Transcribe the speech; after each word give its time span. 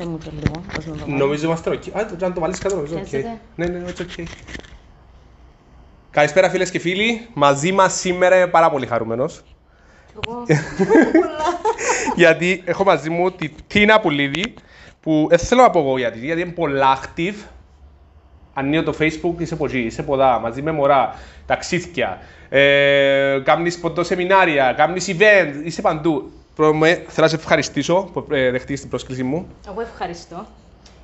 Άσε 0.00 0.08
μου 0.08 0.18
και 0.18 0.30
λίγο, 0.40 0.64
πώς 0.74 0.86
να 0.86 0.92
το 0.96 1.04
βάλω. 1.04 1.16
Νομίζω 1.16 1.46
είμαστε 1.46 1.70
ok. 1.70 1.90
Α, 1.98 2.06
το- 2.06 2.24
αν 2.26 2.32
το 2.34 2.40
βάλεις 2.40 2.60
κάτω 2.60 2.74
νομίζω 2.74 2.94
ok. 2.94 2.98
Πιάσετε. 2.98 3.40
Ναι, 3.54 3.66
ναι, 3.66 3.78
ναι, 3.78 3.92
it's 3.96 4.00
ok. 4.02 4.24
Καλησπέρα 6.10 6.50
φίλες 6.50 6.70
και 6.70 6.78
φίλοι. 6.78 7.28
Μαζί 7.34 7.72
μας 7.72 7.92
σήμερα 7.94 8.36
είμαι 8.36 8.46
πάρα 8.46 8.70
πολύ 8.70 8.86
χαρούμενος. 8.86 9.42
Εγώ, 10.26 10.44
γιατί 12.16 12.62
έχω 12.64 12.84
μαζί 12.84 13.10
μου 13.10 13.30
τη 13.30 13.48
Τίνα 13.66 14.00
Πουλίδη 14.00 14.54
που 15.00 15.26
δεν 15.28 15.38
θέλω 15.38 15.62
να 15.62 15.70
πω 15.70 15.78
εγώ 15.78 15.98
γιατί, 15.98 16.18
γιατί 16.18 16.40
είναι 16.40 16.50
πολλά 16.50 16.98
active. 17.00 17.34
Ανοίγω 18.52 18.82
το 18.82 18.94
facebook, 18.98 19.34
είσαι 19.38 19.54
από 19.54 19.64
εκεί, 19.64 19.78
είσαι 19.78 20.00
από 20.00 20.14
εδώ, 20.14 20.40
μαζί 20.40 20.62
με 20.62 20.72
μωρά, 20.72 21.14
ταξίδια, 21.46 22.18
ε, 22.48 23.40
κάνεις 23.44 23.78
ποντοσεμινάρια, 23.78 24.72
κάνεις 24.76 25.16
event, 25.18 25.52
είσαι 25.64 25.80
παντού. 25.82 26.32
Πρώτα 26.58 26.86
θέλω 26.86 27.04
να 27.16 27.28
σε 27.28 27.34
ευχαριστήσω 27.36 28.10
που 28.12 28.26
ε, 28.30 28.50
δεχτείς 28.50 28.80
την 28.80 28.88
πρόσκληση 28.90 29.22
μου. 29.22 29.48
εγώ 29.68 29.80
ευχαριστώ. 29.80 30.46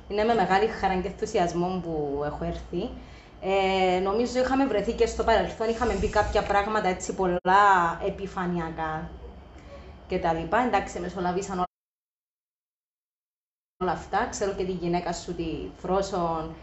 Είναι 0.09 0.23
με 0.23 0.33
μεγάλη 0.33 0.67
χαρά 0.67 0.95
και 1.01 1.07
ενθουσιασμό 1.07 1.81
που 1.83 2.21
έχω 2.25 2.43
έρθει. 2.45 2.89
Ε, 3.41 3.99
νομίζω 3.99 4.39
είχαμε 4.39 4.65
βρεθεί 4.65 4.91
και 4.91 5.05
στο 5.05 5.23
παρελθόν, 5.23 5.69
είχαμε 5.69 5.93
μπει 5.93 6.09
κάποια 6.09 6.43
πράγματα 6.43 6.87
έτσι 6.87 7.13
πολλά 7.13 7.99
επιφανειακά 8.05 9.09
και 10.07 10.19
τα 10.19 10.33
λοιπά. 10.33 10.57
Εντάξει, 10.65 10.99
μεσολαβήσαν 10.99 11.55
όλα- 11.57 11.65
όλα 13.83 13.91
αυτά. 13.91 14.27
Ξέρω 14.29 14.51
και 14.53 14.63
τη 14.65 14.71
γυναίκα 14.71 15.13
σου, 15.13 15.35
τη 15.35 15.45
Φρόσον, 15.77 16.53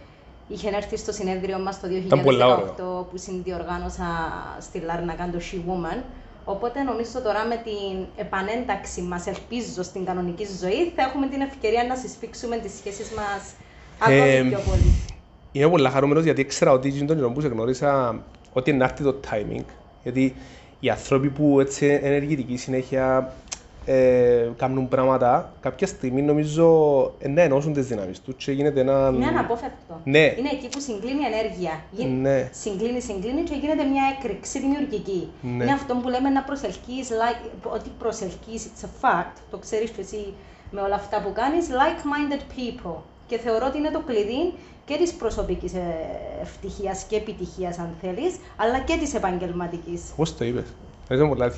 είχε 0.49 0.69
έρθει 0.69 0.97
στο 0.97 1.13
συνέδριο 1.13 1.59
μας 1.59 1.81
το 1.81 1.87
Ήταν 1.89 2.23
πολλά 2.23 2.57
2018 2.57 3.07
που 3.11 3.17
συνδιοργάνωσα 3.17 4.07
στη 4.61 4.79
Λάρνακα 4.79 5.31
το 5.31 5.39
She 5.53 5.57
Woman. 5.57 6.03
Οπότε 6.45 6.83
νομίζω 6.83 7.21
τώρα 7.23 7.45
με 7.45 7.57
την 7.65 8.07
επανένταξη 8.17 9.01
μας, 9.01 9.27
ελπίζω, 9.27 9.83
στην 9.83 10.05
κανονική 10.05 10.47
ζωή, 10.61 10.93
θα 10.97 11.03
έχουμε 11.03 11.27
την 11.27 11.41
ευκαιρία 11.41 11.85
να 11.85 11.97
συσφίξουμε 11.97 12.57
τις 12.57 12.73
σχέσεις 12.79 13.11
μας 13.11 13.53
ακόμη 13.99 14.19
Ε, 14.21 14.43
πιο 14.43 14.61
πολύ. 14.71 14.95
Είμαι 15.53 15.69
πολύ 15.69 15.89
χαρούμενος 15.89 16.25
γιατί 16.25 16.41
ήξερα 16.41 16.73
ότι 16.73 16.89
είναι 16.89 17.07
τον 17.07 17.17
καιρό 17.17 17.31
που 17.31 17.41
σε 17.41 17.49
γνώρισα 17.49 18.23
ότι 18.53 18.71
είναι 18.71 18.79
να 18.79 18.85
έρθει 18.85 19.03
το 19.03 19.21
timing. 19.31 19.65
Γιατί 20.03 20.35
οι 20.81 20.91
άνθρωποι 20.91 21.29
που 21.29 21.61
έτσι 21.61 21.87
είναι 21.87 21.95
ενεργητικοί 22.03 22.57
συνέχεια 22.57 23.33
ε, 23.85 24.49
κάνουν 24.57 24.89
πράγματα, 24.89 25.53
κάποια 25.61 25.87
στιγμή 25.87 26.23
νομίζω 26.23 26.67
ε, 27.19 27.29
να 27.29 27.43
ενώσουν 27.43 27.73
τις 27.73 27.87
δυνάμεις 27.87 28.21
τους 28.21 28.35
και 28.45 28.53
γίνεται 28.53 28.81
ένα... 28.81 29.11
Είναι 29.15 29.27
αναπόφευκτο. 29.27 30.01
Ναι. 30.05 30.19
Είναι 30.19 30.49
εκεί 30.53 30.69
που 30.69 30.81
συγκλίνει 30.81 31.21
η 31.21 31.35
ενέργεια. 31.35 31.81
Γι- 31.91 32.05
Ναι. 32.07 32.49
Συγκλίνει, 32.53 33.01
συγκλίνει 33.01 33.43
και 33.43 33.55
γίνεται 33.55 33.85
μια 33.85 34.03
έκρηξη 34.19 34.61
δημιουργική. 34.61 35.29
Ναι. 35.43 35.63
Είναι 35.65 35.73
αυτό 35.73 35.95
που 35.95 36.09
λέμε 36.09 36.29
να 36.29 36.43
προσελκύεις, 36.43 37.09
like, 37.11 37.73
ότι 37.75 37.91
προσελκύεις, 37.99 38.67
it's 38.71 38.85
a 38.85 38.89
fact, 39.07 39.37
το 39.51 39.57
ξέρεις 39.59 39.91
και 39.91 40.01
εσύ 40.01 40.35
με 40.71 40.81
όλα 40.81 40.95
αυτά 40.95 41.23
που 41.23 41.33
κάνεις, 41.33 41.67
like-minded 41.69 42.41
people. 42.59 42.97
Και 43.27 43.39
θεωρώ 43.39 43.67
ότι 43.67 43.79
είναι 43.79 43.91
το 43.91 44.01
κλειδί 44.01 44.53
και 44.85 44.97
της 44.97 45.13
προσωπικής 45.13 45.75
ε, 45.75 45.81
ευτυχίας 46.43 47.03
και 47.09 47.17
επιτυχίας 47.17 47.79
αν 47.79 47.89
θέλεις, 48.01 48.37
αλλά 48.57 48.79
και 48.79 48.97
της 49.01 49.15
επαγγελματικής. 49.15 50.03
Πώς 50.17 50.37
το 50.37 50.45
είπες; 50.45 50.65
Ευχαριστώ 51.13 51.37
πολύ. 51.37 51.53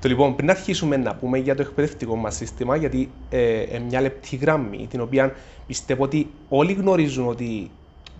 Το 0.00 0.08
λοιπόν, 0.08 0.36
πριν 0.36 0.50
αρχίσουμε 0.50 0.96
να 0.96 1.14
πούμε 1.14 1.38
για 1.38 1.54
το 1.54 1.62
εκπαιδευτικό 1.62 2.16
μας 2.16 2.36
σύστημα, 2.36 2.76
γιατί 2.76 3.10
ε, 3.30 3.60
ε, 3.60 3.78
μια 3.88 4.00
λεπτή 4.00 4.36
γραμμή, 4.36 4.86
την 4.90 5.00
οποία 5.00 5.34
πιστεύω 5.66 6.02
ότι 6.04 6.30
όλοι 6.48 6.72
γνωρίζουν 6.72 7.28
ότι 7.28 7.70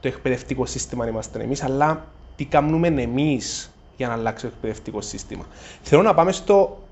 το 0.01 0.09
εκπαιδευτικό 0.09 0.67
σύστημα 0.67 1.09
είμαστε 1.09 1.43
εμείς, 1.43 1.63
αλλά 1.63 2.05
τι 2.37 2.45
κάνουμε 2.45 2.89
εμείς 2.89 3.71
για 3.97 4.09
να 4.09 4.13
αλλάξει 4.15 4.45
το 4.47 4.51
εκπαιδευτικό 4.55 5.01
σύστημα. 5.01 5.45
Θέλω 5.83 6.03
να 6.03 6.15
πάμε 6.15 6.33
στο 6.33 6.83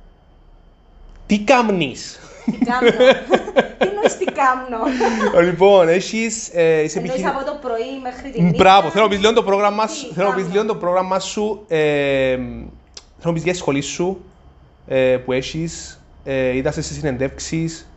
τι 1.27 1.39
κάνεις. 1.41 2.19
Τι 2.45 2.59
κάνω. 2.65 2.91
Τι 3.79 3.87
εννοείς 3.89 4.17
τι 4.19 4.25
κάνω. 4.25 4.79
λοιπόν, 5.43 5.89
έχεις, 5.89 6.51
ε, 6.55 6.83
είσαι 6.83 6.99
Εννοείς 6.99 7.15
επιχειρη- 7.15 7.27
από 7.27 7.45
το 7.45 7.59
πρωί 7.63 8.01
μέχρι 8.03 8.31
τη 8.31 8.43
νύχτα. 8.43 8.57
Μπράβο, 8.63 8.89
θέλω 8.91 9.05
να 9.05 9.11
πεις 9.11 9.19
λίγο 9.21 9.33
το 9.33 9.43
πρόγραμμα 9.43 9.87
σου, 9.87 10.09
Τι 10.09 10.15
θέλω 10.15 10.29
να 10.29 10.35
πεις 10.35 10.43
κάνω. 10.43 10.55
λίγο 10.55 10.67
το 10.73 10.79
πρόγραμμα 10.79 11.19
σου, 11.21 11.65
ε, 11.69 12.39
θέλω 13.23 13.33
να 13.33 13.33
πεις 13.33 13.43
για 13.43 13.53
τη 13.53 13.59
σχολή 13.59 13.81
σου 13.81 14.25
ε, 14.87 15.17
που 15.17 15.33
έχεις, 15.33 16.01
ε, 16.25 16.57
είδα 16.57 16.71
σε 16.73 16.83
συνεντεύξεις, 16.83 17.89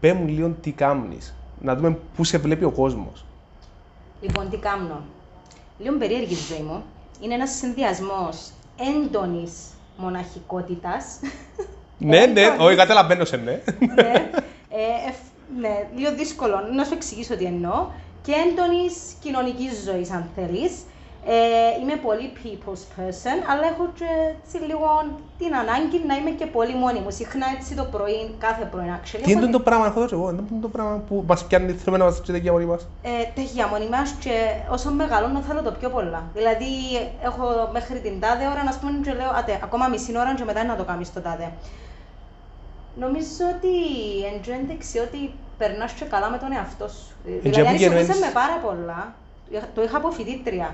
πέ 0.00 0.12
μου 0.12 0.26
λίγο 0.26 0.50
τι 0.60 0.70
κάνεις, 0.72 1.34
να 1.60 1.74
δούμε 1.76 1.98
πού 2.16 2.24
σε 2.24 2.38
βλέπει 2.38 2.64
ο 2.64 2.70
κόσμος. 2.70 3.24
Λοιπόν, 4.20 4.50
τι 4.50 4.56
κάνω. 4.56 5.04
Λίγο 5.78 5.96
περίεργη 5.98 6.32
η 6.34 6.36
ζωή 6.54 6.62
μου. 6.66 6.82
Είναι 7.20 7.34
ένας 7.34 7.50
συνδυασμός 7.50 8.50
έντονης 8.96 9.52
μοναχικότητας. 9.96 11.18
ναι, 11.98 12.26
ναι, 12.26 12.40
Έντονης. 12.40 12.60
όχι, 12.66 12.76
καταλαβαίνω 12.76 13.24
σε 13.24 13.36
ναι. 13.36 13.62
ναι, 13.94 14.30
ε, 14.68 15.08
εφ- 15.08 15.58
ναι, 15.60 15.88
λίγο 15.96 16.14
δύσκολο 16.14 16.60
να 16.76 16.84
σου 16.84 16.94
εξηγήσω 16.94 17.36
τι 17.36 17.44
εννοώ. 17.44 17.86
Και 18.22 18.32
έντονης 18.32 18.94
κοινωνικής 19.20 19.82
ζωής, 19.84 20.10
αν 20.10 20.30
θέλεις. 20.34 20.72
Ε, 21.28 21.80
είμαι 21.80 21.96
πολύ 21.96 22.32
people's 22.42 22.84
person, 22.96 23.36
αλλά 23.50 23.64
έχω 23.72 23.84
και 23.98 24.04
έτσι 24.40 24.56
λίγο 24.70 24.86
την 25.38 25.54
ανάγκη 25.62 25.98
να 26.06 26.14
είμαι 26.16 26.30
και 26.30 26.46
πολύ 26.46 26.74
μόνη 26.74 26.98
μου. 27.00 27.10
Συχνά 27.10 27.46
έτσι 27.58 27.74
το 27.74 27.84
πρωί, 27.84 28.34
κάθε 28.38 28.64
πρωί, 28.64 28.88
actually. 28.96 29.20
Τι 29.24 29.32
έχω 29.32 29.40
είναι 29.42 29.50
το 29.50 29.60
πράγμα, 29.60 29.86
έχω 29.86 30.00
δώσει 30.00 30.14
εγώ, 30.14 30.30
είναι 30.30 30.42
το 30.60 30.68
πράγμα 30.68 30.96
που 31.08 31.24
μας 31.26 31.46
πιάνει, 31.46 31.72
θέλουμε 31.72 31.98
να 31.98 32.04
μας 32.10 32.22
τσίτε 32.22 32.38
για 32.38 32.52
μόνοι 32.52 32.64
μας. 32.64 32.88
Ε, 33.02 33.08
τέχεια 33.34 33.66
μόνοι 33.66 33.88
μας 33.88 34.10
και 34.20 34.34
όσο 34.70 34.90
μεγαλώνω 34.90 35.40
θέλω 35.40 35.62
το 35.62 35.72
πιο 35.78 35.88
πολλά. 35.90 36.22
Δηλαδή, 36.34 36.70
έχω 37.22 37.44
μέχρι 37.72 38.00
την 38.00 38.20
τάδε 38.20 38.44
ώρα 38.46 38.62
να 38.64 38.72
πούμε 38.80 38.90
και 39.04 39.12
λέω, 39.12 39.30
άτε, 39.38 39.60
ακόμα 39.62 39.86
μισή 39.88 40.18
ώρα 40.18 40.34
και 40.34 40.44
μετά 40.44 40.64
να 40.64 40.76
το 40.76 40.84
κάνεις 40.84 41.12
το 41.12 41.20
τάδε. 41.20 41.52
Νομίζω 42.94 43.42
ότι 43.56 43.74
εν 44.30 44.54
ένδειξη 44.60 44.98
ότι 44.98 45.18
περνάς 45.58 45.92
και 45.92 46.04
καλά 46.04 46.30
με 46.30 46.38
τον 46.38 46.52
εαυτό 46.52 46.88
σου. 46.88 47.06
και 47.24 47.30
δηλαδή, 47.30 47.60
που 47.62 47.68
ανησυχούσα 47.68 47.98
γεννώνεις- 47.98 48.20
με 48.26 48.30
πάρα 48.40 48.56
πολλά. 48.66 49.14
Το 49.74 49.82
είχα 49.82 49.96
από 49.96 50.10
φοιτήτρια. 50.10 50.68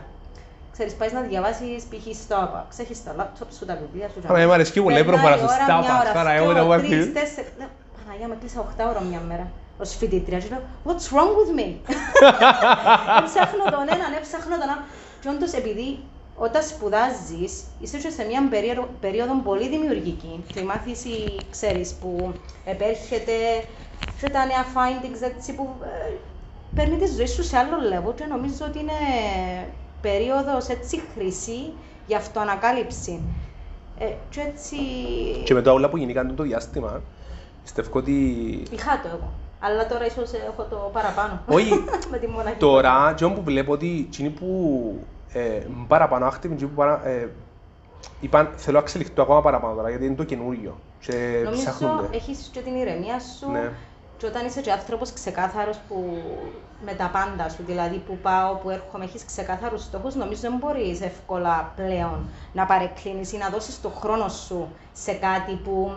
Ξέρεις, 0.73 0.95
πάεις 0.95 1.13
να 1.13 1.21
διαβάσεις 1.21 1.83
π.χ. 1.91 2.05
στο 2.23 2.35
ΑΠΑ, 2.37 2.67
έχεις 2.77 3.05
τα 3.05 3.13
λάπτοπ 3.17 3.53
σου, 3.53 3.65
τα 3.65 3.75
βιβλία 3.83 4.09
σου. 4.09 4.21
Άρα, 4.27 4.39
εμ' 4.41 4.53
αρέσκει 4.53 4.83
πολύ 4.83 4.99
η 4.99 5.05
Περνάει 5.05 5.13
προφορά 5.13 5.35
η 5.37 5.39
σου, 5.39 5.45
ώρα, 5.45 5.65
στα 5.65 5.79
μια 5.79 5.95
ΑΠΑ, 5.95 6.11
ώρα, 6.11 6.21
άρα, 6.21 6.31
εγώ 6.31 6.45
δυο, 6.45 6.55
δεν 6.55 6.63
έχω 6.63 6.77
τρεις, 6.79 6.93
έρθει. 6.93 7.13
τέσσερις. 7.19 7.53
Λέω, 7.59 7.69
Παναγία, 7.97 8.29
με 8.29 8.37
κλείσα 8.41 8.61
8 8.61 8.85
ώρα 8.91 9.01
μια 9.11 9.21
μέρα 9.29 9.47
ως 9.83 9.97
φοιτήτρια 9.97 10.39
και 10.39 10.49
λέω, 10.53 10.63
what's 10.87 11.07
wrong 11.15 11.33
with 11.39 11.51
me? 11.59 11.69
Έψαχνω 13.21 13.65
τον 13.75 13.87
έναν, 13.95 14.11
έψαχνω 14.21 14.55
τον 14.61 14.69
άλλον. 14.73 14.85
Και 15.21 15.29
όντως 15.29 15.53
επειδή 15.53 15.89
όταν 16.47 16.63
σπουδάζεις, 16.63 17.53
είσαι 17.81 17.99
και 17.99 18.11
σε 18.11 18.23
μια 18.25 18.49
περίοδο, 18.51 18.89
περίοδο 19.01 19.35
πολύ 19.49 19.69
δημιουργική 19.69 20.45
και 20.53 20.61
η 20.61 20.65
μάθηση, 20.65 21.47
ξέρεις, 21.51 21.89
που 22.01 22.11
επέρχεται 22.65 23.37
και 24.21 24.29
τα 24.31 24.45
νέα 24.45 24.65
findings 24.75 25.23
έτσι 25.23 25.55
που 25.55 25.65
ε, 25.83 26.13
παίρνει 26.75 26.97
τη 26.97 27.07
ζωή 27.17 27.27
σου 27.27 27.43
σε 27.45 27.57
άλλο 27.57 27.77
level 27.93 28.15
και 28.15 28.25
νομίζω 28.25 28.65
ότι 28.69 28.79
είναι 28.79 28.99
περίοδος 30.03 30.69
έτσι 30.69 31.03
χρυσή 31.15 31.73
για 32.07 32.17
αυτοανακάλυψη. 32.17 33.21
Ε, 33.99 34.05
και 34.31 34.41
έτσι 34.41 34.77
Και 35.45 35.55
με 35.55 35.63
το 35.63 35.73
όλα 35.73 35.89
που 35.89 35.97
γίνηκαν 35.97 36.37
το 36.37 36.43
διάστημα, 36.43 37.01
πιστεύω 37.63 37.99
ότι 37.99 38.13
είχα 38.71 39.01
το 39.03 39.09
εγώ. 39.09 39.33
Αλλά 39.61 39.87
τώρα 39.87 40.07
ίσως 40.07 40.31
έχω 40.33 40.63
το 40.71 40.91
παραπάνω. 40.93 41.43
Όχι, 41.49 41.85
με 42.11 42.19
τη 42.19 42.27
μοναχή. 42.27 42.57
Τώρα, 42.57 43.15
και 43.17 43.27
που 43.27 43.43
βλέπω 43.43 43.73
ότι 43.73 44.07
εκείνοι 44.09 44.29
που 44.31 44.49
ε, 45.33 45.61
μ' 45.75 45.87
παραπάνω 45.87 46.27
active, 46.27 46.45
εκείνοι 46.45 46.71
που 46.71 46.75
παρα, 46.75 47.07
ε, 47.09 47.31
είπαν 48.21 48.51
θέλω 48.57 48.77
να 48.77 48.83
εξελιχθώ 48.83 49.23
ακόμα 49.23 49.43
παραπάνω 49.43 49.75
τώρα, 49.75 49.89
γιατί 49.89 50.05
είναι 50.05 50.15
το 50.15 50.25
καινούριο 50.25 50.79
και 51.01 51.41
Νομίζω 51.45 51.63
ψάχνονται. 51.63 52.17
έχεις 52.17 52.51
και 52.53 52.61
την 52.61 52.75
ηρεμία 52.75 53.21
σου 53.21 53.51
Ναι. 53.51 53.73
Και 54.23 54.29
όταν 54.29 54.47
είσαι 54.47 54.61
και 54.61 54.73
άνθρωπος 54.73 55.13
ξεκάθαρος 55.13 55.79
που 55.89 56.23
με 56.85 56.93
τα 56.93 57.11
πάντα 57.13 57.49
σου, 57.49 57.63
δηλαδή 57.67 57.97
που 57.97 58.19
πάω, 58.23 58.55
που 58.55 58.71
έρχομαι, 58.71 59.05
έχεις 59.05 59.25
ξεκάθαρους 59.25 59.83
στόχους, 59.83 60.15
νομίζω 60.15 60.41
δεν 60.41 60.57
μπορείς 60.57 61.01
εύκολα 61.01 61.73
πλέον 61.77 62.29
να 62.53 62.67
παρεκκλίνεις 62.67 63.33
ή 63.33 63.37
να 63.37 63.49
δώσεις 63.49 63.81
το 63.81 63.89
χρόνο 63.89 64.29
σου 64.29 64.69
σε 64.93 65.13
κάτι 65.13 65.55
που 65.65 65.93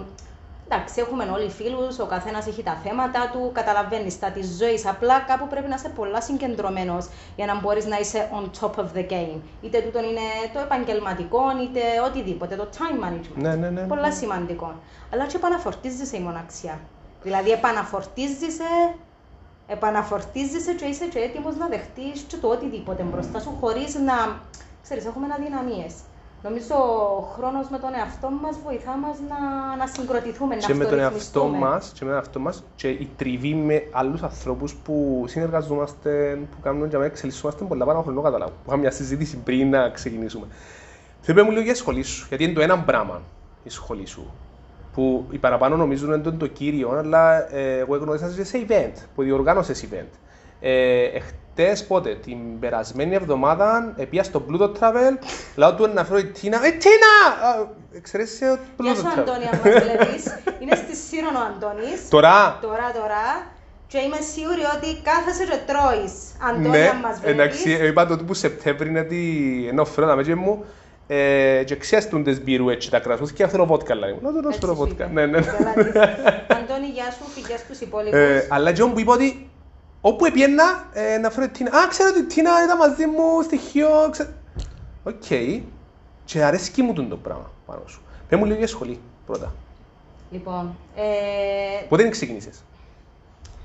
Εντάξει, 0.69 1.01
έχουμε 1.01 1.23
όλοι 1.23 1.49
φίλους, 1.49 1.99
ο 1.99 2.05
καθένας 2.05 2.47
έχει 2.47 2.63
τα 2.63 2.79
θέματα 2.83 3.29
του, 3.33 3.51
καταλαβαίνεις 3.53 4.19
τα 4.19 4.29
της 4.29 4.57
ζωής. 4.57 4.85
Απλά 4.85 5.19
κάπου 5.19 5.47
πρέπει 5.47 5.67
να 5.67 5.75
είσαι 5.75 5.89
πολλά 5.89 6.21
συγκεντρωμένος 6.21 7.07
για 7.35 7.45
να 7.45 7.59
μπορείς 7.59 7.85
να 7.85 7.99
είσαι 7.99 8.29
on 8.37 8.43
top 8.59 8.75
of 8.81 8.87
the 8.95 9.05
game. 9.09 9.39
Είτε 9.61 9.81
τούτο 9.81 9.99
είναι 9.99 10.25
το 10.53 10.59
επαγγελματικό, 10.59 11.41
είτε 11.63 11.81
οτιδήποτε, 12.05 12.55
το 12.55 12.67
time 12.77 13.05
management. 13.05 13.35
Ναι, 13.35 13.55
ναι, 13.55 13.69
ναι. 13.69 13.81
Πολλά 13.81 14.11
σημαντικό. 14.11 14.73
Αλλά 15.13 15.25
και 15.25 15.35
επαναφορτίζεσαι 15.35 16.17
η 16.17 16.19
μοναξιά. 16.19 16.79
Δηλαδή, 17.25 17.51
επαναφορτίζεσαι, 17.51 18.71
επαναφορτίζεσαι 19.67 20.73
και 20.73 20.85
είσαι 20.85 21.05
και 21.05 21.19
έτοιμος 21.19 21.55
να 21.57 21.67
δεχτείς 21.67 22.21
και 22.27 22.37
το 22.37 22.47
οτιδήποτε 22.47 23.03
μπροστά 23.03 23.39
σου, 23.39 23.57
χωρίς 23.61 23.95
να. 23.95 24.39
ξέρεις, 24.83 25.05
έχουμε 25.05 25.27
αδυναμίες. 25.37 25.93
Νομίζω 26.43 26.75
ο 26.75 27.21
χρόνος 27.35 27.69
με 27.69 27.77
τον 27.79 27.93
εαυτό 27.93 28.29
μας 28.29 28.59
βοηθά 28.63 28.95
μας 28.95 29.17
να, 29.29 29.39
να 29.75 29.87
συγκροτηθούμε, 29.87 30.55
και 30.55 30.67
να 30.67 30.75
με 30.75 30.85
τον 30.85 30.99
εαυτό 30.99 31.17
αυτορυθμιστούμε. 31.17 31.57
μας 31.57 31.91
και 31.93 32.03
με 32.03 32.09
τον 32.09 32.19
εαυτό 32.19 32.39
μας 32.39 32.63
και 32.75 32.89
η 32.89 33.09
τριβή 33.17 33.53
με 33.53 33.83
άλλους 33.91 34.21
ανθρώπους 34.23 34.75
που 34.75 35.25
συνεργαζόμαστε, 35.27 36.39
που 36.51 36.57
κάνουν 36.61 36.87
για 36.87 36.97
να 36.97 37.05
εξελισσόμαστε 37.05 37.63
πολλά 37.63 37.85
πάνω 37.85 38.01
χρόνο 38.01 38.21
καταλάβω. 38.21 38.53
Είχαμε 38.65 38.81
μια 38.81 38.91
συζήτηση 38.91 39.37
πριν 39.37 39.69
να 39.69 39.89
ξεκινήσουμε. 39.89 40.45
Θέλω 41.21 41.39
να 41.39 41.43
μου 41.43 41.51
λίγο 41.51 41.63
για 41.63 41.73
τη 41.73 41.79
σχολή 41.79 42.03
σου, 42.03 42.25
γιατί 42.29 42.43
είναι 42.43 42.53
το 42.53 42.61
ένα 42.61 42.79
πράγμα 42.79 43.21
η 43.63 43.69
σχολή 43.69 44.05
σου. 44.05 44.33
Που 44.95 45.25
οι 45.31 45.37
παραπάνω 45.37 45.75
νομίζουν 45.75 46.13
ότι 46.13 46.27
είναι 46.29 46.37
το 46.37 46.47
κύριο, 46.47 46.89
αλλά 46.97 47.55
ε, 47.55 47.77
εγώ 47.77 47.97
γνώρισα 47.97 48.29
σε 48.29 48.43
σε 48.43 48.65
event, 48.67 48.93
που 49.15 49.23
διοργάνωσε 49.23 49.73
event. 49.91 50.09
Ε, 50.59 51.03
εχθές 51.03 51.85
πότε, 51.85 52.15
την 52.15 52.59
περασμένη 52.59 53.15
εβδομάδα, 53.15 53.93
επία 53.97 54.23
στο 54.23 54.45
Pluto 54.49 54.63
Travel, 54.63 55.17
λαό 55.55 55.73
του 55.73 55.89
να 55.93 56.03
φέρω 56.05 56.19
η 56.19 56.25
Τίνα, 56.25 56.57
«Ε, 56.65 56.69
Τίνα!» 56.69 57.47
Α, 57.49 57.65
Ξέρεις 58.01 58.35
σε 58.35 58.45
Γεια 58.45 58.59
Pluto 58.93 58.95
σου 58.95 59.03
Travel. 59.03 59.19
Αντώνη, 59.19 59.45
αν 59.45 59.59
μας 59.63 59.83
βλέπεις. 59.83 60.23
Είναι 60.59 60.75
στη 60.75 60.95
Σύρων 60.95 61.35
ο 61.35 61.39
Αντώνης. 61.39 62.09
Τώρα, 62.15 62.57
Τώρα, 62.61 62.91
τώρα. 62.93 63.53
Και 63.87 63.97
είμαι 63.97 64.19
σίγουρη 64.33 64.61
ότι 64.75 65.01
κάθεσαι 65.01 65.43
και 65.43 65.59
τρώεις. 65.69 66.13
Αντώνη, 66.49 66.67
ναι, 66.67 66.87
αν 66.87 66.97
μας 66.97 67.19
εντάξει, 67.23 67.63
βλέπεις. 67.63 67.83
ε, 67.83 67.87
είπα 67.87 68.05
το 68.05 68.17
που 68.17 68.33
Σεπτέμβρη 68.33 68.89
είναι 68.89 68.99
ότι 68.99 69.21
ενώ 69.69 69.85
φέρω 69.85 70.07
τα 70.07 70.15
μέτια 70.15 70.35
μου, 70.35 70.65
ε, 71.07 71.63
και 71.65 71.75
ξέρουν 71.75 72.23
τις 72.23 72.43
μπύρου 72.43 72.69
έτσι 72.69 72.89
τα 72.89 72.99
κρασμούς 72.99 73.31
και 73.31 73.47
θέλω 73.47 73.65
βότκα 73.65 73.95
λέει 73.95 74.11
μου. 74.11 74.19
Να 74.21 74.41
το 74.41 74.47
Έτσι 74.47 74.59
θέλω 74.59 74.71
σου 74.71 74.77
βότκα. 74.77 75.03
είπα. 75.03 75.13
Ναι, 75.13 75.25
ναι. 75.25 75.41
Καλά 75.41 75.73
της. 75.73 75.95
Αντώνη, 76.57 76.87
γεια 76.93 77.11
σου, 77.11 77.23
φυγιά 77.33 77.57
στους 77.57 77.79
υπόλοιπους. 77.79 78.19
Ε, 78.19 78.47
αλλά 78.49 78.71
και 78.71 78.83
που 78.83 78.99
είπα 78.99 79.13
ότι 79.13 79.49
όπου 80.01 80.25
έπιανα 80.25 80.89
ε, 80.93 81.17
να 81.17 81.29
φέρω 81.29 81.45
την 81.49 81.65
Τίνα. 81.65 81.77
Α, 81.79 81.87
ξέρω 81.87 82.09
ότι 82.09 82.19
η 82.19 82.23
Τίνα 82.23 82.63
ήταν 82.63 82.77
μαζί 82.77 83.05
μου 83.05 83.41
στοιχείο. 83.43 83.87
Ξε... 84.11 84.33
Οκ. 85.03 85.23
Και 86.25 86.43
αρέσκει 86.43 86.81
μου 86.81 86.93
τούτον 86.93 87.09
το 87.09 87.17
πράγμα 87.17 87.51
πάνω 87.65 87.81
σου. 87.85 88.01
Πες 88.29 88.39
μου 88.39 88.45
λίγο 88.45 88.57
για 88.57 88.67
σχολή 88.67 88.99
πρώτα. 89.25 89.53
Λοιπόν, 90.31 90.75
ε, 90.95 91.85
Πότε 91.89 92.09
ξεκίνησες. 92.09 92.63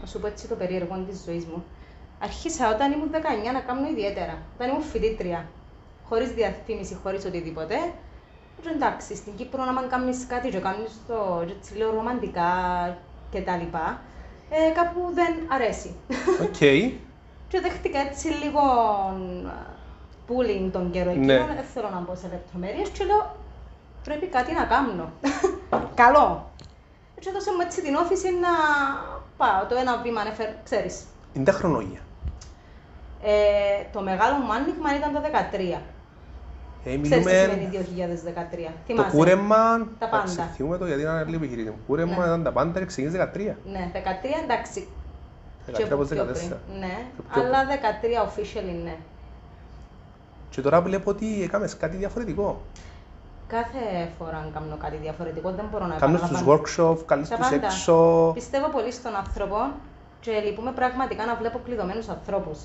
να 0.00 0.06
σου 0.06 0.20
πω 0.20 0.26
έτσι 0.26 0.48
το 0.48 0.54
περίεργο 0.54 1.04
της 1.08 1.22
ζωής 1.26 1.44
μου. 1.44 1.64
Άρχισα 2.19 2.75
όταν 2.75 2.92
ήμουν 2.92 3.10
19 3.12 3.52
να 3.52 3.60
κάνω 3.60 3.88
ιδιαίτερα. 3.90 4.38
Όταν 4.56 4.69
ήμουν 4.69 4.82
φοιτήτρια. 4.82 5.48
Χωρίς 6.10 6.30
διαφήμιση, 6.30 6.98
χωρίς 7.02 7.24
οτιδήποτε. 7.24 7.74
Και 8.62 8.68
εντάξει, 8.74 9.16
στην 9.16 9.34
Κύπρο 9.36 9.64
να 9.64 9.82
κάνεις 9.82 10.26
κάτι 10.26 10.48
και 10.48 10.58
κάνεις 10.58 10.90
το 11.08 11.42
και 11.46 11.52
έτσι 11.58 11.76
λέω 11.76 11.90
ρομαντικά 11.94 12.50
κτλ. 13.30 13.64
Ε, 14.50 14.70
κάπου 14.74 15.00
δεν 15.14 15.32
αρέσει. 15.48 15.94
Οκ. 16.42 16.58
και 17.50 17.60
δέχτηκα 17.60 17.98
έτσι 17.98 18.28
λίγο 18.28 18.60
bullying 20.28 20.68
τον 20.72 20.90
καιρό 20.90 21.10
Ναι. 21.12 21.34
εκείνο, 21.34 21.54
δεν 21.54 21.64
θέλω 21.74 21.88
να 21.92 22.00
μπω 22.00 22.14
σε 22.14 22.28
λεπτομέρειες 22.28 22.88
και 22.88 23.04
λέω 23.04 23.36
πρέπει 24.04 24.26
κάτι 24.26 24.52
να 24.52 24.64
κάνω. 24.64 25.12
Καλό. 26.02 26.50
Και 27.20 27.28
έδωσε 27.28 27.50
μου 27.50 27.60
έτσι 27.60 27.82
την 27.82 27.94
ώθηση 27.94 28.28
να 28.30 28.48
πάω. 29.36 29.66
Το 29.68 29.74
ένα 29.76 29.96
βήμα 29.96 30.20
ανέφερε, 30.20 30.56
ξέρεις. 30.64 31.04
Είναι 31.32 31.44
τα 31.44 31.52
χρονόγια. 31.52 32.00
Ε, 33.22 33.32
το 33.92 34.00
μεγάλο 34.00 34.36
μου 34.36 34.52
άνοιγμα 34.52 34.96
ήταν 34.96 35.12
το 35.12 35.20
2013. 35.76 35.80
Ε, 36.84 36.98
Ξέρεις 36.98 37.24
τι 37.26 37.30
σημαίνει 37.30 37.68
μιλούμε 37.72 38.20
2013. 38.24 38.64
το 38.66 38.72
Θυμάσαι; 38.86 39.16
κούρεμα. 39.16 39.78
Τα 39.98 40.06
εντάξει, 40.06 40.36
πάντα. 40.36 40.48
Θυμούμαι 40.54 40.78
το 40.78 40.86
γιατί 40.86 41.02
ήταν 41.02 41.28
λίγο 41.28 41.44
επιχειρήτη. 41.44 41.72
Κούρεμα 41.86 42.16
Ναι. 42.16 42.24
ήταν 42.24 42.42
τα 42.42 42.52
πάντα 42.52 42.78
και 42.78 42.84
ξεκίνησε 42.86 43.16
13. 43.16 43.56
Ναι, 43.64 43.90
13 43.92 44.42
εντάξει. 44.44 44.88
13 45.66 45.72
Και 45.76 45.82
από 45.82 45.94
από 45.94 46.04
πιο 46.04 46.24
14. 46.24 46.32
πριν. 46.32 46.78
Ναι, 46.78 46.94
Και 47.16 47.22
πιο- 47.32 47.42
αλλά 47.42 47.64
13 47.66 48.28
officially 48.28 48.82
ναι. 48.84 48.96
Και 50.50 50.60
τώρα 50.60 50.80
βλέπω 50.80 51.10
ότι 51.10 51.42
έκαμες 51.42 51.76
κάτι 51.76 51.96
διαφορετικό. 51.96 52.60
Κάθε 53.46 54.08
φορά 54.18 54.48
κάνω 54.54 54.76
κάτι 54.76 54.96
διαφορετικό, 54.96 55.50
δεν 55.50 55.64
μπορώ 55.70 55.86
να 55.86 55.94
Κάνεις 55.96 56.20
τους 56.20 56.28
επαναλαμβάνω. 56.30 56.62
workshop, 56.62 56.96
καλείς 57.06 57.28
Τα 57.28 57.36
τους 57.36 57.48
πάντα. 57.48 57.66
έξω. 57.66 58.30
Πιστεύω 58.34 58.68
πολύ 58.68 58.92
στον 58.92 59.16
άνθρωπο 59.16 59.56
και 60.20 60.30
λυπούμε 60.44 60.72
πραγματικά 60.72 61.26
να 61.26 61.34
βλέπω 61.34 61.60
κλειδωμένους 61.64 62.08
ανθρώπους. 62.08 62.58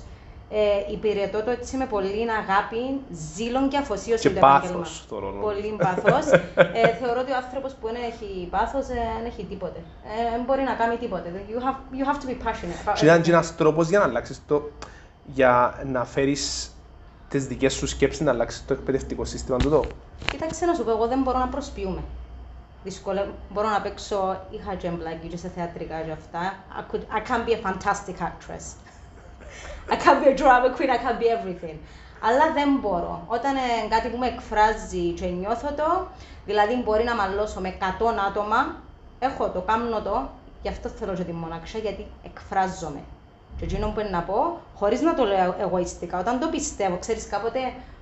Ε, 0.50 0.92
υπηρετώ 0.92 1.42
το 1.42 1.50
έτσι 1.50 1.76
με 1.76 1.86
πολύ 1.86 2.26
αγάπη, 2.42 3.00
ζήλων 3.34 3.68
και 3.68 3.76
αφοσίωση 3.76 4.28
Και 4.28 4.34
το 4.34 4.40
πάθος 4.40 4.68
επάγγελμα. 4.68 4.86
το 5.08 5.18
ρόλο. 5.18 5.40
Πολύ 5.40 5.76
πάθος. 5.78 6.26
ε, 6.56 6.94
θεωρώ 7.00 7.20
ότι 7.20 7.32
ο 7.32 7.36
άνθρωπος 7.36 7.72
που 7.80 7.86
δεν 7.86 7.96
έχει 8.10 8.48
πάθος 8.50 8.88
ε, 8.88 8.94
δεν 9.16 9.24
έχει 9.26 9.44
τίποτε. 9.44 9.78
Ε, 9.78 10.30
δεν 10.30 10.42
μπορεί 10.46 10.62
να 10.62 10.74
κάνει 10.74 10.96
τίποτε. 10.96 11.32
You 11.48 11.58
have, 11.66 11.78
you 11.98 12.04
have 12.10 12.18
to 12.22 12.26
be 12.30 12.36
passionate. 12.48 12.88
about 12.88 12.94
Και 12.94 13.04
ήταν 13.04 13.18
everything. 13.18 13.22
και 13.22 13.30
ένας 13.30 13.56
τρόπος 13.56 13.88
για 13.88 13.98
να 13.98 14.04
αλλάξεις 14.04 14.42
το... 14.46 14.70
για 15.24 15.82
να 15.86 16.04
φέρεις 16.04 16.70
τις 17.28 17.46
δικές 17.46 17.72
σου 17.74 17.86
σκέψεις 17.86 18.20
να 18.20 18.30
αλλάξεις 18.30 18.64
το 18.66 18.72
εκπαιδευτικό 18.72 19.24
σύστημα 19.24 19.56
του 19.58 19.70
τόπου. 19.70 19.94
Κοίταξε 20.30 20.66
να 20.66 20.74
σου 20.74 20.84
πω, 20.84 20.90
εγώ 20.90 21.06
δεν 21.06 21.22
μπορώ 21.22 21.38
να 21.38 21.48
προσποιούμε. 21.48 22.00
Δυσκολεύω. 22.84 23.30
Μπορώ 23.52 23.68
να 23.68 23.80
παίξω, 23.80 24.40
είχα 24.50 24.76
τζεμπλάκι 24.76 25.26
και 25.26 25.36
σε 25.36 25.48
θεατρικά 25.56 26.00
και 26.00 26.10
αυτά. 26.10 26.54
I, 26.78 26.94
could, 26.94 27.00
I 27.00 27.20
can 27.30 27.40
be 27.48 27.52
a 27.52 27.68
fantastic 27.68 28.16
actress. 28.28 28.64
I 29.88 29.96
can 29.96 30.22
be 30.22 30.28
a 30.30 30.36
drama 30.36 30.68
queen, 30.76 30.90
I 30.90 30.98
can 30.98 31.18
be 31.20 31.28
everything. 31.36 31.78
Αλλά 32.20 32.52
δεν 32.54 32.78
μπορώ. 32.80 33.24
Όταν 33.26 33.56
ε, 33.56 33.60
κάτι 33.88 34.08
που 34.08 34.16
με 34.16 34.26
εκφράζει 34.26 35.10
και 35.10 35.26
νιώθω 35.26 35.68
το, 35.76 36.06
δηλαδή 36.46 36.82
μπορεί 36.84 37.04
να 37.04 37.14
μαλώσω 37.14 37.60
με 37.60 37.76
100 37.80 37.84
άτομα, 38.28 38.74
έχω 39.18 39.48
το, 39.48 39.60
κάνω 39.60 40.00
το, 40.02 40.28
γι' 40.62 40.68
αυτό 40.68 40.88
θέλω 40.88 41.14
και 41.14 41.22
τη 41.22 41.32
μοναξιά, 41.32 41.80
γιατί 41.80 42.06
εκφράζομαι. 42.24 43.00
Και 43.58 43.64
εκείνο 43.64 43.88
που 43.88 44.00
είναι 44.00 44.08
να 44.08 44.22
πω, 44.22 44.60
χωρίς 44.74 45.00
να 45.00 45.14
το 45.14 45.24
λέω 45.24 45.54
εγωιστικά, 45.58 46.18
όταν 46.18 46.40
το 46.40 46.48
πιστεύω, 46.48 46.96
ξέρεις 46.98 47.26
κάποτε, 47.26 47.58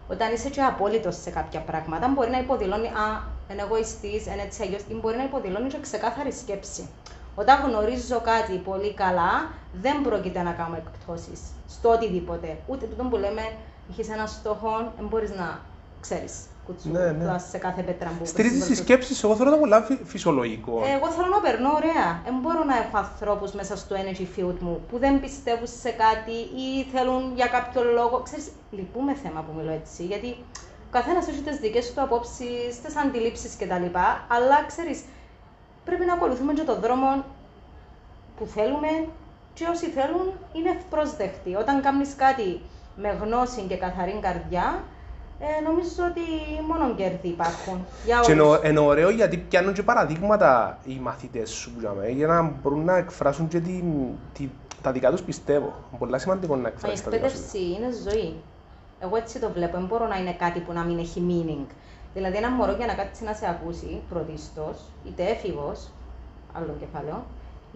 όταν 0.09 0.33
είσαι 0.33 0.49
και 0.49 0.63
απόλυτος 0.63 1.17
σε 1.21 1.31
κάποια 1.31 1.61
πράγματα, 1.61 2.09
μπορεί 2.09 2.31
να 2.31 2.39
υποδηλώνει, 2.39 2.87
α, 2.87 3.23
είναι 3.51 3.63
εγωιστής, 3.63 4.27
είναι 4.27 4.43
έτσι 4.43 4.63
αλλιώς, 4.63 4.81
ή 4.89 4.95
μπορεί 4.95 5.17
να 5.17 5.25
υποδηλώνει 5.25 5.69
και 5.69 5.81
ξεκάθαρη 5.81 6.33
σκέψη. 6.33 6.89
Όταν 7.35 7.61
γνωρίζω 7.71 8.21
κάτι 8.21 8.57
πολύ 8.59 8.95
καλά, 8.95 9.51
δεν 9.73 10.03
πρόκειται 10.03 10.43
να 10.43 10.53
κάνω 10.53 10.77
εκπτώσεις 10.77 11.41
στο 11.69 11.89
οτιδήποτε. 11.91 12.59
Ούτε 12.67 12.87
τούτο 12.87 13.03
που 13.05 13.17
λέμε, 13.17 13.43
έχεις 13.91 14.09
ένα 14.11 14.27
στόχο, 14.27 14.93
δεν 14.99 15.07
μπορείς 15.09 15.31
να 15.37 15.61
ξέρεις 16.01 16.35
κουτσού, 16.67 16.89
Ναι, 16.91 16.99
ναι. 17.11 17.25
πλάς 17.25 17.49
σε 17.49 17.59
κάθε 17.59 17.83
πέτρα 17.83 18.09
που 18.19 18.27
Στηρίζεις 18.27 18.59
τις 18.59 18.69
πες. 18.69 18.79
σκέψεις, 18.79 19.23
εγώ 19.25 19.37
θέλω 19.37 19.51
να 19.51 19.57
πολλά 19.57 19.83
φυ- 19.83 20.01
φυσιολογικό. 20.05 20.83
Ε, 20.85 20.91
Εγώ 20.97 21.07
θέλω 21.11 21.29
να 21.29 21.41
περνώ 21.41 21.71
ωραία. 21.75 22.21
Δεν 22.25 22.35
μπορώ 22.43 22.65
να 22.65 22.77
έχω 22.77 22.97
ανθρώπους 22.97 23.53
μέσα 23.53 23.77
στο 23.77 23.97
energy 24.03 24.27
field 24.39 24.59
μου 24.61 24.81
που 24.89 24.99
δεν 24.99 25.21
πιστεύουν 25.21 25.67
σε 25.67 25.91
κάτι 25.91 26.37
ή 26.67 26.83
θέλουν 26.93 27.33
για 27.35 27.47
κάποιο 27.47 27.83
λόγο. 27.83 28.21
Ξέρεις, 28.23 28.47
λυπούμε 28.71 29.15
θέμα 29.15 29.41
που 29.41 29.53
μιλώ 29.57 29.71
έτσι, 29.71 30.05
γιατί 30.05 30.29
ο 30.89 30.91
καθένας 30.91 31.29
έχει 31.29 31.41
τις 31.41 31.57
δικές 31.57 31.93
του 31.95 32.01
απόψεις, 32.03 32.81
τις 32.83 32.97
αντιλήψεις 32.97 33.57
κτλ. 33.57 33.87
Αλλά 34.29 34.57
ξέρεις, 34.67 35.01
πρέπει 35.85 36.05
να 36.05 36.13
ακολουθούμε 36.13 36.53
και 36.53 36.63
τον 36.63 36.81
δρόμο 36.81 37.25
που 38.39 38.47
θέλουμε 38.47 38.89
και 39.55 39.65
όσοι 39.73 39.87
θέλουν 39.87 40.33
είναι 40.53 40.71
ευπρόσδεκτοι. 40.71 41.55
Όταν 41.55 41.83
κάνεις 41.83 42.15
κάτι 42.17 42.61
με 42.97 43.19
γνώση 43.23 43.61
και 43.61 43.77
καθαρή 43.77 44.19
καρδιά, 44.23 44.83
ε, 45.41 45.63
νομίζω 45.65 46.03
ότι 46.11 46.21
μόνο 46.69 46.95
κέρδη 46.95 47.29
υπάρχουν. 47.29 47.85
Για 48.05 48.21
Και 48.25 48.33
όλους. 48.33 48.59
είναι, 48.59 48.69
είναι 48.69 48.79
ωραίο 48.81 49.11
γιατί 49.11 49.37
πιάνουν 49.37 49.73
και 49.73 49.83
παραδείγματα 49.83 50.79
οι 50.85 50.99
μαθητές 51.03 51.51
σου 51.51 51.71
που 51.73 51.81
λέμε, 51.81 52.09
για 52.09 52.27
να 52.27 52.43
μπορούν 52.43 52.85
να 52.85 52.97
εκφράσουν 52.97 53.49
και 53.49 53.61
την, 53.61 53.85
τη- 54.33 54.49
τα 54.83 54.93
δικά 54.93 55.11
τους 55.11 55.23
πιστεύω. 55.23 55.67
Είναι 55.91 55.99
πολύ 55.99 56.21
σημαντικό 56.21 56.55
να 56.57 56.61
Μα 56.63 56.69
η 56.69 56.73
εκφράσεις 56.73 57.03
τα 57.05 57.11
δικά 57.11 57.29
σου. 57.29 57.37
εκπαίδευση 57.37 57.73
είναι 57.73 58.11
ζωή. 58.11 58.35
Εγώ 59.01 59.17
έτσι 59.17 59.39
το 59.39 59.51
βλέπω. 59.51 59.77
Δεν 59.77 59.87
μπορώ 59.87 60.07
να 60.07 60.17
είναι 60.17 60.33
κάτι 60.33 60.61
που 60.61 60.73
να 60.73 60.83
μην 60.83 60.99
έχει 60.99 61.23
meaning. 61.29 61.67
Δηλαδή, 62.15 62.37
ένα 62.37 62.51
μωρό 62.51 62.73
για 62.73 62.87
να 62.87 62.95
κάτσει 62.95 63.25
να 63.25 63.33
σε 63.33 63.49
ακούσει 63.49 64.03
πρωτίστως, 64.09 64.77
είτε 65.07 65.23
έφηβος, 65.25 65.91
άλλο 66.53 66.77
κεφάλαιο, 66.81 67.25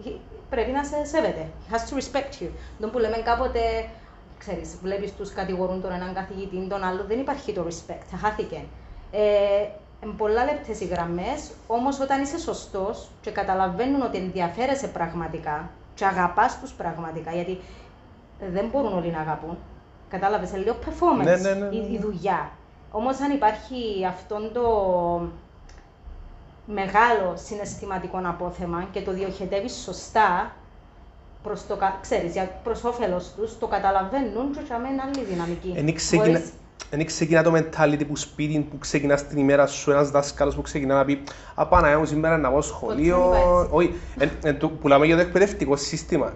he- 0.05 0.17
πρέπει 0.49 0.71
να 0.71 0.83
σε 0.83 1.05
σέβεται. 1.05 1.47
He 1.69 1.73
has 1.73 1.77
to 1.89 1.97
respect 2.01 2.43
you. 2.43 2.49
Τον 2.79 2.91
που 2.91 2.97
λέμε 2.97 3.17
κάποτε, 3.17 3.59
ξέρεις, 4.37 4.77
βλέπεις 4.81 5.15
τους 5.15 5.33
κατηγορούν 5.33 5.81
τον 5.81 5.91
έναν 5.91 6.13
καθηγητή, 6.13 6.67
τον 6.69 6.83
άλλο, 6.83 7.03
δεν 7.07 7.19
υπάρχει 7.19 7.53
το 7.53 7.65
respect. 7.69 8.17
Χάθηκε. 8.21 8.63
Ε, 9.11 9.19
εν 10.03 10.15
πολλά 10.17 10.43
λεπτές 10.45 10.79
οι 10.79 10.85
γραμμές, 10.85 11.51
όμως 11.67 11.99
όταν 11.99 12.21
είσαι 12.21 12.39
σωστός 12.39 13.09
και 13.21 13.31
καταλαβαίνουν 13.31 14.01
ότι 14.01 14.17
ενδιαφέρεσαι 14.17 14.87
πραγματικά 14.87 15.69
και 15.93 16.05
αγαπάς 16.05 16.59
τους 16.59 16.71
πραγματικά, 16.71 17.31
γιατί 17.31 17.59
δεν 18.51 18.67
μπορούν 18.71 18.93
όλοι 18.93 19.11
να 19.11 19.19
αγαπούν. 19.19 19.57
Κατάλαβες, 20.09 20.49
είναι 20.49 20.57
λίγο 20.57 20.75
performance 20.85 21.23
Ναι, 21.23 21.35
ναι, 21.35 21.53
ναι, 21.53 21.65
ναι, 21.67 21.75
Η, 21.75 21.79
ναι. 21.79 21.87
η 21.95 21.99
δουλειά. 21.99 22.49
Όμως, 22.91 23.19
αν 23.19 23.31
υπάρχει 23.31 24.05
αυτόν 24.07 24.51
το 24.53 24.63
μεγάλο 26.65 27.33
συναισθηματικό 27.35 28.19
απόθεμα 28.23 28.87
και 28.91 29.01
το 29.01 29.11
διοχετεύεις 29.13 29.73
σωστά, 29.83 30.51
προς 31.43 31.67
το, 31.67 31.75
κα- 31.75 31.97
ξέρεις, 32.01 32.31
για 32.31 32.59
προς 32.63 32.83
όφελος 32.83 33.31
τους, 33.37 33.57
το 33.59 33.67
καταλαβαίνουν 33.67 34.51
και 34.53 34.59
για 34.65 34.77
μένα 34.77 35.03
άλλη 35.03 35.23
δυναμική. 35.25 35.73
Εν 35.77 35.93
ξεκινά, 35.95 36.25
Μπορείς- 36.25 36.51
εν 36.89 37.05
ξεκινά 37.05 37.43
το 37.43 37.51
mentality 37.55 38.07
που 38.07 38.15
σπίτι, 38.15 38.59
που 38.71 38.77
ξεκινάς 38.77 39.27
την 39.27 39.37
ημέρα 39.37 39.67
σου, 39.67 39.91
ένας 39.91 40.09
δάσκαλος 40.09 40.55
που 40.55 40.61
ξεκινά 40.61 40.95
να 40.95 41.05
πει 41.05 41.23
«Α, 41.55 41.67
Παναγιά 41.67 41.97
μου, 41.99 42.05
σήμερα 42.05 42.37
να 42.37 42.49
πάω 42.51 42.61
σχολείο». 42.61 43.17
Ποτέ 43.17 43.37
δεν 43.37 43.47
είπα 43.47 43.59
έτσι. 43.61 43.69
Όχι, 43.71 43.93
εν, 44.17 44.29
εν, 44.43 44.59
το, 44.59 44.69
που 44.69 44.87
λέμε 44.87 45.05
για 45.05 45.15
το 45.15 45.21
εκπαιδευτικό 45.21 45.75
σύστημα. 45.75 46.33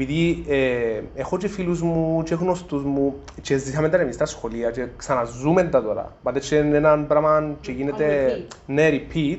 Επειδή 0.00 0.44
ε, 0.48 1.00
έχω 1.14 1.36
και 1.36 1.48
φίλους 1.48 1.82
μου 1.82 2.22
και 2.22 2.34
γνωστούς 2.34 2.82
μου 2.82 3.14
και 3.40 3.56
ζήσαμε 3.56 3.88
τα 3.88 3.96
εμείς 3.96 4.14
στα 4.14 4.26
σχολεία 4.26 4.70
και 4.70 4.88
ξαναζούμε 4.96 5.64
τα 5.64 5.82
τώρα. 5.82 6.16
Πάτε 6.22 6.38
και 6.38 6.56
είναι 6.56 6.76
ένα 6.76 6.98
πράγμα 6.98 7.56
και 7.60 7.72
γίνεται 7.72 8.26
repeat. 8.36 8.56
ναι, 8.66 8.88
repeat, 8.90 9.38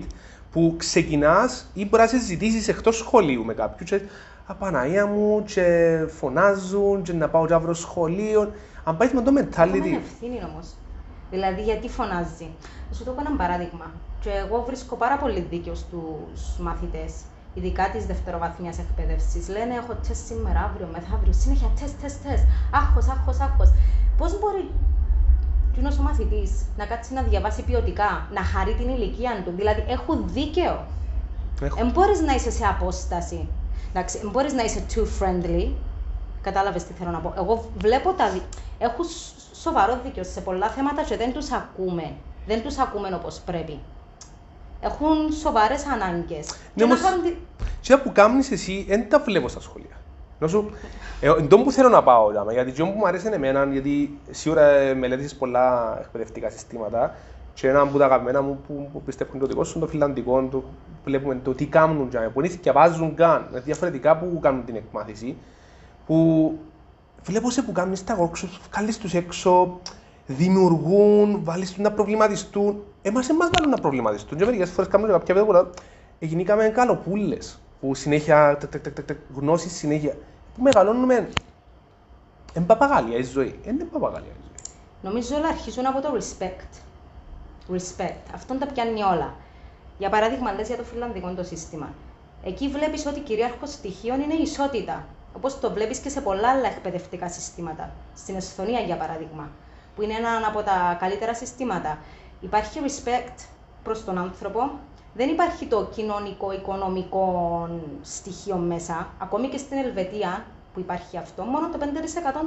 που 0.52 0.76
ξεκινάς 0.78 1.70
ή 1.74 1.86
μπορεί 1.86 2.02
να 2.02 2.08
συζητήσεις 2.08 2.68
εκτός 2.68 2.98
σχολείου 2.98 3.46
με 3.46 3.54
κάποιους 3.54 3.90
και 3.90 4.02
«Απαναία 4.46 5.08
μου» 5.08 5.44
και 5.44 5.98
φωνάζουν 6.08 7.02
και 7.02 7.14
να 7.14 7.30
πάω 7.30 7.46
και 7.46 7.54
αύριο 7.54 7.74
σχολείο. 7.74 8.52
Αν 8.84 8.98
πάει 8.98 9.10
με 9.14 9.22
το 9.22 9.32
Έχουμε 9.36 9.50
mentality, 9.50 9.96
ευθύνη 9.96 10.40
όμως. 10.52 10.68
Δηλαδή, 11.30 11.62
γιατί 11.62 11.90
φωνάζει. 11.90 12.48
Θα 12.90 12.96
σου 12.96 13.04
δώσω 13.04 13.18
ένα 13.20 13.36
παράδειγμα. 13.36 13.92
Και 14.20 14.30
εγώ 14.46 14.64
βρίσκω 14.68 14.96
πάρα 14.96 15.18
πολύ 15.18 15.46
δίκιο 15.50 15.76
στου 15.76 16.28
μαθητές, 16.60 17.14
ειδικά 17.54 17.90
τη 17.90 18.00
δευτεροβαθμία 18.00 18.74
εκπαίδευσης. 18.80 19.50
Λένε: 19.50 19.74
Έχω 19.74 19.94
τεστ 20.08 20.26
σήμερα, 20.26 20.60
αύριο, 20.60 20.88
μεθαύριο, 20.94 21.34
συνέχεια 21.34 21.70
τεστ, 21.80 22.02
τεστ, 22.02 22.24
τεστ. 22.24 22.44
Άχος, 22.72 23.08
άχος, 23.08 23.40
άχος. 23.40 23.74
Πώς 24.18 24.40
μπορεί 24.40 24.72
κοινό 25.74 25.90
ο 26.00 26.02
μαθητής 26.02 26.52
να 26.78 26.86
κάτσει 26.86 27.14
να 27.14 27.22
διαβάσει 27.22 27.64
ποιοτικά, 27.64 28.28
να 28.34 28.44
χαρεί 28.44 28.74
την 28.74 28.90
ηλικία 28.90 29.42
του; 29.46 29.52
Δηλαδή, 29.56 29.84
έχουν 29.88 30.24
δίκαιο. 30.28 30.86
Δεν 31.60 31.90
μπορείς 31.92 32.22
να 32.22 32.34
είσαι 32.34 32.52
σε 32.52 32.66
απόσταση. 32.66 33.48
Δεν 33.94 34.06
μπορείς 34.32 34.54
να 34.54 34.64
είσαι 34.64 34.86
too 34.96 35.06
friendly. 35.20 35.72
Κατάλαβες 36.42 36.84
τι 36.84 36.94
θέλω 36.94 37.12
να 37.12 37.20
πω. 37.20 37.34
Εγώ 37.38 37.70
βλέπω 37.78 38.12
τα. 38.12 38.30
Δι... 38.30 38.42
Έχουν 38.78 39.06
σοβαρό 39.54 40.00
δίκαιο 40.04 40.24
σε 40.24 40.42
πολλά 40.42 40.70
θέματα 40.70 41.04
και 41.04 41.18
δεν 41.18 41.34
τους 41.34 41.52
ακούμε. 41.52 42.14
Δεν 42.48 42.64
τους 42.64 42.78
ακούμε 42.78 43.16
όπως 43.16 43.40
πρέπει. 43.40 43.80
Έχουν 44.82 45.32
σοβαρές 45.32 45.86
ανάγκες. 45.86 46.56
Ναι, 46.74 46.84
όμως. 46.84 47.00
Τι 47.82 47.98
που 47.98 48.12
κάνεις 48.12 48.52
εσύ, 48.52 48.86
δεν 48.88 49.10
τα 49.10 49.20
βλέπω 49.20 49.48
στα 49.48 49.60
σχολεία. 49.60 49.98
Νόσου, 50.40 50.70
ε, 51.22 51.32
που 51.64 51.72
θέλω 51.72 51.90
να 51.90 52.04
πάω, 52.04 52.32
γιατί 52.52 52.72
το 52.72 52.86
που 52.86 52.98
μου 52.98 53.08
αρέσει 53.08 53.30
εμένα, 53.32 53.66
γιατί 53.66 54.20
σίγουρα 54.32 54.96
μελέτησες 54.96 55.36
πολλά 55.36 55.98
εκπαιδευτικά 56.00 56.50
συστήματα 56.50 57.16
και 57.54 57.68
ένα 57.68 57.82
από 57.82 57.98
τα 57.98 58.06
αγαπημένα 58.06 58.42
μου 58.42 58.60
που, 58.68 58.90
που 58.94 59.02
πιστεύουν 59.02 59.40
το 59.40 59.46
δικό 59.46 59.64
σου, 59.64 59.80
το 59.80 59.88
φιλανδικό, 59.88 60.48
το, 60.52 60.64
βλέπουμε 61.04 61.40
το 61.44 61.54
τι 61.54 61.66
κάνουν, 61.66 62.10
που 62.34 62.40
είναι 62.40 62.50
θυκευάζουν 62.50 63.16
καν, 63.16 63.48
διαφορετικά 63.52 64.18
που 64.18 64.40
κάνουν 64.40 64.66
την 64.66 64.76
εκμάθηση, 64.76 65.38
που 66.06 66.52
βλέπω 67.24 67.50
σε 67.50 67.62
που 67.62 67.72
κάνουν 67.72 67.96
στα 67.96 68.18
workshops, 68.18 68.60
βγάλεις 68.72 68.98
τους 68.98 69.14
έξω, 69.14 69.80
δημιουργούν, 70.34 71.44
βάλεις 71.44 71.70
τους 71.70 71.84
να 71.84 71.92
προβληματιστούν. 71.92 72.84
Εμάς 73.02 73.28
δεν 73.28 73.36
μας 73.36 73.50
βάλουν 73.54 73.72
να 73.72 73.78
προβληματιστούν 73.82 74.38
και 74.38 74.46
μερικές 74.46 74.70
φορές 74.70 74.92
κάνουν 74.92 75.10
κάποια 75.10 75.36
παιδιά 75.36 75.70
γίνηκαμε 76.20 76.68
καλοπούλες, 76.68 77.60
που 77.80 77.96
συνέχεια, 77.96 78.58
γνώσεις 79.36 79.76
συνέχεια, 79.76 80.14
που 80.56 80.62
μεγαλώνουμε, 80.62 81.30
είναι 82.56 82.66
παπαγάλια 82.66 83.18
η 83.18 83.24
ζωή, 83.24 83.60
είναι 83.66 83.84
παπαγάλια 83.84 84.30
η 84.30 84.42
ζωή. 84.42 84.76
Νομίζω 85.02 85.36
όλα 85.36 85.48
αρχίζουν 85.48 85.86
από 85.86 86.02
το 86.02 86.10
respect. 86.18 86.70
Respect. 87.74 88.34
Αυτόν 88.34 88.60
τα 88.60 88.66
πιάνει 88.66 89.02
όλα. 89.02 89.36
Για 89.98 90.10
παράδειγμα, 90.10 90.54
λες 90.54 90.68
για 90.68 90.78
το 90.78 90.84
φιλανδικό 90.84 91.34
το 91.34 91.44
σύστημα. 91.44 91.94
Εκεί 92.44 92.68
βλέπεις 92.68 93.06
ότι 93.06 93.20
κυρίαρχο 93.20 93.66
στοιχείο 93.66 94.14
είναι 94.14 94.34
η 94.34 94.42
ισότητα. 94.42 95.06
Όπως 95.36 95.60
το 95.60 95.72
βλέπεις 95.72 95.98
και 96.00 96.10
σε 96.10 96.22
πολλά 96.22 96.50
άλλα 96.50 96.68
εκπαιδευτικά 96.68 97.30
συστήματα. 97.30 97.92
Στην 98.16 98.36
Εσθονία, 98.36 98.80
για 98.80 98.98
παράδειγμα, 98.98 99.50
που 100.00 100.06
είναι 100.06 100.14
ένα 100.14 100.48
από 100.48 100.62
τα 100.62 100.98
καλύτερα 101.00 101.34
συστήματα. 101.34 101.98
Υπάρχει 102.40 102.80
respect 102.84 103.48
προς 103.84 104.04
τον 104.06 104.18
άνθρωπο. 104.18 104.72
Δεν 105.14 105.30
υπάρχει 105.30 105.66
το 105.66 105.90
κοινωνικό-οικονομικό 105.96 107.70
στοιχείο 108.02 108.56
μέσα. 108.56 109.08
Ακόμη 109.18 109.48
και 109.48 109.58
στην 109.58 109.78
Ελβετία, 109.78 110.46
που 110.74 110.80
υπάρχει 110.80 111.18
αυτό, 111.18 111.44
μόνο 111.44 111.70
το 111.70 111.78
5% 111.82 111.84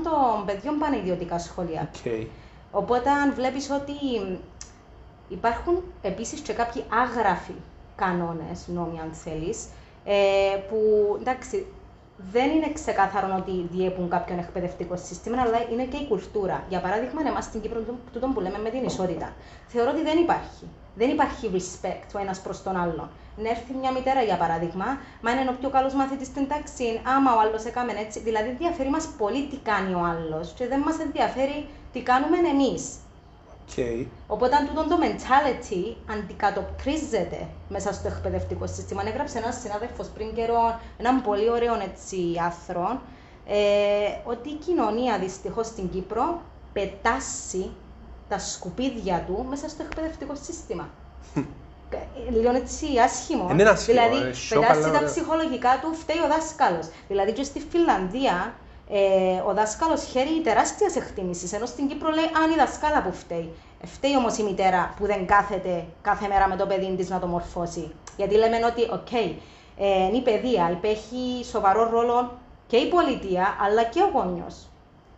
των 0.02 0.44
παιδιών 0.46 0.78
πάνε 0.78 0.96
ιδιωτικά 0.96 1.38
σχολεία. 1.38 1.90
Okay. 2.04 2.26
Οπότε, 2.70 3.10
αν 3.10 3.34
βλέπεις 3.34 3.70
ότι 3.70 3.92
υπάρχουν 5.28 5.82
επίσης 6.02 6.40
και 6.40 6.52
κάποιοι 6.52 6.84
άγραφοι 6.88 7.54
κανόνες, 7.96 8.68
νόμοι, 8.68 9.00
αν 9.00 9.12
θέλεις, 9.12 9.68
ε, 10.04 10.14
που 10.68 10.76
εντάξει, 11.20 11.66
δεν 12.30 12.50
είναι 12.50 12.72
ξεκάθαρο 12.72 13.34
ότι 13.38 13.68
διέπουν 13.70 14.08
κάποιον 14.08 14.38
εκπαιδευτικό 14.38 14.96
σύστημα, 14.96 15.40
αλλά 15.40 15.58
είναι 15.72 15.84
και 15.84 15.96
η 15.96 16.06
κουλτούρα. 16.08 16.64
Για 16.68 16.80
παράδειγμα, 16.80 17.20
εμάς 17.26 17.44
στην 17.44 17.60
Κύπρο, 17.60 17.80
τούτο 18.12 18.26
που 18.26 18.40
λέμε 18.40 18.58
με 18.58 18.70
την 18.70 18.84
ισότητα, 18.84 19.32
θεωρώ 19.66 19.90
ότι 19.90 20.02
δεν 20.02 20.18
υπάρχει. 20.18 20.66
Δεν 20.94 21.10
υπάρχει 21.10 21.50
respect 21.54 22.08
ο 22.14 22.18
ένας 22.18 22.40
προς 22.40 22.62
τον 22.62 22.76
άλλον. 22.76 23.10
Να 23.36 23.48
έρθει 23.48 23.74
μια 23.80 23.92
μητέρα, 23.92 24.22
για 24.22 24.36
παράδειγμα, 24.36 24.86
μα 25.22 25.30
είναι 25.30 25.50
ο 25.50 25.56
πιο 25.60 25.70
καλός 25.70 25.94
μαθητής 25.94 26.26
στην 26.26 26.48
τάξη, 26.48 27.00
άμα 27.04 27.34
ο 27.34 27.40
άλλος 27.40 27.64
έκαμε 27.64 27.92
έτσι. 27.92 28.20
Δηλαδή, 28.20 28.48
ενδιαφέρει 28.48 28.90
μας 28.90 29.08
πολύ 29.18 29.46
τι 29.46 29.56
κάνει 29.56 29.94
ο 29.94 30.04
άλλος 30.04 30.52
και 30.52 30.66
δεν 30.66 30.80
μας 30.80 30.98
ενδιαφέρει 30.98 31.68
τι 31.92 32.00
κάνουμε 32.02 32.36
εμείς. 32.36 32.96
Okay. 33.68 34.06
Οπότε 34.26 34.56
αν 34.56 34.66
τούτο 34.66 34.88
το 34.88 34.98
mentality 35.02 35.96
αντικατοπτρίζεται 36.10 37.48
μέσα 37.68 37.92
στο 37.92 38.08
εκπαιδευτικό 38.08 38.66
σύστημα. 38.66 39.02
Έγραψε 39.06 39.38
ένας 39.38 39.60
συνάδελφος 39.60 40.06
πριν 40.08 40.34
καιρό, 40.34 40.80
έναν 40.98 41.22
πολύ 41.22 41.50
ωραίο 41.50 41.74
έτσι, 41.74 42.16
άθρο, 42.46 43.00
ε, 43.46 43.56
ότι 44.24 44.48
η 44.48 44.54
κοινωνία 44.54 45.18
δυστυχώς 45.18 45.66
στην 45.66 45.90
Κύπρο 45.90 46.42
πετάσσει 46.72 47.70
τα 48.28 48.38
σκουπίδια 48.38 49.24
του 49.26 49.46
μέσα 49.48 49.68
στο 49.68 49.82
εκπαιδευτικό 49.82 50.34
σύστημα. 50.42 50.88
Λίγο 52.30 52.50
έτσι 52.56 52.86
άσχημο. 53.04 53.48
Είναι 53.50 53.62
άσχημο. 53.62 54.00
Δηλαδή, 54.00 54.30
πετάσσει 54.48 54.90
τα 54.90 55.04
ψυχολογικά 55.04 55.78
του, 55.82 55.94
φταίει 55.94 56.16
ο 56.24 56.28
δάσκαλος. 56.28 56.88
Δηλαδή, 57.08 57.32
και 57.32 57.42
στη 57.42 57.60
Φιλανδία 57.70 58.54
ε, 58.94 59.42
ο 59.46 59.54
δάσκαλος 59.54 60.04
χαίρει 60.04 60.40
τεράστια 60.44 60.90
εκτίμηση. 60.96 61.50
Ενώ 61.56 61.66
στην 61.66 61.88
Κύπρο 61.88 62.10
λέει 62.10 62.24
αν 62.44 62.50
η 62.50 62.54
δασκάλα 62.54 63.02
που 63.02 63.12
φταίει. 63.12 63.52
Φταίει 63.84 64.16
όμως 64.16 64.38
η 64.38 64.42
μητέρα 64.42 64.94
που 64.96 65.06
δεν 65.06 65.26
κάθεται 65.26 65.84
κάθε 66.02 66.28
μέρα 66.28 66.48
με 66.48 66.56
το 66.56 66.66
παιδί 66.66 66.94
της 66.96 67.08
να 67.08 67.18
το 67.18 67.26
μορφώσει. 67.26 67.92
Γιατί 68.16 68.34
λέμε 68.34 68.56
ότι, 68.64 68.82
OK, 68.82 69.06
okay, 69.10 69.32
ε, 69.78 70.04
είναι 70.06 70.16
η 70.16 70.20
παιδεία, 70.20 70.70
υπέχει 70.70 71.44
σοβαρό 71.44 71.90
ρόλο 71.90 72.38
και 72.66 72.76
η 72.76 72.88
πολιτεία 72.88 73.56
αλλά 73.60 73.82
και 73.82 74.00
ο 74.02 74.10
γονιός. 74.14 74.66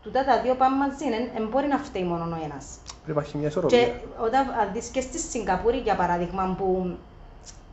Τούτα 0.02 0.24
τα 0.24 0.40
δύο 0.40 0.54
πάμε 0.54 0.76
μαζί, 0.76 1.04
δεν 1.34 1.48
μπορεί 1.48 1.66
να 1.66 1.78
φταίει 1.78 2.02
μόνο 2.02 2.24
ο 2.24 2.44
ένας. 2.44 2.64
Πρέπει 2.84 3.04
να 3.06 3.12
υπάρχει 3.12 3.36
μια 3.36 3.48
ισορροπία. 3.48 3.78
Και 3.78 3.92
όταν 4.20 4.46
δεις 4.72 4.86
και 4.88 5.00
στη 5.00 5.18
Σιγκαπούρη, 5.18 5.78
για 5.78 5.96
παράδειγμα, 5.96 6.54
που 6.58 6.96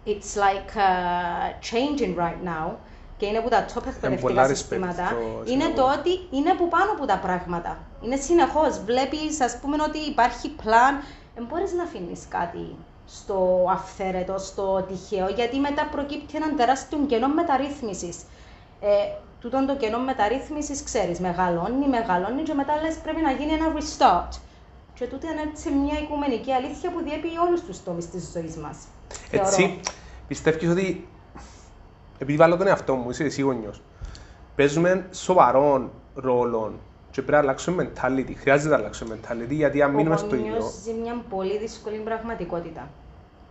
it's 0.06 0.36
like 0.36 0.72
uh, 0.76 1.48
changing 1.72 2.16
right 2.16 2.42
now, 2.44 2.66
και 3.22 3.28
είναι 3.28 3.38
από 3.38 3.50
τα 3.50 3.66
top 3.74 3.86
εκπαιδευτικά 3.88 4.48
συστήματα, 4.48 5.16
είναι 5.46 5.68
το 5.76 5.84
ότι 5.98 6.10
είναι 6.32 6.50
από 6.50 6.66
πάνω 6.68 6.92
από 6.92 7.06
τα 7.06 7.18
πράγματα. 7.18 7.78
Είναι 8.02 8.16
συνεχώς. 8.16 8.82
Βλέπεις, 8.86 9.42
ας 9.42 9.60
πούμε, 9.60 9.76
ότι 9.88 9.98
υπάρχει 9.98 10.50
πλάν. 10.50 10.94
Δεν 11.36 11.46
μπορείς 11.50 11.74
να 11.74 11.84
αφήνεις 11.84 12.22
κάτι 12.30 12.76
στο 13.06 13.66
αυθαίρετο, 13.70 14.38
στο 14.38 14.86
τυχαίο, 14.88 15.28
γιατί 15.28 15.60
μετά 15.60 15.88
προκύπτει 15.92 16.38
ένα 16.38 16.56
τεράστιο 16.56 16.98
κενό 17.08 17.28
μεταρρύθμισης. 17.28 18.18
Ε, 18.82 18.90
τούτον 19.42 19.66
το 19.68 19.76
κενό 19.76 20.00
μεταρρύθμισης, 20.00 20.84
ξέρεις, 20.84 21.20
μεγαλώνει, 21.20 21.88
μεγαλώνει, 21.88 22.42
και 22.44 22.54
μετά 22.54 22.74
λες 22.82 22.96
πρέπει 22.96 23.22
να 23.22 23.32
γίνει 23.32 23.52
ένα 23.52 23.68
restart. 23.78 24.34
Και 24.94 25.06
τούτο 25.06 25.28
είναι 25.32 25.42
έτσι 25.52 25.70
μια 25.72 26.00
οικουμενική 26.00 26.52
αλήθεια 26.54 26.92
που 26.92 27.02
διέπει 27.04 27.30
όλους 27.48 27.62
τους 27.62 27.84
τομείς 27.84 28.10
της 28.10 28.32
ζωής 28.34 28.56
μας. 28.56 28.78
Έτσι, 29.32 29.80
πιστεύεις 30.28 30.70
ότι 30.70 31.08
επειδή 32.22 32.38
βάλω 32.38 32.58
τον 32.58 32.68
εαυτό 32.68 32.96
μου, 32.96 33.10
είσαι 33.10 33.24
εσύ 33.24 33.42
γονιός, 33.42 33.82
παίζουμε 34.56 35.08
σοβαρών 35.12 35.92
ρόλων 36.16 36.80
και 37.12 37.22
πρέπει 37.22 37.32
να 37.32 37.38
αλλάξουμε 37.38 37.92
mentality. 37.94 38.34
Χρειάζεται 38.38 38.70
να 38.70 38.76
αλλάξουμε 38.76 39.20
mentality 39.22 39.50
γιατί 39.50 39.82
αν 39.82 39.92
μείνουμε 39.92 40.18
στο 40.18 40.36
ίδιο. 40.36 40.58
Ο 40.58 40.72
ζει 40.84 40.94
μια 40.94 41.24
πολύ 41.30 41.58
δύσκολη 41.58 41.98
πραγματικότητα. 41.98 42.90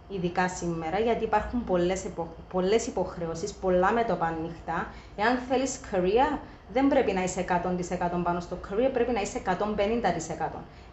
Ειδικά 0.08 0.48
σήμερα, 0.48 0.98
γιατί 0.98 1.24
υπάρχουν 1.24 1.64
πολλές, 1.64 2.04
υπο... 2.04 2.28
πολλές 2.52 2.86
υποχρεώσεις, 2.86 3.52
πολλά 3.52 3.92
μέτωπα 3.92 4.26
ανοιχτά. 4.26 4.86
Εάν 5.16 5.38
θέλεις 5.48 5.80
career, 5.92 6.38
δεν 6.72 6.88
πρέπει 6.88 7.12
να 7.12 7.22
είσαι 7.22 7.44
100% 7.48 8.22
πάνω 8.22 8.40
στο 8.40 8.58
career, 8.68 8.90
πρέπει 8.92 9.12
να 9.12 9.20
είσαι 9.20 9.42
150%. 9.46 9.50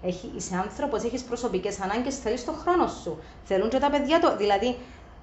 Έχει, 0.02 0.32
είσαι 0.36 0.56
άνθρωπος, 0.56 1.04
έχεις 1.04 1.24
προσωπικές 1.24 1.82
ανάγκες, 1.82 2.18
θέλεις 2.18 2.46
το 2.46 2.52
χρόνο 2.52 2.88
σου. 2.88 3.18
Θέλουν 3.44 3.70
και 3.70 3.80
τα 3.80 3.90
παιδιά 3.90 4.20
το. 4.20 4.38
Δηλαδή, 4.38 4.78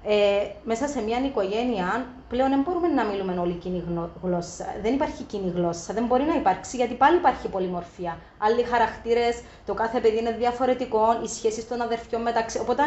ε, 0.07 0.47
μέσα 0.63 0.87
σε 0.87 1.01
μια 1.01 1.19
οικογένεια 1.25 2.05
πλέον 2.29 2.49
δεν 2.49 2.61
μπορούμε 2.65 2.87
να 2.87 3.03
μιλούμε 3.03 3.33
όλη 3.39 3.53
κοινή 3.53 3.83
γλώσσα. 4.23 4.65
Δεν 4.81 4.93
υπάρχει 4.93 5.23
κοινή 5.23 5.51
γλώσσα, 5.55 5.93
δεν 5.93 6.05
μπορεί 6.05 6.23
να 6.23 6.35
υπάρξει 6.35 6.75
γιατί 6.75 6.93
πάλι 6.93 7.17
υπάρχει 7.17 7.47
πολυμορφία. 7.47 8.17
Άλλοι 8.37 8.63
χαρακτήρες, 8.63 9.41
το 9.65 9.73
κάθε 9.73 9.99
παιδί 9.99 10.17
είναι 10.17 10.31
διαφορετικό, 10.31 11.19
οι 11.23 11.27
σχέσεις 11.27 11.67
των 11.67 11.81
αδερφιών 11.81 12.21
μεταξύ. 12.21 12.59
Οπότε 12.59 12.81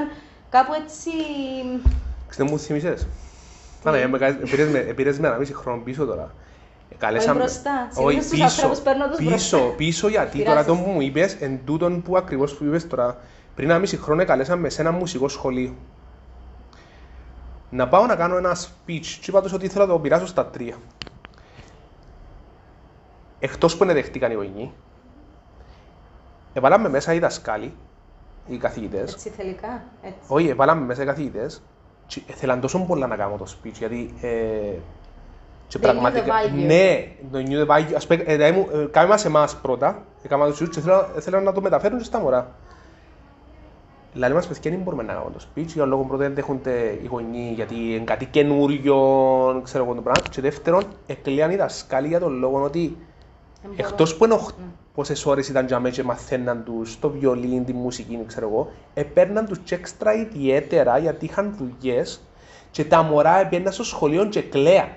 κάπου 0.50 0.72
έτσι. 0.72 1.10
Ξέρετε, 2.28 2.52
μου 2.52 2.58
θυμίσαι. 2.58 2.94
Πάμε, 3.82 4.10
επήρες 4.88 5.18
με 5.18 5.28
ένα 5.28 5.36
μισή 5.36 5.54
χρόνο 5.54 5.82
πίσω 5.82 6.04
τώρα. 6.04 6.34
Καλέσαμε... 6.98 7.42
Όχι 7.42 7.50
μπροστά, 7.50 7.88
συνήθως 7.90 8.28
τους 8.28 8.42
ανθρώπους 8.42 8.78
παίρνω 8.78 9.08
τους 9.08 9.26
πίσω, 9.26 9.74
πίσω 9.76 10.08
γιατί 10.08 10.44
τώρα 10.44 10.64
το 10.64 10.74
μου 10.74 11.00
είπες, 11.00 11.34
εν 11.40 11.60
τούτον 11.64 12.02
που 12.02 12.16
ακριβώς 12.16 12.54
που 12.54 12.64
είπες 12.64 12.86
τώρα, 12.86 13.18
πριν 13.54 13.70
ένα 13.70 13.78
μισή 13.78 13.96
χρόνο 13.96 14.24
καλέσαμε 14.24 14.68
σε 14.68 14.80
ένα 14.80 14.90
μουσικό 14.90 15.28
σχολείο 15.28 15.74
να 17.70 17.88
πάω 17.88 18.06
να 18.06 18.16
κάνω 18.16 18.36
ένα 18.36 18.56
speech 18.56 19.06
και 19.20 19.26
είπα 19.30 19.42
τους 19.42 19.52
ότι 19.52 19.64
ήθελα 19.64 19.86
να 19.86 19.92
το 19.92 19.98
πειράσω 19.98 20.26
στα 20.26 20.46
τρία. 20.46 20.76
Εκτός 23.38 23.76
που 23.76 23.84
είναι 23.84 23.92
δεχτήκαν 23.92 24.30
οι 24.30 24.34
γονείς, 24.34 24.68
έβαλαμε 26.52 26.88
μέσα 26.88 27.14
οι 27.14 27.18
δασκάλοι, 27.18 27.74
οι 28.46 28.56
καθηγητές. 28.56 29.12
Έτσι 29.12 29.28
θελικά, 29.28 29.82
έτσι. 30.02 30.18
Όχι, 30.26 30.48
έβαλαμε 30.48 30.84
μέσα 30.84 31.02
οι 31.02 31.06
καθηγητές 31.06 31.62
και 32.06 32.22
ήθελαν 32.26 32.60
τόσο 32.60 32.84
πολλά 32.84 33.06
να 33.06 33.16
κάνω 33.16 33.36
το 33.36 33.46
speech, 33.56 33.72
γιατί 33.72 34.14
ε, 34.20 34.74
και 35.68 35.78
πραγματικά, 35.78 36.34
ναι, 36.66 37.08
το 37.32 37.38
new 37.38 37.66
the 37.66 37.76
value, 37.76 37.92
ας 37.96 38.06
πούμε, 38.06 38.22
ε, 38.26 38.46
ε, 38.46 38.54
κάμε 38.90 39.08
μας 39.08 39.24
εμάς 39.24 39.56
πρώτα, 39.56 40.04
έκανα 40.22 40.46
το 40.46 40.66
και 40.66 40.80
ήθελα 41.16 41.40
να 41.40 41.52
το 41.52 41.60
μεταφέρουν 41.60 41.98
και 41.98 42.04
στα 42.04 42.18
μωρά. 42.18 42.54
Δηλαδή 44.18 44.34
μας 44.34 44.46
παιδιά 44.46 44.70
δεν 44.70 44.80
μπορούμε 44.80 45.02
να 45.02 45.12
κάνουμε 45.12 45.30
το 45.38 45.44
speech, 45.54 45.66
για 45.66 45.84
λόγω 45.84 46.02
πρώτον 46.02 46.18
δεν 46.26 46.34
δέχονται 46.34 46.98
οι 47.02 47.06
γονείς 47.06 47.54
γιατί 47.54 47.74
είναι 47.74 48.04
κάτι 48.04 48.24
καινούριο, 48.26 48.96
ξέρω 49.64 49.84
εγώ 49.84 49.94
το 49.94 50.00
πράγμα. 50.00 50.22
Και 50.30 50.40
δεύτερον, 50.40 50.82
εκλείαν 51.06 51.50
οι 51.50 51.56
δασκάλοι 51.56 52.08
για 52.08 52.20
τον 52.20 52.38
λόγο 52.38 52.62
ότι 52.62 52.96
Δεν 53.62 53.70
μπορώ. 53.76 53.88
εκτός 53.88 54.16
που 54.16 54.24
είναι 54.24 54.34
οχ- 54.34 54.58
Ναι. 54.58 54.64
πόσες 54.94 55.26
ώρες 55.26 55.48
ήταν 55.48 55.66
για 55.66 55.80
μένα 55.80 55.94
και 55.94 56.02
μαθαίναν 56.02 56.62
τους 56.64 56.98
το 56.98 57.10
βιολίν, 57.10 57.64
τη 57.64 57.72
μουσική, 57.72 58.18
ξέρω 58.26 58.48
εγώ, 58.48 58.70
επέρναν 58.94 59.46
τους 59.46 59.58
και 59.58 59.74
έξτρα 59.74 60.14
ιδιαίτερα 60.14 60.98
γιατί 60.98 61.24
είχαν 61.24 61.54
δουλειές 61.58 62.20
και 62.70 62.84
τα 62.84 63.02
μωρά 63.02 63.40
έπαιρναν 63.40 63.72
στο 63.72 63.84
σχολείο 63.84 64.24
και 64.24 64.42
κλαία. 64.42 64.88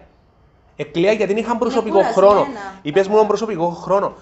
Εκλαία 0.76 1.12
γιατί 1.12 1.34
δεν 1.34 1.44
είχαν 1.44 1.58
προσωπικό 1.58 1.98
κουρασμένα. 1.98 2.28
χρόνο. 2.28 2.46
Είπες 2.82 3.08
μόνο 3.08 3.24
προσωπικό 3.28 3.70
χρόνο. 3.70 4.14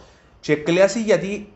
Και 0.42 0.56
κλαίασε 0.56 1.00
γιατί 1.00 1.50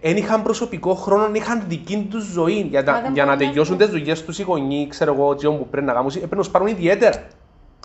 δεν 0.00 0.16
είχαν 0.16 0.42
προσωπικό 0.42 0.94
χρόνο, 0.94 1.34
είχαν 1.34 1.64
δική 1.68 2.06
τους 2.10 2.24
ζωή. 2.24 2.60
Για, 2.60 2.82
Μα 2.82 2.92
να- 2.92 3.00
δεν 3.00 3.12
για 3.12 3.24
να 3.24 3.30
μπορούν 3.30 3.42
να 3.46 3.46
τελειώσουν 3.50 3.74
έχουν. 3.80 3.86
τις 3.86 3.98
δουλειές 3.98 4.24
τους 4.24 4.38
οι 4.38 4.42
γονείς, 4.42 4.88
ξέρω 4.88 5.14
εγώ, 5.14 5.34
τις 5.34 5.48
που 5.48 5.66
πρέπει 5.70 5.86
να 5.86 5.92
κάνουν, 5.92 6.10
έπρεπε 6.14 6.34
να 6.34 6.40
τους 6.42 6.50
πάρουν 6.50 6.66
ιδιαίτερα. 6.68 7.26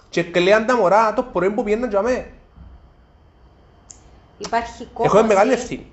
Και 0.10 0.24
κλαίαν 0.24 0.66
τα 0.66 0.76
μωρά 0.78 1.14
το 1.14 1.24
πρωί 1.24 1.50
που 1.52 1.64
πήγαιναν 1.64 1.90
για 1.90 2.02
μένα. 2.02 2.26
Υπάρχει 4.38 4.86
κόπωση. 4.94 5.16
Έχουμε 5.16 5.28
μεγάλη 5.34 5.52
ευθύνη. 5.52 5.92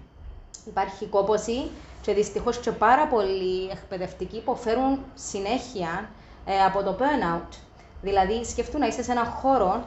Υπάρχει 0.66 1.06
κόπωση 1.06 1.70
και 2.00 2.12
δυστυχώς 2.12 2.58
και 2.58 2.70
πάρα 2.70 3.06
πολλοί 3.06 3.68
εκπαιδευτικοί 3.72 4.36
υποφέρουν 4.36 4.98
συνέχεια 5.14 6.10
ε, 6.46 6.62
από 6.64 6.82
το 6.82 6.96
burnout. 7.00 7.56
Δηλαδή, 8.02 8.44
σκεφτούν 8.44 8.80
να 8.80 8.86
είσαι 8.86 9.02
σε 9.02 9.10
έναν 9.12 9.24
χώρο. 9.24 9.84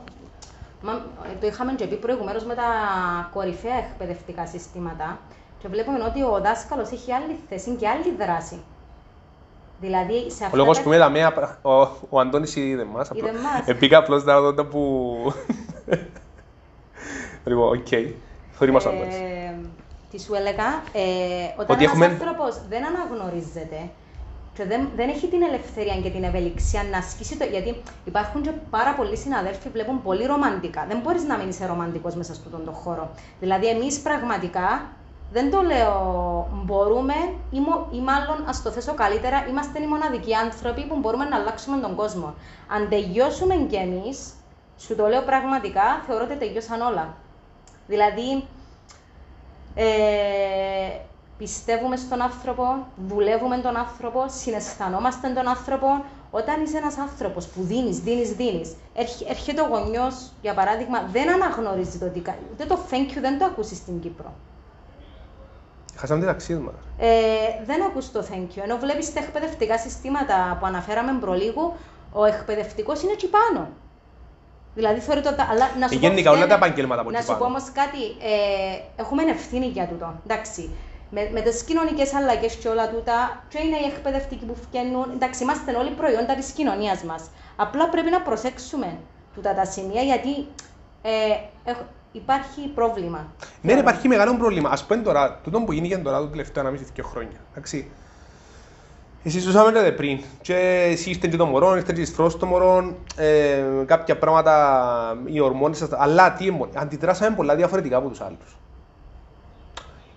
Μα, 0.81 0.91
ε, 0.91 1.37
το 1.41 1.47
είχαμε 1.47 1.73
και 1.73 1.85
πει 1.85 1.95
προηγουμένως 1.95 2.43
με 2.45 2.55
τα 2.55 2.63
κορυφαία 3.33 3.75
εκπαιδευτικά 3.77 4.45
συστήματα. 4.47 5.19
Και 5.61 5.67
βλέπουμε 5.67 6.03
ότι 6.03 6.23
ο 6.23 6.39
δάσκαλος 6.43 6.91
έχει 6.91 7.13
άλλη 7.13 7.39
θέση 7.49 7.75
και 7.75 7.87
άλλη 7.87 8.15
δράση. 8.19 8.61
Δηλαδή, 9.81 10.31
σε 10.31 10.43
Ο 10.43 10.45
αυτά 10.45 10.57
λόγος 10.57 10.77
τα- 10.77 10.83
που 10.83 10.89
με 10.89 10.95
είδα 10.95 11.09
μέα, 11.09 11.57
ο, 11.61 11.71
ο 12.09 12.19
Αντώνης 12.19 12.55
είδε 12.55 12.83
μας. 12.83 13.09
Είδε 13.13 13.29
απλά- 13.29 13.41
μας. 13.41 13.67
Επήκα 13.67 13.97
απλώς 13.97 14.23
να 14.23 14.39
δω 14.41 14.53
το 14.53 14.65
που... 14.65 15.15
Λοιπόν, 17.45 17.77
οκ. 17.77 17.87
Θωρεί 18.51 18.71
μας 18.71 18.85
ο 18.85 18.89
Αντώνης. 18.89 19.15
Ε, 19.15 19.55
τι 20.11 20.21
σου 20.21 20.33
έλεγα, 20.33 20.65
ε, 20.93 21.03
όταν 21.53 21.65
Ότι 21.75 21.83
ένας 21.83 21.85
έχουμε- 21.85 22.05
άνθρωπος 22.05 22.61
δεν 22.69 22.85
αναγνωρίζεται 22.85 23.89
και 24.59 24.65
δεν, 24.65 24.89
δεν 24.95 25.09
έχει 25.09 25.27
την 25.27 25.41
ελευθερία 25.41 25.95
και 26.01 26.09
την 26.09 26.23
ευελιξία 26.23 26.83
να 26.91 26.97
ασκήσει 26.97 27.37
το. 27.37 27.45
Γιατί 27.45 27.81
υπάρχουν 28.05 28.41
και 28.41 28.51
πάρα 28.69 28.93
πολλοί 28.93 29.17
συναδέλφοι 29.17 29.63
που 29.63 29.69
βλέπουν 29.71 30.01
πολύ 30.01 30.25
ρομαντικά. 30.25 30.85
Δεν 30.87 30.99
μπορείς 30.99 31.23
να 31.23 31.37
μείνεις 31.37 31.59
ρομαντικός 31.67 32.15
μέσα 32.15 32.33
σε 32.33 32.41
αυτόν 32.45 32.65
τον 32.65 32.73
χώρο. 32.73 33.09
Δηλαδή, 33.39 33.67
εμείς 33.67 33.99
πραγματικά 33.99 34.89
δεν 35.31 35.51
το 35.51 35.61
λέω 35.61 35.93
μπορούμε 36.65 37.13
ή, 37.51 37.59
μο- 37.59 37.87
ή 37.91 37.99
μάλλον 37.99 38.43
ας 38.47 38.61
το 38.61 38.69
θέσω 38.69 38.93
καλύτερα, 38.93 39.45
είμαστε 39.49 39.81
οι 39.81 39.87
μοναδικοί 39.87 40.35
άνθρωποι 40.35 40.85
που 40.87 40.95
μπορούμε 40.99 41.25
να 41.25 41.35
αλλάξουμε 41.35 41.77
τον 41.77 41.95
κόσμο. 41.95 42.33
Αν 42.67 42.89
τελειώσουμε 42.89 43.55
κι 43.55 43.75
εμείς, 43.75 44.33
σου 44.77 44.95
το 44.95 45.07
λέω 45.07 45.21
πραγματικά, 45.21 46.03
θεωρώ 46.07 46.23
ότι 46.23 46.35
τελειώσαν 46.35 46.81
όλα. 46.81 47.15
Δηλαδή, 47.87 48.43
ε, 49.75 49.87
πιστεύουμε 51.43 51.95
στον 51.95 52.21
άνθρωπο, 52.21 52.63
δουλεύουμε 53.07 53.57
τον 53.57 53.77
άνθρωπο, 53.77 54.25
συναισθανόμαστε 54.27 55.27
τον 55.29 55.47
άνθρωπο. 55.47 55.87
Όταν 56.31 56.63
είσαι 56.63 56.77
ένας 56.77 56.97
άνθρωπος 56.97 57.47
που 57.47 57.61
δίνεις, 57.63 57.99
δίνεις, 57.99 58.29
δίνεις, 58.31 58.75
έρχε- 58.93 59.29
έρχεται 59.29 59.61
ο 59.61 59.65
γονιός, 59.67 60.31
για 60.41 60.53
παράδειγμα, 60.53 60.99
δεν 61.11 61.29
αναγνωρίζει 61.33 61.97
το 61.97 62.05
ότι 62.05 62.19
κα- 62.19 62.35
ούτε 62.53 62.65
το 62.65 62.79
thank 62.91 63.09
you 63.17 63.17
δεν 63.21 63.39
το 63.39 63.45
ακούσει 63.45 63.75
στην 63.75 63.99
Κύπρο. 63.99 64.33
Χάσαμε 65.95 66.19
τη 66.19 66.25
ταξίδι 66.25 66.59
μας. 66.61 66.73
Ε, 66.97 67.07
δεν 67.65 67.83
ακούς 67.83 68.11
το 68.11 68.25
thank 68.31 68.57
you. 68.57 68.61
Ενώ 68.63 68.77
βλέπεις 68.77 69.13
τα 69.13 69.19
εκπαιδευτικά 69.19 69.77
συστήματα 69.77 70.57
που 70.59 70.65
αναφέραμε 70.65 71.17
προλίγου, 71.19 71.73
ο 72.11 72.25
εκπαιδευτικός 72.25 73.01
είναι 73.03 73.11
εκεί 73.11 73.27
πάνω. 73.29 73.67
Δηλαδή 74.75 74.99
θεωρεί 74.99 75.21
το. 75.21 75.29
Αλλά 75.51 75.69
να 75.79 75.87
σου 75.87 75.93
Ε, 75.95 75.99
πω 75.99 76.07
γενικά, 76.07 76.29
όλα 76.31 76.39
φταίνε- 76.39 76.59
τα 76.59 76.65
επαγγέλματα 76.65 77.01
από 77.01 77.11
Να 77.11 77.17
εκεί 77.17 77.25
σου 77.27 77.31
πω 77.33 77.39
πάνω. 77.41 77.55
όμως 77.55 77.71
κάτι. 77.71 78.01
Ε, 78.21 79.01
έχουμε 79.01 79.23
ευθύνη 79.23 79.65
για 79.65 79.87
τούτο. 79.87 80.13
Εντάξει. 80.27 80.69
Με, 81.11 81.29
με 81.33 81.41
τις 81.41 81.63
κοινωνικές 81.63 82.13
αλλαγές 82.13 82.55
και 82.55 82.67
όλα 82.67 82.89
τούτα, 82.89 83.43
και 83.49 83.57
είναι 83.65 83.75
οι 83.77 83.85
εκπαιδευτικοί 83.95 84.45
που 84.45 84.55
φτιάχνουν. 84.61 85.05
Εντάξει, 85.13 85.43
είμαστε 85.43 85.75
όλοι 85.75 85.89
προϊόντα 85.91 86.35
της 86.35 86.51
κοινωνίας 86.51 87.03
μας. 87.03 87.29
Απλά 87.55 87.89
πρέπει 87.89 88.09
να 88.09 88.21
προσέξουμε 88.21 88.97
τούτα 89.35 89.53
τα 89.53 89.65
σημεία 89.65 90.01
γιατί 90.01 90.29
ε, 91.01 91.09
έχ- 91.63 91.77
υπάρχει 92.11 92.61
πρόβλημα. 92.75 93.27
Ναι, 93.61 93.73
ρε, 93.73 93.79
υπάρχει 93.79 94.07
μεγάλο 94.07 94.35
πρόβλημα. 94.37 94.69
Ας 94.69 94.83
πούμε 94.85 95.01
τώρα, 95.01 95.39
τούτο 95.43 95.59
που 95.61 95.71
γίνηκε 95.71 95.97
τώρα 95.97 96.17
το 96.19 96.27
τελευταίο 96.27 96.63
1,5-2 96.63 97.03
χρόνια. 97.03 97.37
Εντάξει. 97.51 97.91
Εσύ 99.23 99.39
ζούσαμε 99.39 99.91
πριν 99.91 100.19
και 100.41 100.55
εσύ 100.91 101.09
ήρθε 101.09 101.27
και 101.27 101.37
το 101.37 101.45
μωρό, 101.45 101.75
ήρθε 101.75 101.93
και 101.93 102.05
στρώσει 102.05 102.37
το 102.37 102.45
μωρό, 102.45 102.95
ε, 103.15 103.63
κάποια 103.85 104.17
πράγματα, 104.17 105.17
οι 105.25 105.39
ορμόνες 105.39 105.77
σας, 105.77 105.89
αλλά 105.91 106.33
τι 106.33 106.47
εμπο- 106.47 106.67
αντιδράσαμε 106.75 107.35
πολλά 107.35 107.55
διαφορετικά 107.55 107.97
από 107.97 108.09
τους 108.09 108.21
άλλους. 108.21 108.57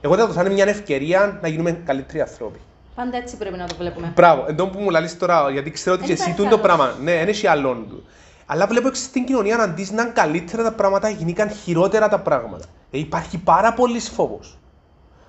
Εγώ 0.04 0.16
θα 0.16 0.26
το 0.26 0.32
σαν 0.32 0.52
μια 0.52 0.64
ευκαιρία 0.68 1.38
να 1.42 1.48
γίνουμε 1.48 1.70
καλύτεροι 1.72 2.20
άνθρωποι. 2.20 2.58
Πάντα 2.94 3.16
έτσι 3.16 3.36
πρέπει 3.36 3.56
να 3.56 3.66
το 3.66 3.74
βλέπουμε. 3.78 4.12
Μπράβο, 4.14 4.44
εντό 4.48 4.66
που 4.68 4.78
μου 4.80 4.90
λαλείς 4.90 5.18
τώρα, 5.18 5.50
γιατί 5.50 5.70
ξέρω 5.70 5.94
ότι 5.96 6.06
Δεν 6.06 6.16
και 6.16 6.22
εσύ 6.22 6.30
υπάρχει 6.30 6.48
τούν 6.50 6.60
το 6.60 6.66
άλλος. 6.66 6.76
πράγμα. 6.86 7.02
Ναι, 7.02 7.12
δεν 7.18 7.28
έχει 7.28 7.46
άλλον 7.46 7.86
του. 7.88 8.04
Αλλά 8.46 8.66
βλέπω 8.66 8.88
εξ 8.88 8.98
στην 8.98 9.24
κοινωνία 9.24 9.56
να 9.56 9.62
αντί 9.62 9.88
να 9.92 10.02
είναι 10.02 10.10
καλύτερα 10.14 10.62
τα 10.62 10.72
πράγματα, 10.72 11.08
γίνηκαν 11.08 11.50
χειρότερα 11.50 12.08
τα 12.08 12.18
πράγματα. 12.20 12.64
Ε, 12.90 12.98
υπάρχει 12.98 13.38
πάρα 13.38 13.72
πολύς 13.72 14.08
φόβος. 14.08 14.58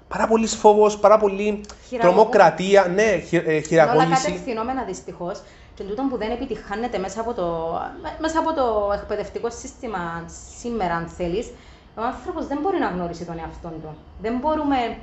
Πάρα 0.07 0.27
πολύς 0.27 0.55
φόβος, 0.55 0.97
πάρα 0.97 1.17
πολύ 1.17 1.62
Χειραγωγού- 1.88 2.15
τρομοκρατία, 2.15 2.86
ναι, 2.95 3.17
χει, 3.27 3.36
ε, 3.36 3.41
Είναι 3.41 3.51
όλα 3.53 3.62
χειραγώγηση. 3.62 4.23
κατευθυνόμενα 4.23 4.83
δυστυχώς. 4.83 5.41
Και 5.75 5.83
τούτο 5.83 6.03
που 6.09 6.17
δεν 6.17 6.31
επιτυχάνεται 6.31 6.97
μέσα 6.97 7.21
από 7.21 7.33
το, 7.33 7.77
με- 8.01 8.15
μέσα 8.19 8.39
από 8.39 8.53
το 8.53 8.91
εκπαιδευτικό 8.93 9.49
σύστημα 9.49 10.25
σήμερα, 10.59 10.93
αν 10.95 11.07
θέλεις, 11.07 11.47
ο 11.97 12.01
άνθρωπος 12.01 12.47
δεν 12.47 12.58
μπορεί 12.62 12.79
να 12.79 12.88
γνωρίσει 12.88 13.25
τον 13.25 13.39
εαυτό 13.39 13.67
του. 13.69 13.95
Δεν 14.21 14.38
μπορούμε. 14.38 14.97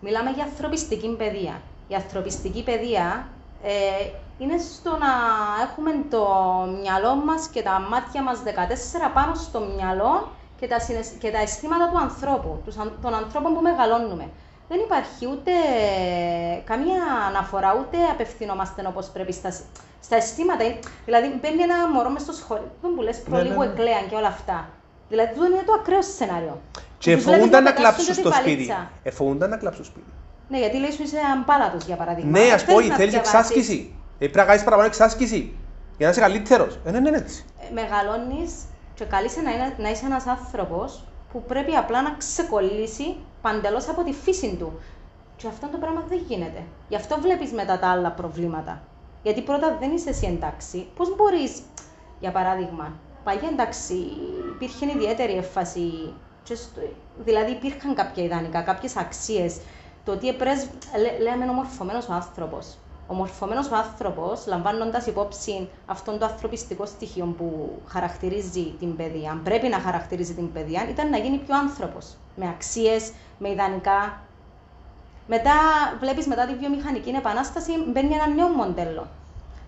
Μιλάμε 0.00 0.30
για 0.30 0.44
ανθρωπιστική 0.44 1.08
παιδεία. 1.08 1.60
Η 1.88 1.94
ανθρωπιστική 1.94 2.62
παιδεία 2.62 3.26
ε, 3.62 3.70
είναι 4.38 4.58
στο 4.58 4.90
να 4.90 5.12
έχουμε 5.62 5.90
το 6.10 6.22
μυαλό 6.82 7.14
μας 7.14 7.48
και 7.48 7.62
τα 7.62 7.86
μάτια 7.90 8.22
μας 8.22 8.38
14 8.44 9.10
πάνω 9.14 9.34
στο 9.34 9.60
μυαλό 9.76 10.28
και 10.60 10.66
τα, 10.66 10.78
συναισ- 10.80 11.18
και 11.18 11.30
τα 11.30 11.38
αισθήματα 11.38 11.88
του 11.88 11.98
ανθρώπου, 11.98 12.60
τους 12.64 12.76
αν- 12.76 12.98
των 13.02 13.14
ανθρώπων 13.14 13.54
που 13.54 13.60
μεγαλώνουμε. 13.60 14.28
Δεν 14.68 14.78
υπάρχει 14.80 15.26
ούτε 15.26 15.50
καμία 16.64 17.02
αναφορά, 17.28 17.76
ούτε 17.80 17.96
απευθυνόμαστε 18.12 18.86
όπως 18.86 19.06
πρέπει 19.06 19.32
στα, 19.32 19.50
σ- 19.50 19.64
στα 20.02 20.16
αισθήματα. 20.16 20.64
Ε, 20.64 20.78
Δηλαδή, 21.04 21.38
μπαίνει 21.40 21.62
ένα 21.62 21.88
μωρό 21.88 22.08
μες 22.10 22.22
στο 22.22 22.32
σχολείο, 22.32 22.70
δεν 22.82 22.94
που 22.94 23.02
λες 23.02 23.20
προλίγου 23.22 23.58
ναι, 23.60 23.66
ναι. 23.66 23.72
εκλέαν 23.72 24.08
και 24.08 24.14
όλα 24.14 24.26
αυτά. 24.26 24.68
Δηλαδή, 25.08 25.30
αυτό 25.30 25.44
είναι 25.46 25.62
το 25.66 25.72
ακραίο 25.72 26.02
σενάριο. 26.02 26.60
Και 26.98 27.14
Τους 27.14 27.22
βλέπεις 27.24 27.24
φοβούνταν 27.24 27.62
να 27.62 27.72
πετάσουν 27.72 27.82
κλάψουν 27.94 28.14
τη 28.14 28.20
στο 28.20 28.32
σπίτι. 28.32 28.50
βαλίτσα. 28.54 28.90
Ε, 29.02 29.10
φοβούνταν 29.10 29.50
να 29.50 29.56
κλάψουν 29.56 29.84
στο 29.84 29.92
σπίτι. 29.92 30.10
Ναι, 30.48 30.58
γιατί 30.58 30.76
λέει 30.76 30.90
σου 30.90 31.02
είσαι 31.02 31.18
αμπάλατος, 31.36 31.84
για 31.84 31.96
παράδειγμα. 31.96 32.30
Ναι, 32.30 32.40
Ε, 32.44 32.52
ας 32.52 32.62
θέλεις 32.62 32.82
πω, 32.82 32.88
να 32.88 32.96
θέλεις 32.96 33.12
διαβάσεις. 33.12 33.34
εξάσκηση. 33.38 33.94
Ε, 34.14 34.18
πρέπει 34.18 34.36
να 34.36 34.44
κάνεις 34.44 34.62
παραπάνω 34.64 34.88
εξάσκηση. 34.88 35.56
Για 35.96 36.06
να 36.06 36.12
είσαι 36.12 36.20
καλύτερος. 36.20 36.78
Ε, 36.84 36.90
ναι, 36.90 37.00
ναι, 37.00 37.10
ναι, 37.10 37.16
έτσι. 37.16 37.44
Ε, 37.60 37.72
μεγαλώνεις 37.72 38.52
και 38.94 39.04
καλείσαι 39.04 39.40
να, 39.40 39.50
είναι, 39.50 39.74
να 39.78 39.90
είσαι 39.90 40.06
ένας 40.06 40.26
άνθρωπος 40.26 41.04
που 41.32 41.42
πρέπει 41.42 41.74
απλά 41.76 42.02
να 42.02 42.14
ξεκολλήσει 42.18 43.16
παντελώς 43.42 43.88
από 43.88 44.02
τη 44.02 44.12
φύση 44.12 44.56
του. 44.58 44.80
Και 45.36 45.46
αυτό 45.46 45.66
το 45.72 45.78
πράγμα 45.78 46.04
δεν 46.08 46.20
γίνεται. 46.28 46.62
Γι' 46.88 46.96
αυτό 46.96 47.18
βλέπεις 47.20 47.52
μετά 47.52 47.78
τα 47.78 47.88
άλλα 47.88 48.10
προβλήματα. 48.10 48.82
Γιατί 49.22 49.42
πρώτα 49.42 49.76
δεν 49.80 49.90
είσαι 49.94 50.08
εσύ 50.08 50.26
εντάξει. 50.26 50.86
Πώς 50.96 51.16
μπορείς, 51.16 51.52
για 52.20 52.30
παράδειγμα, 52.30 52.92
παλιά 53.26 53.48
εντάξει, 53.52 53.94
υπήρχε 54.54 54.86
ιδιαίτερη 54.96 55.32
έφαση, 55.36 56.12
και 56.42 56.54
στο- 56.54 56.80
δηλαδή 57.24 57.50
υπήρχαν 57.50 57.94
κάποια 57.94 58.24
ιδανικά, 58.24 58.60
κάποιες 58.62 58.96
αξίες. 58.96 59.60
Το 60.04 60.12
ότι 60.12 60.28
επρέσ, 60.28 60.66
λέ, 61.02 61.22
λέμε 61.30 61.50
ο 61.50 61.52
μορφωμένος 61.52 62.08
ο 62.08 62.12
άνθρωπος. 62.12 62.76
Ο 63.06 63.14
μορφωμένος 63.14 63.70
ο 63.70 63.76
άνθρωπος, 63.76 64.46
λαμβάνοντας 64.46 65.06
υπόψη 65.06 65.68
αυτόν 65.86 66.18
το 66.18 66.24
ανθρωπιστικό 66.24 66.86
στοιχείο 66.86 67.34
που 67.38 67.78
χαρακτηρίζει 67.86 68.74
την 68.78 68.96
παιδεία, 68.96 69.30
αν 69.30 69.42
πρέπει 69.42 69.68
να 69.68 69.78
χαρακτηρίζει 69.78 70.34
την 70.34 70.52
παιδεία, 70.52 70.86
ήταν 70.90 71.10
να 71.10 71.18
γίνει 71.18 71.38
πιο 71.38 71.56
άνθρωπος. 71.56 72.14
Με 72.36 72.48
αξίες, 72.48 73.12
με 73.38 73.48
ιδανικά. 73.50 74.20
Μετά, 75.26 75.52
βλέπεις 76.00 76.26
μετά 76.26 76.46
τη 76.46 76.54
βιομηχανική 76.54 77.10
επανάσταση, 77.10 77.72
μπαίνει 77.92 78.14
ένα 78.14 78.26
νέο 78.28 78.48
μοντέλο. 78.48 79.06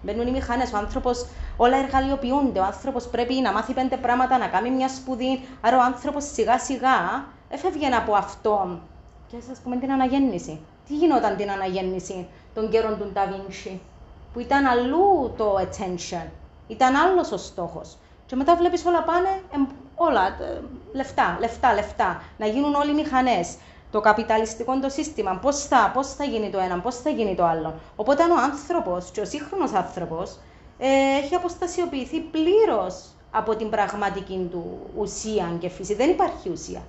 Μπαίνουν 0.03 0.27
οι 0.27 0.31
μηχανές, 0.31 0.73
ο 0.73 0.77
άνθρωπος, 0.77 1.27
όλα 1.57 1.77
εργαλειοποιούνται. 1.77 2.59
Ο 2.59 2.65
άνθρωπος 2.65 3.07
πρέπει 3.07 3.35
να 3.35 3.53
μάθει 3.53 3.73
πέντε 3.73 3.97
πράγματα, 3.97 4.39
να 4.39 4.47
κάνει 4.47 4.71
μια 4.71 4.89
σπουδή. 4.89 5.41
Άρα 5.61 5.77
ο 5.77 5.83
άνθρωπος 5.83 6.25
σιγά 6.33 6.59
σιγά 6.59 7.25
έφευγε 7.49 7.87
από 7.87 8.15
αυτό. 8.15 8.79
Και 9.27 9.37
ας 9.53 9.59
πούμε 9.59 9.77
την 9.77 9.93
αναγέννηση. 9.93 10.61
Τι 10.87 10.97
γινόταν 10.97 11.37
την 11.37 11.51
αναγέννηση 11.51 12.29
των 12.55 12.71
καιρών 12.71 12.99
του 12.99 13.11
Νταβίντσι, 13.13 13.81
που 14.33 14.41
ήταν 14.41 14.67
αλλού 14.67 15.35
το 15.37 15.55
attention, 15.57 16.27
ήταν 16.67 16.97
άλλος 16.97 17.33
ο 17.33 17.37
στόχος. 17.37 17.97
Και 18.27 18.37
μετά 18.37 18.57
βλέπεις 18.57 18.85
όλα 18.87 19.03
πάνε, 19.03 19.43
εμ, 19.55 19.67
όλα, 19.95 20.27
ε, 20.27 20.61
λεφτά, 20.93 21.37
λεφτά, 21.41 21.75
λεφτά. 21.75 22.23
Να 22.39 22.47
γίνουν 22.47 22.75
όλοι 22.75 22.95
μηχανές. 22.95 23.57
Το 23.91 24.01
καπιταλιστικό 24.01 24.79
το 24.79 24.89
σύστημα. 24.89 25.39
Πώς 25.43 25.65
θα, 25.65 25.91
πώς 25.95 26.15
θα 26.15 26.25
γίνει 26.25 26.51
το 26.51 26.59
ένα, 26.59 26.79
πώς 26.79 26.97
θα 26.97 27.11
γίνει 27.11 27.35
το 27.35 27.45
άλλο. 27.45 27.75
Οπότε 27.97 28.23
ο 28.23 28.37
άνθρωπος, 28.43 29.11
και 29.11 29.21
ο 29.21 29.25
σύγχρονος 29.25 29.73
άνθρωπος, 29.73 30.39
ε, 30.79 30.89
έχει 31.23 31.35
αποστασιοποιηθεί 31.35 32.21
πλήρως 32.21 33.05
από 33.31 33.57
την 33.57 33.71
πραγματική 33.71 34.49
του 34.51 34.79
ουσία 34.97 35.57
και 35.59 35.69
φύση. 35.69 35.95
Δεν 35.95 36.11
υπάρχει 36.11 36.51
ουσία. 36.51 36.83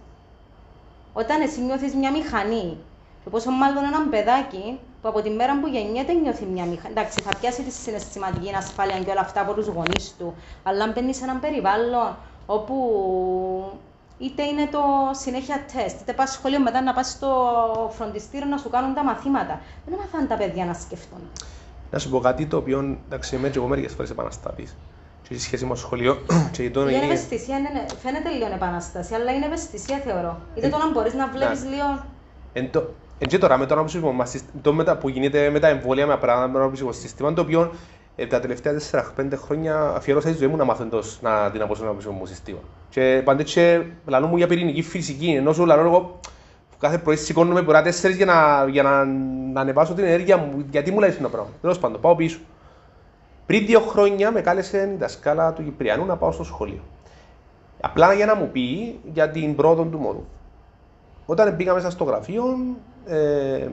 Όταν 1.14 1.42
εσύ 1.42 1.62
νιώθεις 1.62 1.94
μια 1.94 2.12
μηχανή, 2.12 2.78
και 3.24 3.30
πόσο 3.30 3.52
μάλλον 3.52 3.84
ένα 3.84 4.08
παιδάκι 4.10 4.80
που 5.02 5.08
από 5.08 5.22
τη 5.22 5.30
μέρα 5.30 5.60
που 5.60 5.68
γεννιέται 5.68 6.14
νιώθει 6.14 6.46
μια 6.46 6.66
μηχανή. 6.66 6.94
Εντάξει, 6.94 7.22
θα 7.22 7.40
πιάσει 7.40 7.62
τη 7.62 7.72
συναισθηματική 7.72 8.56
ασφάλεια 8.56 9.00
και 9.00 9.12
όλα 9.12 9.20
αυτά 9.20 9.42
από 9.42 9.54
τους 9.54 9.68
γονείς 9.68 10.16
του. 10.18 10.36
Αλλά 10.64 10.84
αν 10.84 10.92
μπαίνεις 10.92 11.18
σε 11.18 11.24
έναν 11.24 11.40
περιβάλλον 11.40 12.16
όπου 12.46 12.76
είτε 14.20 14.44
είναι 14.44 14.68
το 14.72 14.82
συνέχεια 15.12 15.66
τεστ, 15.74 16.02
είτε 16.02 16.14
πας 16.14 16.32
σχολείο 16.32 16.60
μετά 16.60 16.82
να 16.82 16.94
πας 16.94 17.10
στο 17.10 17.30
φροντιστήριο 17.98 18.48
να 18.48 18.58
σου 18.58 18.70
κάνουν 18.70 18.94
τα 18.94 19.04
μαθήματα. 19.04 19.62
Δεν 19.86 19.94
έμαθαν 19.94 20.28
τα 20.28 20.36
παιδιά 20.36 20.66
να 20.66 20.74
σκεφτούν. 20.74 21.20
Να 21.92 22.00
σου 22.00 22.10
πω 22.10 22.20
κάτι 22.20 22.46
το 22.46 22.58
οποίο 22.58 22.98
εντάξει, 23.06 23.36
είμαι 23.36 23.50
και 23.50 23.58
εγώ 23.58 23.68
μερικές 23.68 23.94
φορές 23.94 24.10
επαναστάτης. 24.10 24.76
Και 25.28 25.34
σε 25.34 25.42
σχέση 25.42 25.64
με 25.64 25.70
το 25.70 25.80
σχολείο. 25.80 26.18
και 26.54 26.64
η 26.64 26.72
είναι 26.76 26.96
ευαισθησία, 26.96 27.58
είναι, 27.58 27.86
φαίνεται 28.02 28.30
λίγο 28.30 28.46
επανάσταση, 28.54 29.14
αλλά 29.14 29.32
είναι 29.32 29.46
ευαισθησία 29.46 29.98
θεωρώ. 29.98 30.40
Είτε 30.56 30.68
ε, 30.68 30.70
το 30.70 30.78
να 30.78 30.92
μπορείς 30.92 31.14
να 31.14 31.28
βλέπεις 31.28 31.64
λίγο. 31.64 32.06
Εν 32.54 32.72
το, 32.72 32.90
και 33.28 33.38
τώρα 33.38 33.58
με 33.58 33.66
το 33.66 33.74
αναπτύσσιμο 33.74 34.16
το 34.62 34.74
μετα, 34.74 34.98
που 34.98 35.10
γίνεται 35.10 35.50
με 35.50 35.60
τα 35.60 35.68
εμβόλια 35.68 36.08
με 36.08 36.18
πράγματα 36.18 36.70
με 36.70 36.78
το 36.78 36.92
σύστημα, 36.92 37.34
το 37.34 37.42
οποίο 37.42 37.62
ε, 37.62 37.99
τα 38.28 38.40
τελευταία 38.40 38.74
4-5 38.92 39.02
χρόνια 39.36 39.94
αφιέρωσα 39.96 40.30
τη 40.30 40.38
ζωή 40.38 40.48
μου 40.48 40.56
να 40.56 40.64
μάθω 40.64 40.84
εντός, 40.84 41.20
να 41.22 41.52
την 41.52 41.62
αποσύνω 41.62 41.96
μου 42.12 42.26
σύστημα. 42.26 42.60
Και 42.90 43.22
πάντα 43.26 43.44
και 43.44 43.82
λαλό 44.06 44.28
μου 44.28 44.38
για 44.38 44.48
πυρηνική 44.48 44.82
φυσική, 44.82 45.28
ενώ 45.28 45.54
σου 45.54 45.66
λαλό 45.66 45.82
εγώ 45.82 46.20
κάθε 46.80 46.98
πρωί 46.98 47.16
σηκώνομαι 47.16 47.64
πορά 47.64 47.82
τέσσερις 47.82 48.16
για 48.16 48.26
να, 48.26 48.68
για 48.70 48.84
να, 48.84 49.06
να 49.54 49.62
ανεβάσω 49.62 49.94
την 49.94 50.04
ενέργεια 50.04 50.38
μου, 50.38 50.66
γιατί 50.72 50.92
μου 50.92 51.00
λέει 51.00 51.10
αυτό 51.10 51.24
το 51.24 51.30
πράγμα. 51.30 51.50
Τέλος 51.62 51.80
πάντων, 51.80 52.02
πάω 52.02 52.16
πίσω. 52.16 52.40
Πριν 53.46 53.66
δύο 53.66 53.80
χρόνια 53.80 54.32
με 54.32 54.42
κάλεσε 54.42 54.92
η 54.94 54.98
δασκάλα 54.98 55.54
του 55.54 55.64
Κυπριανού 55.64 56.06
να 56.06 56.18
πάω 56.18 56.32
στο 56.32 56.44
σχολείο. 56.44 56.82
Απλά 57.82 58.14
για 58.14 58.26
να 58.26 58.36
μου 58.36 58.50
πει 58.52 59.00
για 59.14 59.30
την 59.30 59.56
πρόοδο 59.56 59.84
του 59.84 59.98
μωρού. 59.98 60.26
Όταν 61.26 61.56
μπήκα 61.56 61.74
μέσα 61.74 61.90
στο 61.90 62.04
γραφείο, 62.04 62.44
ε, 63.06 63.68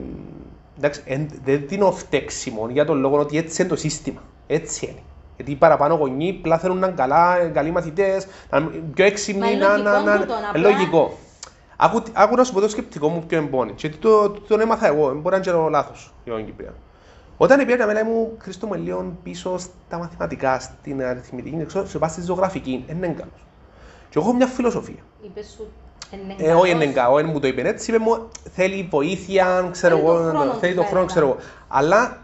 εντάξει, 0.77 1.01
εν, 1.05 1.29
δεν 1.43 1.63
δίνω 1.67 1.91
φταίξιμο 1.91 2.69
για 2.69 2.85
τον 2.85 2.99
λόγο 2.99 3.19
ότι 3.19 3.37
έτσι 3.37 3.61
είναι 3.61 3.69
το 3.71 3.75
σύστημα. 3.75 4.21
Έτσι 4.47 4.85
είναι. 4.85 5.01
Γιατί 5.35 5.51
οι 5.51 5.55
παραπάνω 5.55 5.95
γονεί 5.95 6.35
απλά 6.39 6.57
θέλουν 6.57 6.77
να 6.77 6.87
είναι 6.87 6.95
καλά, 6.95 7.49
καλοί 7.53 7.71
μαθητές, 7.71 8.27
να 8.49 8.57
είναι 8.57 8.69
πιο 8.93 9.05
έξυπνοι, 9.05 9.55
να 9.55 9.73
είναι 9.75 10.25
λογικό. 10.55 11.17
Άκου, 11.77 12.03
άκου 12.13 12.35
να 12.35 12.43
σου 12.43 12.53
πω 12.53 12.59
το 12.59 12.69
σκεπτικό 12.69 13.07
μου 13.07 13.23
πιο 13.27 13.37
εμπόνι. 13.37 13.71
Και 13.71 13.89
το, 13.89 14.29
το, 14.29 14.39
τον 14.47 14.59
έμαθα 14.59 14.87
εγώ, 14.87 15.13
μπορεί 15.13 15.39
να 15.39 15.51
είναι 15.51 15.69
λάθος 15.69 16.13
για 16.23 16.33
τον 16.33 16.45
Κυπρία. 16.45 16.73
Όταν 17.37 17.65
πήγα 17.65 17.85
μέλα 17.85 18.05
μου, 18.05 18.37
Χρήστο 18.41 18.67
με 18.67 18.77
λίγο 18.77 19.17
πίσω 19.23 19.57
στα 19.57 19.97
μαθηματικά, 19.97 20.59
στην 20.59 21.03
αριθμητική, 21.03 21.65
σε 21.83 21.97
πάση 21.97 22.13
στη 22.13 22.21
ζωγραφική, 22.21 22.83
δεν 22.87 22.97
είναι 22.97 23.07
καλό. 23.07 23.31
Και 24.09 24.19
εγώ 24.19 24.27
έχω 24.27 24.35
μια 24.35 24.47
φιλοσοφία. 24.47 25.03
Είπες 25.21 25.47
σου 25.55 25.67
ε, 26.37 26.53
όχι 26.53 26.71
εννεγκα, 26.71 27.09
όχι 27.09 27.25
μου 27.25 27.39
το 27.39 27.47
είπε 27.47 27.67
έτσι, 27.67 27.91
είπε 27.91 27.99
μου 27.99 28.27
θέλει 28.53 28.87
βοήθεια, 28.91 29.69
ξέρω 29.71 29.97
εγώ, 29.97 30.55
θέλει 30.59 30.75
το 30.75 30.83
χρόνο, 30.83 31.05
ξέρω 31.05 31.25
εγώ. 31.25 31.37
Αλλά, 31.67 32.17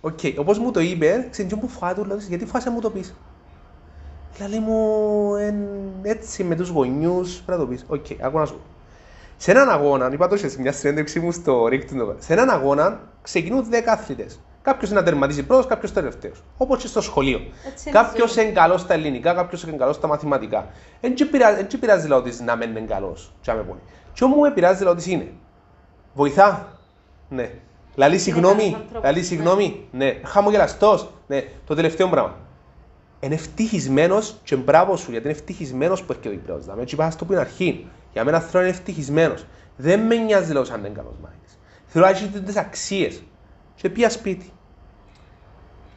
οκ, 0.00 0.18
okay, 0.22 0.34
όπως 0.36 0.58
μου 0.58 0.70
το 0.70 0.80
είπε, 0.80 1.28
ξέρεις 1.30 1.54
που 1.54 1.68
φάτε, 1.68 2.02
δηλαδή, 2.02 2.24
γιατί 2.28 2.46
φάσε 2.46 2.70
μου 2.70 2.80
το 2.80 2.90
πεις. 2.90 3.14
Δηλαδή 4.34 4.58
μου, 4.58 5.34
εν, 5.34 5.54
έτσι 6.02 6.44
με 6.44 6.54
τους 6.56 6.68
γονιούς, 6.68 7.42
πρέπει 7.46 7.60
να 7.60 7.66
το 7.66 7.72
πεις. 7.72 7.84
OK, 7.88 8.06
okay, 8.08 8.16
άκου 8.20 8.38
να 8.38 8.46
σου 8.46 8.52
πω. 8.52 8.60
Σε 9.36 9.50
έναν 9.50 9.70
αγώνα, 9.70 10.12
είπα 10.12 10.28
το 10.28 10.36
σε 10.36 10.60
μια 10.60 10.72
συνέντευξη 10.72 11.20
μου 11.20 11.32
στο 11.32 11.66
ΡΙΚ 11.66 11.90
το, 11.90 12.14
σε 12.18 12.32
έναν 12.32 12.50
αγώνα 12.50 13.00
ξεκινούν 13.22 13.66
10 13.70 13.74
αθλητές. 13.86 14.40
Κάποιος 14.62 14.90
να 14.90 15.02
τερματίζει 15.02 15.42
πρώτος, 15.42 15.66
κάποιος 15.66 15.92
τελευταίος. 15.92 16.42
Όπως 16.56 16.80
και 16.80 16.86
στο 16.86 17.00
σχολείο. 17.00 17.40
Κάποιος 17.90 18.36
είναι 18.36 18.50
καλός 18.50 18.80
στα 18.80 18.94
ελληνικά, 18.94 19.34
κάποιος 19.34 19.62
είναι 19.62 19.76
καλός 19.76 19.96
στα 19.96 20.06
μαθηματικά. 20.06 20.66
Δεν 21.00 21.14
πειράζει 21.80 22.12
ότι 22.12 22.42
να 22.42 22.56
μένει 22.56 22.80
καλός. 22.80 23.32
Τι 24.14 24.24
όμως 24.24 24.38
με 24.38 24.50
πειράζει 24.50 24.84
ότι 24.84 25.12
είναι. 25.12 25.32
Βοηθά. 26.14 26.78
Ναι. 27.28 27.50
Λαλεί 28.00 28.18
συγγνώμη. 28.18 28.76
Λαλεί 29.02 29.22
συγγνώμη. 29.22 29.86
Ναι. 29.90 30.20
Χαμογελαστός. 30.24 31.10
Ναι. 31.26 31.44
Το 31.66 31.74
τελευταίο 31.74 32.08
πράγμα. 32.08 32.36
Είναι 33.20 33.34
ευτυχισμένος 33.34 34.36
και 34.44 34.56
μπράβος 34.56 35.00
σου 35.00 35.10
γιατί 35.10 35.28
είναι 35.28 35.36
ευτυχισμένος 35.36 36.02
που 36.02 36.12
έρχεται 36.12 36.28
ο 36.28 36.32
Κυπρέο. 36.32 36.58
Δηλαδή, 36.58 36.80
έτσι 36.80 36.94
είπα 36.94 37.10
στο 37.10 37.24
πριν 37.24 37.38
αρχή. 37.38 37.86
Για 38.12 38.24
μένα 38.24 38.40
θέλω 38.40 38.62
να 38.62 38.68
είναι 38.68 38.76
ευτυχισμένος. 38.78 39.46
Δεν 39.76 40.00
με 40.00 40.14
νοιάζει 40.14 40.52
λέω 40.52 40.62
αν 40.72 40.78
είναι 40.78 40.88
καλός 40.88 41.12
μάθημα. 41.22 41.42
Θέλω 41.86 42.04
να 42.04 42.10
έχεις 42.10 42.28
τις 42.44 42.56
αξίες 42.56 43.22
και 43.74 43.88
πήγα 43.88 44.10
σπίτι. 44.10 44.52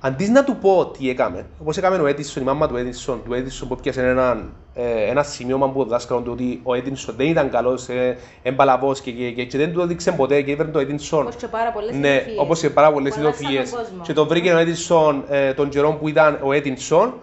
Αντί 0.05 0.29
να 0.29 0.43
του 0.43 0.55
πω 0.55 0.91
τι 0.97 1.09
έκαμε, 1.09 1.45
όπως 1.61 1.77
έκαμε 1.77 1.97
ο 1.97 2.05
Έντισον, 2.05 2.43
η 2.43 2.45
μάμα 2.45 2.67
του 2.67 2.75
Έντισον, 2.75 3.21
του 3.25 3.33
Έντισον 3.33 3.67
που 3.67 3.75
πιάσε 3.75 4.07
ένα, 4.07 4.45
ε, 4.73 5.09
ένα 5.09 5.23
σημείωμα 5.23 5.69
που 5.69 5.83
δάσκαλος 5.83 6.23
του 6.23 6.31
ότι 6.33 6.59
ο 6.63 6.73
Έντισον 6.73 7.15
δεν 7.17 7.27
ήταν 7.27 7.49
καλός, 7.49 7.89
ε, 7.89 8.17
εμπαλαβός 8.43 9.01
και, 9.01 9.11
και, 9.11 9.31
και, 9.31 9.45
και, 9.45 9.57
δεν 9.57 9.73
του 9.73 9.81
έδειξε 9.81 10.11
ποτέ 10.11 10.41
και 10.41 10.51
είπε 10.51 10.63
το 10.63 10.79
Έντισον. 10.79 11.21
Όπως 11.21 11.35
και 11.35 11.47
πάρα 11.47 11.71
πολλές 11.71 11.95
ναι, 11.95 12.23
Όπως 12.37 12.59
και 12.59 12.69
πάρα 12.69 12.91
πολλές 12.91 13.15
ειδοφίε. 13.15 13.63
Και 14.01 14.13
τον 14.13 14.27
βρήκε 14.27 14.53
ο 14.53 14.57
Έντισον 14.57 15.23
ε, 15.29 15.53
τον 15.53 15.69
καιρό 15.69 15.93
που 15.93 16.07
ήταν 16.07 16.39
ο 16.43 16.51
Έντισον 16.51 17.13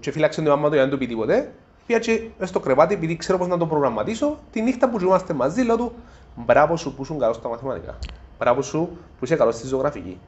και 0.00 0.10
φύλαξε 0.10 0.40
την 0.40 0.50
μάμα 0.50 0.68
του 0.68 0.74
για 0.74 0.84
να 0.84 0.90
του 0.90 0.98
πει 0.98 1.06
τίποτε. 1.06 1.52
Πήγα 1.86 2.00
στο 2.40 2.60
κρεβάτι 2.60 2.94
επειδή 2.94 3.16
ξέρω 3.16 3.38
πώς 3.38 3.48
να 3.48 3.58
το 3.58 3.66
προγραμματίσω. 3.66 4.38
Τη 4.52 4.62
νύχτα 4.62 4.88
που 4.88 4.98
ζούμαστε 4.98 5.34
μαζί, 5.34 5.62
λέω 5.62 5.76
του 5.76 5.92
μπράβο 6.34 6.76
σου 6.76 6.94
που 6.94 7.02
ήσουν 7.02 7.18
καλός 7.18 7.36
στα 7.36 7.48
μαθηματικά. 7.48 7.98
Μπράβο 8.38 8.62
σου 8.62 8.88
που 9.18 9.24
είσαι 9.24 9.36
καλός 9.36 9.54
στη 9.54 9.66
ζωγραφική. 9.66 10.18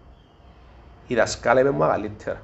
Η 1.13 1.15
δασκάλα 1.15 1.61
είπε 1.61 1.71
μου 1.71 1.79
μεγαλύτερα. 1.79 2.43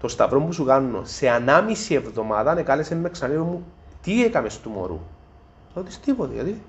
Το 0.00 0.08
σταυρό 0.08 0.40
που 0.40 0.52
σου 0.52 0.64
κάνω 0.64 1.04
σε 1.04 1.28
ανάμιση 1.28 1.94
εβδομάδα 1.94 2.50
ανεκάλεσε 2.50 2.94
με 2.94 3.08
ξανά 3.10 3.42
μου 3.42 3.64
τι 4.02 4.24
έκαμες 4.24 4.60
του 4.60 4.70
μωρού; 4.70 5.00
Λέω 5.74 5.84
ότι 5.84 5.96
τίποτα, 6.04 6.32
γιατί. 6.32 6.62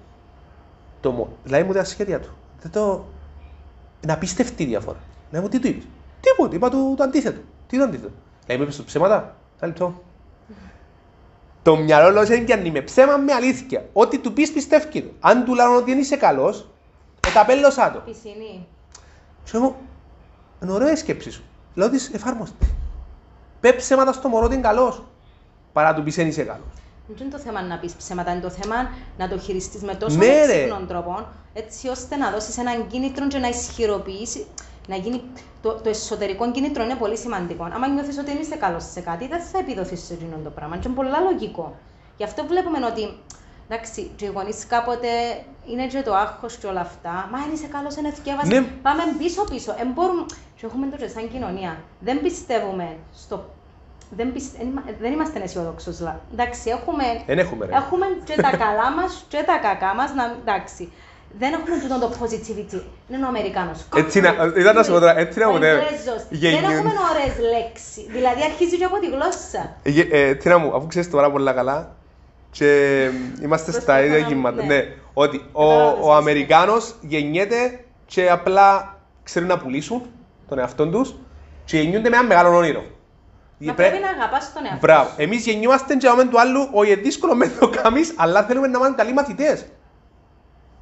Το 1.02 1.12
μω... 1.12 1.28
Δηλαδή 1.44 1.64
μου 1.64 1.74
τα 1.74 1.84
σχέδια 1.84 2.20
του. 2.20 2.30
Δεν 2.62 2.72
το... 2.72 3.06
Είναι 4.04 4.14
απίστευτη 4.14 4.66
διαφορά. 4.66 4.98
Λέει 5.32 5.42
μου 5.42 5.48
τι 5.48 5.60
του 5.60 5.68
είπες; 5.68 5.84
Τίποτα, 6.22 6.56
είπα 6.56 6.70
του 6.70 6.94
το 6.98 7.04
αντίθετο. 7.04 7.42
Τι 7.68 7.78
το 7.78 7.84
αντίθετο; 7.84 8.12
Λέει 8.48 8.58
μου 8.58 8.64
είπες 8.64 8.84
ψέματα. 8.84 9.36
Ένα 9.60 9.94
Το 11.64 11.76
μυαλό 11.76 12.10
λέω 12.12 12.24
είναι 12.24 12.38
και 12.38 12.54
αν 12.54 12.66
είμαι 12.66 12.82
ψέμα 12.82 13.18
με 13.18 13.34
αλήθεια. 13.34 13.86
Ό,τι 13.94 14.20
του 14.20 14.34
πεις 14.34 14.52
πιστεύει. 14.52 15.14
Αν 15.20 15.46
του 15.46 15.56
λέω 15.56 15.76
ότι 15.76 15.92
δεν 15.92 16.00
είσαι 16.00 16.16
καλός, 16.16 16.68
Εκαπέλωσα 17.28 17.92
το. 17.92 18.00
Πισινή. 18.00 18.68
Και 19.52 19.58
μου, 19.58 19.76
είναι 20.64 20.72
ωραία 20.72 20.92
η 20.92 20.96
σκέψη 20.96 21.32
σου. 21.32 21.44
Λέω 21.74 21.90
της 21.90 22.10
εφάρμοστη. 22.14 22.76
Πες 23.60 23.76
ψέματα 23.76 24.14
στο 24.14 24.28
μωρό 24.28 24.46
ότι 24.46 24.54
είναι 24.54 24.64
καλός. 24.64 25.04
Παρά 25.74 25.94
του 25.94 26.04
πεις 26.04 26.16
δεν 26.16 26.28
είσαι 26.28 26.44
καλός. 26.44 26.68
Δεν 27.08 27.18
είναι 27.28 27.36
το 27.36 27.42
θέμα 27.42 27.62
να 27.62 27.78
πεις 27.78 27.94
ψέματα, 27.94 28.32
είναι 28.32 28.42
το 28.42 28.50
θέμα 28.50 28.76
να 29.18 29.28
το 29.28 29.40
χειριστείς 29.40 29.82
με 29.82 29.96
τόσο 29.96 30.18
ναι, 30.18 30.26
έξυπνων 30.26 30.88
τρόπο, 30.88 31.28
έτσι 31.54 31.88
ώστε 31.88 32.16
να 32.16 32.32
δώσεις 32.32 32.58
έναν 32.58 32.88
κίνητρο 32.88 33.28
και 33.28 33.38
να 33.38 33.48
ισχυροποιήσει, 33.48 34.46
να 34.88 34.96
γίνει 34.96 35.22
το, 35.62 35.74
το 35.74 35.90
εσωτερικό 35.90 36.52
κίνητρο 36.52 36.84
είναι 36.84 36.96
πολύ 36.96 37.18
σημαντικό. 37.18 37.64
Αν 37.64 37.94
νιώθεις 37.94 38.18
ότι 38.18 38.32
δεν 38.32 38.42
είσαι 38.42 38.56
καλός 38.56 38.84
σε 38.92 39.00
κάτι, 39.02 39.28
δεν 39.28 39.42
θα 39.42 39.58
επιδοθείς 39.60 40.06
σε 40.06 40.14
εκείνο 40.14 40.38
το 40.44 40.50
πράγμα. 40.50 40.78
Και 40.78 40.88
είναι 40.88 40.96
πολύ 40.96 41.10
λογικό. 41.32 41.76
Γι' 42.18 42.24
αυτό 42.24 42.46
βλέπουμε 42.46 42.86
ότι 42.86 43.18
Εντάξει, 43.72 44.12
και 44.16 44.26
οι 44.26 44.32
γονείς 44.36 44.66
κάποτε 44.68 45.08
είναι 45.72 45.88
και 45.88 46.02
το 46.02 46.16
άγχος 46.16 46.56
και 46.56 46.68
όλα 46.68 46.80
αυτά. 46.80 47.30
Μα 47.32 47.38
αν 47.38 47.52
είσαι 47.54 47.68
καλός, 47.68 47.96
είναι 47.96 48.08
ευκαιρία. 48.08 48.42
Ναι. 48.46 48.62
Πάμε 48.82 49.04
πίσω-πίσω. 49.18 49.72
Ε, 49.72 49.86
μπορούμε... 49.94 50.26
Και 50.56 50.66
έχουμε 50.66 50.88
το 50.88 50.98
και 50.98 51.08
σαν 51.08 51.32
κοινωνία. 51.32 51.78
Δεν 52.00 52.22
πιστεύουμε 52.22 52.98
στο 53.14 53.50
δεν, 54.10 54.34
πιστε... 54.34 54.58
δεν 55.00 55.12
είμαστε 55.12 55.40
αισιοδόξου. 55.44 55.94
Εντάξει, 56.32 56.70
έχουμε, 56.70 57.04
έχουμε, 57.26 57.68
έχουμε 57.72 58.06
και 58.24 58.42
τα 58.42 58.50
καλά 58.58 58.92
μας 58.98 59.26
και 59.28 59.44
τα 59.46 59.58
κακά 59.58 59.94
μας. 59.96 60.10
Εντάξει. 60.42 60.92
Δεν 61.38 61.54
έχουμε 61.54 61.80
τούτο 61.80 62.00
το 62.00 62.12
positivity. 62.20 62.82
Είναι 63.10 63.26
ο 63.26 63.28
Αμερικάνος. 63.28 63.86
Έτσι 63.96 64.22
να, 64.22 64.30
ήταν 64.58 64.76
να 64.76 64.84
σου 64.84 64.92
πω 64.92 65.00
τώρα, 65.00 65.18
έτσι 65.18 65.40
να 65.40 65.50
μου 65.50 65.58
Δεν 65.58 65.84
έχουμε 66.64 66.92
ωραίες 67.12 67.52
λέξεις. 67.52 68.06
Δηλαδή 68.08 68.44
αρχίζει 68.44 68.78
και 68.78 68.84
από 68.84 69.00
τη 69.00 69.08
γλώσσα. 69.08 69.76
Ε, 70.12 70.36
τι 70.36 70.50
να 70.50 70.58
μου, 70.58 70.76
αφού 70.76 70.88
ξέρεις 70.88 71.10
τώρα 71.10 71.32
πολλά 71.32 71.54
καλά, 71.54 71.96
και 72.52 73.10
είμαστε 73.42 73.72
στα 73.72 74.04
ίδια 74.04 74.18
γύματα. 74.18 74.62
Ναι. 74.62 74.76
ναι. 74.76 74.84
Ότι 75.14 75.46
ο, 75.52 75.74
ο 76.02 76.14
Αμερικάνος 76.14 76.96
γεννιέται 77.02 77.86
και 78.06 78.30
απλά 78.30 78.98
ξέρουν 79.24 79.48
να 79.48 79.58
πουλήσουν 79.58 80.02
τον 80.48 80.60
εαυτό 80.60 80.88
τους 80.88 81.16
και 81.66 81.80
γεννιούνται 81.80 82.10
με 82.10 82.16
ένα 82.16 82.26
μεγάλο 82.26 82.58
όνειρο. 82.58 82.84
Μα 83.58 83.74
πρέπει 83.74 84.00
να 84.00 84.10
αγαπάς 84.10 84.54
τον 84.54 84.64
εαυτό 84.64 84.80
Μπράβο. 84.80 85.10
Εμείς 85.18 85.46
γεννιόμαστε 85.46 85.96
και 85.96 86.08
αμέσως 86.08 86.30
του 86.30 86.40
άλλου, 86.40 86.70
όχι 86.72 86.96
δύσκολο 86.96 87.36
με 87.36 87.48
το 87.60 87.70
καμίς, 87.70 88.14
αλλά 88.18 88.44
θέλουμε 88.44 88.68
να 88.68 88.78
είμαστε 88.78 88.96
καλοί 88.96 89.14
μαθητές. 89.14 89.66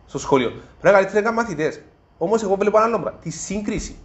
Στο 0.05 0.19
σχολείο. 0.19 0.49
Πρέπει 0.49 0.63
να 0.81 0.91
καλύτερα 0.91 1.31
μαθητές. 1.31 1.81
Όμως 2.17 2.43
εγώ 2.43 2.55
βλέπω 2.55 2.77
ένα 2.77 2.85
άλλο 2.85 2.99
πράγμα, 2.99 3.19
τη 3.19 3.29
σύγκριση. 3.29 3.97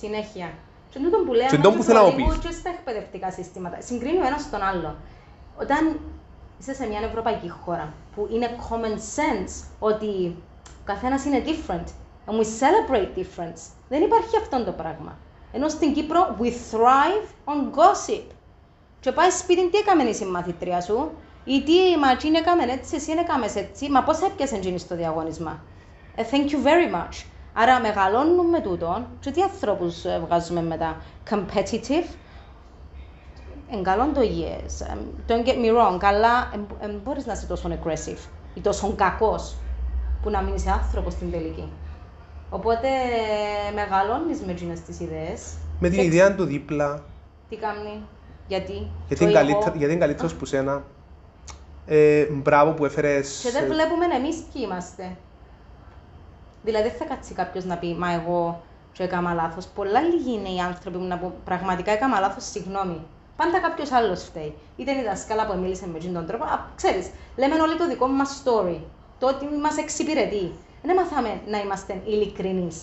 Συνέχεια. 0.00 0.52
Και 0.90 0.98
τούτο 0.98 1.18
που 1.26 1.32
λέω, 1.32 1.48
και 1.48 1.58
που 1.58 1.82
θέλω 1.82 2.02
να 2.02 2.36
και 2.36 2.52
στα 2.52 2.70
εκπαιδευτικά 2.70 3.30
συστήματα. 3.30 3.80
Συγκρίνει 3.80 4.18
ο 4.18 4.26
ένας 4.26 4.50
τον 4.50 4.62
άλλο. 4.62 4.96
Όταν 5.56 6.00
είσαι 6.62 6.74
σε 6.74 6.86
μια 6.86 7.00
ευρωπαϊκή 7.00 7.48
χώρα 7.48 7.92
που 8.14 8.28
είναι 8.32 8.48
common 8.68 8.96
sense 9.16 9.64
ότι 9.78 10.36
ο 10.66 10.84
καθένας 10.84 11.24
είναι 11.24 11.42
different 11.46 11.86
and 12.26 12.32
we 12.32 12.44
celebrate 12.44 13.18
difference. 13.18 13.62
Δεν 13.88 14.02
υπάρχει 14.02 14.36
αυτό 14.36 14.64
το 14.64 14.72
πράγμα. 14.72 15.18
Ενώ 15.52 15.68
στην 15.68 15.92
Κύπρο 15.92 16.36
we 16.40 16.46
thrive 16.46 17.52
on 17.52 17.56
gossip. 17.56 18.24
Και 19.00 19.12
πάει 19.12 19.30
σπίτι, 19.30 19.70
τι 19.70 19.78
έκαμε 19.78 20.02
η 20.02 20.14
συμμαθήτρια 20.14 20.80
σου, 20.80 21.10
ή 21.44 21.62
τι 21.62 21.98
μα 21.98 22.16
τι 22.16 22.28
έκαμε 22.28 22.62
έτσι, 22.62 22.94
εσύ 22.94 23.12
έκαμες 23.18 23.56
έτσι, 23.56 23.90
μα 23.90 24.02
πώς 24.02 24.20
έπιασε 24.20 24.54
εκείνη 24.54 24.78
στο 24.78 24.96
διαγωνισμα. 24.96 25.60
Ε, 26.14 26.24
thank 26.30 26.50
you 26.50 26.66
very 26.66 26.94
much. 26.94 27.24
Άρα 27.52 27.80
μεγαλώνουμε 27.80 28.60
τούτον 28.60 29.06
και 29.20 29.30
τι 29.30 29.42
ανθρώπους 29.42 30.04
ε, 30.04 30.22
βγάζουμε 30.26 30.62
μετά; 30.62 31.02
Competitive, 31.30 32.06
Εν 33.74 33.82
καλό 33.82 34.10
το 34.14 34.20
yes. 34.20 34.86
Don't 35.28 35.46
get 35.46 35.56
me 35.56 35.70
wrong, 35.76 35.98
αλλά 36.02 36.50
δεν 36.80 37.00
μπορείς 37.04 37.26
να 37.26 37.32
είσαι 37.32 37.46
τόσο 37.46 37.68
aggressive 37.68 38.28
ή 38.54 38.60
τόσο 38.60 38.94
κακός 38.96 39.54
που 40.22 40.30
να 40.30 40.42
μείνεις 40.42 40.66
άνθρωπος 40.66 41.12
στην 41.12 41.30
τελική. 41.30 41.72
Οπότε 42.50 42.88
μεγαλώνεις 43.74 44.40
με 44.40 44.52
εκείνες 44.52 44.80
τις 44.80 45.00
ιδέες. 45.00 45.54
Με 45.78 45.88
την 45.88 46.00
ιδέα 46.00 46.34
του 46.34 46.44
δίπλα. 46.44 47.02
Τι 47.48 47.56
κάνει, 47.56 48.02
γιατί. 48.46 48.90
Γιατί 49.08 49.24
είναι, 49.24 49.32
καλύτερο, 49.32 49.72
γιατί 49.76 49.92
είναι 49.92 50.00
καλύτερος 50.00 50.34
που 50.34 50.44
σένα. 50.44 50.82
Ε, 51.86 52.24
μπράβο 52.24 52.72
που 52.72 52.84
έφερες... 52.84 53.40
Και 53.42 53.50
δεν 53.50 53.66
βλέπουμε 53.66 54.04
εμείς 54.16 54.36
ποιοι 54.36 54.62
είμαστε. 54.64 55.16
Δηλαδή 56.62 56.88
δεν 56.88 56.98
θα 56.98 57.04
κάτσει 57.04 57.34
κάποιος 57.34 57.64
να 57.64 57.76
πει 57.76 57.94
«Μα 57.94 58.12
εγώ 58.12 58.62
και 58.92 59.02
έκανα 59.02 59.32
λάθος». 59.32 59.66
Πολλά 59.66 60.00
λίγοι 60.00 60.32
είναι 60.32 60.48
οι 60.48 60.58
άνθρωποι 60.58 60.98
που 60.98 61.04
να 61.04 61.18
πούν 61.18 61.32
«Πραγματικά 61.44 61.92
έκανα 61.92 62.20
λάθος, 62.20 62.44
συγγνώμη». 62.44 63.00
Πάντα 63.42 63.60
κάποιος 63.60 63.92
άλλος 63.92 64.22
φταίει. 64.22 64.54
Είτε 64.76 64.90
είναι 64.90 65.00
η 65.00 65.04
δασκάλα 65.04 65.46
που 65.46 65.58
μίλησε 65.58 65.86
με 65.92 65.98
τον 65.98 66.26
τρόπο. 66.26 66.44
Ξέρεις, 66.76 67.10
λέμε 67.36 67.54
όλοι 67.54 67.76
το 67.76 67.88
δικό 67.88 68.06
μας 68.06 68.42
story. 68.44 68.78
Το 69.18 69.26
ότι 69.28 69.44
μας 69.62 69.76
εξυπηρετεί. 69.76 70.52
Δεν 70.82 70.96
μαθάμε 70.96 71.40
να 71.46 71.58
είμαστε 71.58 72.00
ειλικρινείς. 72.06 72.76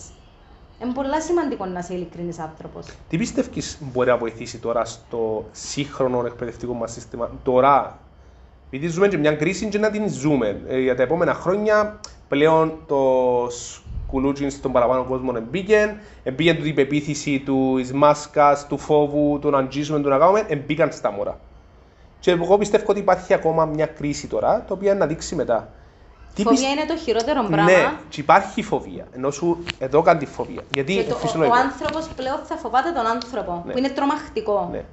Είναι 0.82 0.92
πολύ 0.92 1.20
σημαντικό 1.22 1.64
να 1.64 1.78
είσαι 1.78 1.94
ειλικρινής 1.94 2.38
άνθρωπος. 2.38 2.86
Τι 3.08 3.16
πιστεύεις 3.18 3.78
μπορεί 3.80 4.08
να 4.08 4.16
βοηθήσει 4.16 4.58
τώρα 4.58 4.84
στο 4.84 5.44
σύγχρονο 5.52 6.26
εκπαιδευτικό 6.26 6.72
μας 6.72 6.92
σύστημα, 6.92 7.30
τώρα, 7.42 7.98
επειδή 8.66 8.88
ζούμε 8.88 9.08
και 9.08 9.18
μια 9.18 9.32
κρίση 9.32 9.68
και 9.68 9.78
να 9.78 9.90
την 9.90 10.08
ζούμε. 10.08 10.60
Ε, 10.68 10.78
για 10.78 10.96
τα 10.96 11.02
επόμενα 11.02 11.34
χρόνια 11.34 12.00
πλέον 12.28 12.78
το 12.86 13.06
κουλούτσιν 14.10 14.50
στον 14.50 14.72
παραπάνω 14.72 15.04
κόσμο 15.04 15.32
εμπήκε, 15.36 16.00
εμπήκαν 16.22 16.56
του 16.56 16.62
την 16.62 16.74
πεποίθηση 16.74 17.40
του 17.40 17.78
εις 17.78 17.92
μάσκας, 17.92 18.66
του 18.66 18.78
φόβου, 18.78 19.38
του 19.40 19.50
να 19.50 19.58
αγγίσουμε, 19.58 20.00
του 20.00 20.08
να 20.08 20.18
κάνουμε, 20.18 20.44
εμπήκαν 20.48 20.92
στα 20.92 21.10
μωρά. 21.10 21.38
Και 22.20 22.30
εγώ 22.30 22.58
πιστεύω 22.58 22.84
ότι 22.86 22.98
υπάρχει 22.98 23.34
ακόμα 23.34 23.64
μια 23.64 23.86
κρίση 23.86 24.26
τώρα, 24.26 24.64
το 24.66 24.74
οποίο 24.74 24.94
να 24.94 25.06
δείξει 25.06 25.34
μετά. 25.34 25.68
Τι 26.34 26.42
φοβία 26.42 26.68
είναι 26.68 26.84
το 26.86 26.96
χειρότερο 26.96 27.42
πράγμα. 27.42 27.64
Ναι, 27.64 27.92
και 28.08 28.20
υπάρχει 28.20 28.62
φοβία. 28.62 29.06
Ενώ 29.14 29.30
σου 29.30 29.64
εδώ 29.78 30.02
κάνεις 30.02 30.24
τη 30.24 30.30
φοβία. 30.34 30.62
Γιατί 30.74 30.94
και 30.94 31.02
το, 31.02 31.18
ο, 31.38 31.44
ο 31.44 31.52
άνθρωπος 31.52 32.08
πλέον 32.16 32.38
θα 32.44 32.56
φοβάται 32.56 32.92
τον 32.92 33.06
άνθρωπο, 33.06 33.62
ναι. 33.66 33.72
που 33.72 33.78
είναι 33.78 33.88
τρομακτικό. 33.88 34.68
Ναι. 34.72 34.84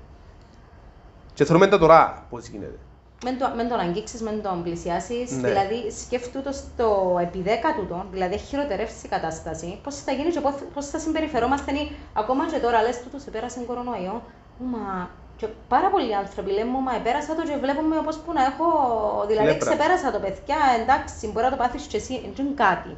Και 1.33 1.45
θεωρούμε 1.45 1.67
τα 1.67 1.77
τώρα 1.77 2.25
πώς 2.29 2.47
γίνεται. 2.47 2.79
Μεν, 3.23 3.37
το, 3.37 3.51
μεν 3.55 3.69
τον 3.69 3.79
αγγίξεις, 3.79 4.21
μεν 4.21 4.41
τον 4.41 4.63
πλησιάσεις, 4.63 5.31
ναι. 5.31 5.47
δηλαδή 5.47 5.91
σκέφτου 5.91 6.41
το 6.41 6.51
στο 6.51 7.17
επί 7.21 7.43
τον, 7.89 8.05
δηλαδή 8.11 8.33
έχει 8.33 8.45
χειροτερεύσεις 8.45 9.03
η 9.03 9.07
κατάσταση, 9.07 9.79
πώς 9.83 9.95
θα 9.95 10.11
γίνεις 10.11 10.33
και 10.33 10.41
πώς, 10.73 10.85
θα 10.85 10.99
συμπεριφερόμαστε, 10.99 11.71
ακόμα 12.13 12.47
και 12.51 12.59
τώρα 12.59 12.81
λες 12.81 13.01
τούτος 13.03 13.25
επέρασε 13.25 13.59
κορονοϊό, 13.67 14.21
μα 14.57 15.09
και 15.37 15.47
πάρα 15.67 15.89
πολλοί 15.89 16.15
άνθρωποι 16.15 16.51
λένε 16.51 16.69
μου, 16.69 16.79
μα 16.79 16.95
επέρασα 16.95 17.35
το 17.35 17.43
και 17.43 17.57
βλέπουμε 17.57 17.97
όπως 17.97 18.17
που 18.17 18.33
να 18.33 18.43
έχω, 18.43 18.65
δηλαδή 19.27 19.47
Λέπρα. 19.47 19.69
ξεπέρασα 19.69 20.11
το 20.11 20.19
παιδιά, 20.19 20.57
εντάξει, 20.81 21.27
μπορεί 21.27 21.45
να 21.45 21.51
το 21.51 21.57
πάθεις 21.57 21.85
και 21.85 21.97
εσύ, 21.97 22.31
δεν 22.35 22.55
κάτι. 22.55 22.97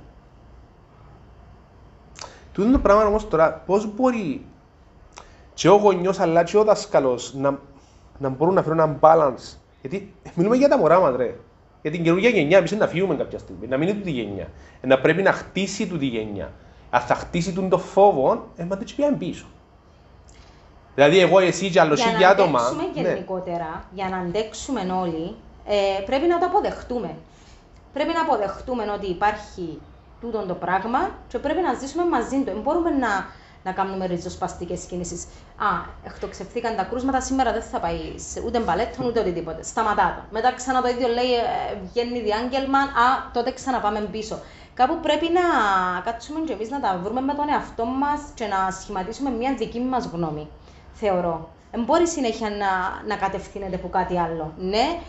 Τούτο 2.53 2.71
το 2.71 2.79
πράγμα 2.79 3.05
όμως 3.05 3.27
τώρα, 3.27 3.53
πώς 3.65 3.93
μπορεί 3.93 4.45
και 5.53 5.69
ο 5.69 5.75
γονιός 5.75 6.19
αλλά 6.19 6.43
και 6.43 6.57
ο 6.57 6.63
δάσκαλος 6.63 7.33
να, 7.33 7.59
να 8.17 8.29
μπορούν 8.29 8.53
να 8.53 8.63
φέρουν 8.63 8.79
ένα 8.79 8.97
balance 9.01 9.58
γιατί 9.81 10.13
μιλούμε 10.35 10.55
για 10.55 10.69
τα 10.69 10.77
μωρά 10.77 10.99
μας, 10.99 11.15
ρε. 11.15 11.35
Για 11.81 11.91
την 11.91 12.03
καινούργια 12.03 12.29
γενιά, 12.29 12.57
εμείς 12.57 12.71
να 12.71 12.87
φύγουμε 12.87 13.15
κάποια 13.15 13.39
στιγμή, 13.39 13.67
να 13.67 13.77
μην 13.77 13.87
είναι 13.87 13.97
τούτη 13.97 14.11
γενιά. 14.11 14.47
Ε, 14.81 14.87
να 14.87 14.99
πρέπει 14.99 15.21
να 15.21 15.31
χτίσει 15.31 15.87
τούτη 15.87 16.05
γενιά. 16.05 16.51
Αν 16.89 17.01
θα 17.01 17.15
χτίσει 17.15 17.53
τον 17.53 17.69
το 17.69 17.77
φόβο, 17.77 18.47
ε, 18.55 18.63
μα 18.63 18.75
δεν 18.75 18.85
πιάνει 18.95 19.15
πίσω. 19.15 19.45
Δηλαδή, 20.95 21.19
εγώ, 21.19 21.39
εσύ 21.39 21.69
και 21.69 21.79
άλλος 21.79 22.05
για 22.17 22.29
άτομα. 22.29 22.59
Για 22.59 22.69
να 22.71 22.81
αντέξουμε 22.81 23.01
ναι. 23.01 23.09
γενικότερα, 23.09 23.83
για 23.93 24.09
να 24.09 24.17
αντέξουμε 24.17 24.81
όλοι, 25.01 25.35
ε, 25.65 26.03
πρέπει 26.05 26.27
να 26.27 26.39
το 26.39 26.45
αποδεχτούμε. 26.45 27.15
Πρέπει 27.93 28.13
να 28.13 28.21
αποδεχτούμε 28.21 28.83
ότι 28.95 29.07
υπάρχει 29.07 29.79
τούτο 30.21 30.45
το 30.47 30.53
πράγμα 30.53 31.09
και 31.27 31.39
πρέπει 31.39 31.61
να 31.61 31.73
ζήσουμε 31.73 32.05
μαζί 32.05 32.37
του. 32.37 32.43
Δεν 32.43 32.61
μπορούμε 32.61 32.89
να 32.89 33.25
να 33.63 33.71
κάνουμε 33.71 34.05
ριζοσπαστικές 34.05 34.83
κινήσεις. 34.83 35.23
Α, 35.57 35.67
εκτοξευθήκαν 36.05 36.75
τα 36.75 36.83
κρούσματα, 36.83 37.21
σήμερα 37.21 37.51
δεν 37.51 37.61
θα 37.61 37.79
πάει 37.79 37.99
ούτε 38.45 38.59
μπαλέτον 38.59 39.05
ούτε 39.05 39.19
οτιδήποτε. 39.19 39.63
Σταματά 39.63 40.13
το. 40.15 40.21
Μετά 40.31 40.53
ξανά 40.53 40.81
το 40.81 40.87
ίδιο 40.87 41.07
λέει, 41.07 41.33
ε, 41.33 41.77
βγαίνει 41.91 42.21
διάγγελμα, 42.21 42.79
α, 42.79 43.31
τότε 43.33 43.51
ξαναπάμε 43.51 43.99
πίσω. 43.99 44.39
Κάπου 44.73 44.99
πρέπει 44.99 45.29
να 45.33 45.41
κάτσουμε 46.01 46.39
και 46.39 46.53
εμείς 46.53 46.69
να 46.69 46.79
τα 46.79 46.99
βρούμε 47.03 47.21
με 47.21 47.33
τον 47.33 47.49
εαυτό 47.49 47.85
μας 47.85 48.21
και 48.33 48.45
να 48.45 48.71
σχηματίσουμε 48.71 49.29
μια 49.29 49.53
δική 49.57 49.79
μας 49.79 50.05
γνώμη. 50.05 50.47
Θεωρώ. 50.93 51.49
Δεν 51.71 51.83
μπορεί 51.83 52.07
συνέχεια 52.07 52.49
να, 52.49 53.03
να 53.07 53.15
κατευθύνεται 53.15 53.75
από 53.75 53.89
κάτι 53.89 54.19
άλλο. 54.19 54.53
Ναι, 54.57 54.99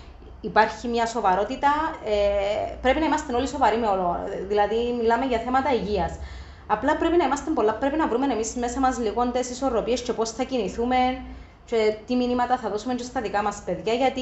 υπάρχει 0.40 0.88
μια 0.88 1.06
σοβαρότητα. 1.06 1.68
Ε, 2.04 2.74
πρέπει 2.82 3.00
να 3.00 3.06
είμαστε 3.06 3.34
όλοι 3.34 3.48
σοβαροί 3.48 3.76
με 3.78 3.86
όλο. 3.86 4.16
Δηλαδή, 4.48 4.94
μιλάμε 5.00 5.24
για 5.24 5.38
θέματα 5.38 5.72
υγείας. 5.72 6.12
Απλά 6.72 6.96
πρέπει 6.96 7.16
να 7.16 7.24
είμαστε 7.24 7.50
πολλά, 7.50 7.74
πρέπει 7.74 7.96
να 7.96 8.08
βρούμε 8.08 8.26
εμείς 8.26 8.54
μέσα 8.54 8.80
μας 8.80 8.98
λίγο 8.98 9.30
τι 9.30 9.38
ισορροπίες 9.38 10.02
και 10.02 10.12
πώς 10.12 10.30
θα 10.30 10.44
κινηθούμε 10.44 10.96
και 11.64 11.96
τι 12.06 12.16
μηνύματα 12.16 12.56
θα 12.56 12.70
δώσουμε 12.70 12.94
και 12.94 13.02
στα 13.02 13.20
δικά 13.20 13.42
μας 13.42 13.62
παιδιά, 13.64 13.92
γιατί 13.92 14.20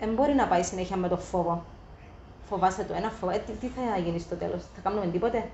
δεν 0.00 0.08
ε, 0.08 0.12
ε, 0.12 0.14
μπορεί 0.14 0.34
να 0.34 0.46
πάει 0.46 0.62
συνέχεια 0.62 0.96
με 0.96 1.08
το 1.08 1.16
φόβο. 1.16 1.64
Φοβάσαι 2.48 2.84
το 2.84 2.94
ένα 2.94 3.10
φόβο. 3.10 3.32
Ε, 3.32 3.38
τι, 3.46 3.52
τι 3.52 3.66
θα 3.66 3.98
γίνεις 3.98 4.22
στο 4.22 4.34
τέλος, 4.34 4.62
θα 4.74 4.80
κάνουμε 4.82 5.06
τίποτε; 5.06 5.48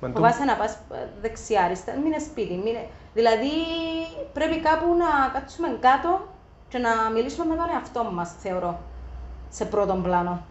Μαντού. 0.00 0.14
Φοβάσαι 0.14 0.44
να 0.44 0.56
πας 0.56 0.72
ε, 0.72 1.08
δεξιά-αριστερά, 1.20 1.96
μην 1.96 2.06
είναι 2.06 2.18
σπίτι. 2.18 2.54
Μην... 2.54 2.76
Δηλαδή 3.14 3.50
πρέπει 4.32 4.60
κάπου 4.60 4.94
να 4.94 5.28
κάτσουμε 5.32 5.68
κάτω 5.80 6.28
και 6.68 6.78
να 6.78 6.90
μιλήσουμε 7.14 7.44
με 7.44 7.54
τον 7.54 7.66
εαυτό 7.72 8.04
μας, 8.04 8.34
θεωρώ, 8.38 8.80
σε 9.48 9.64
πρώτον 9.64 10.02
πλάνο. 10.02 10.44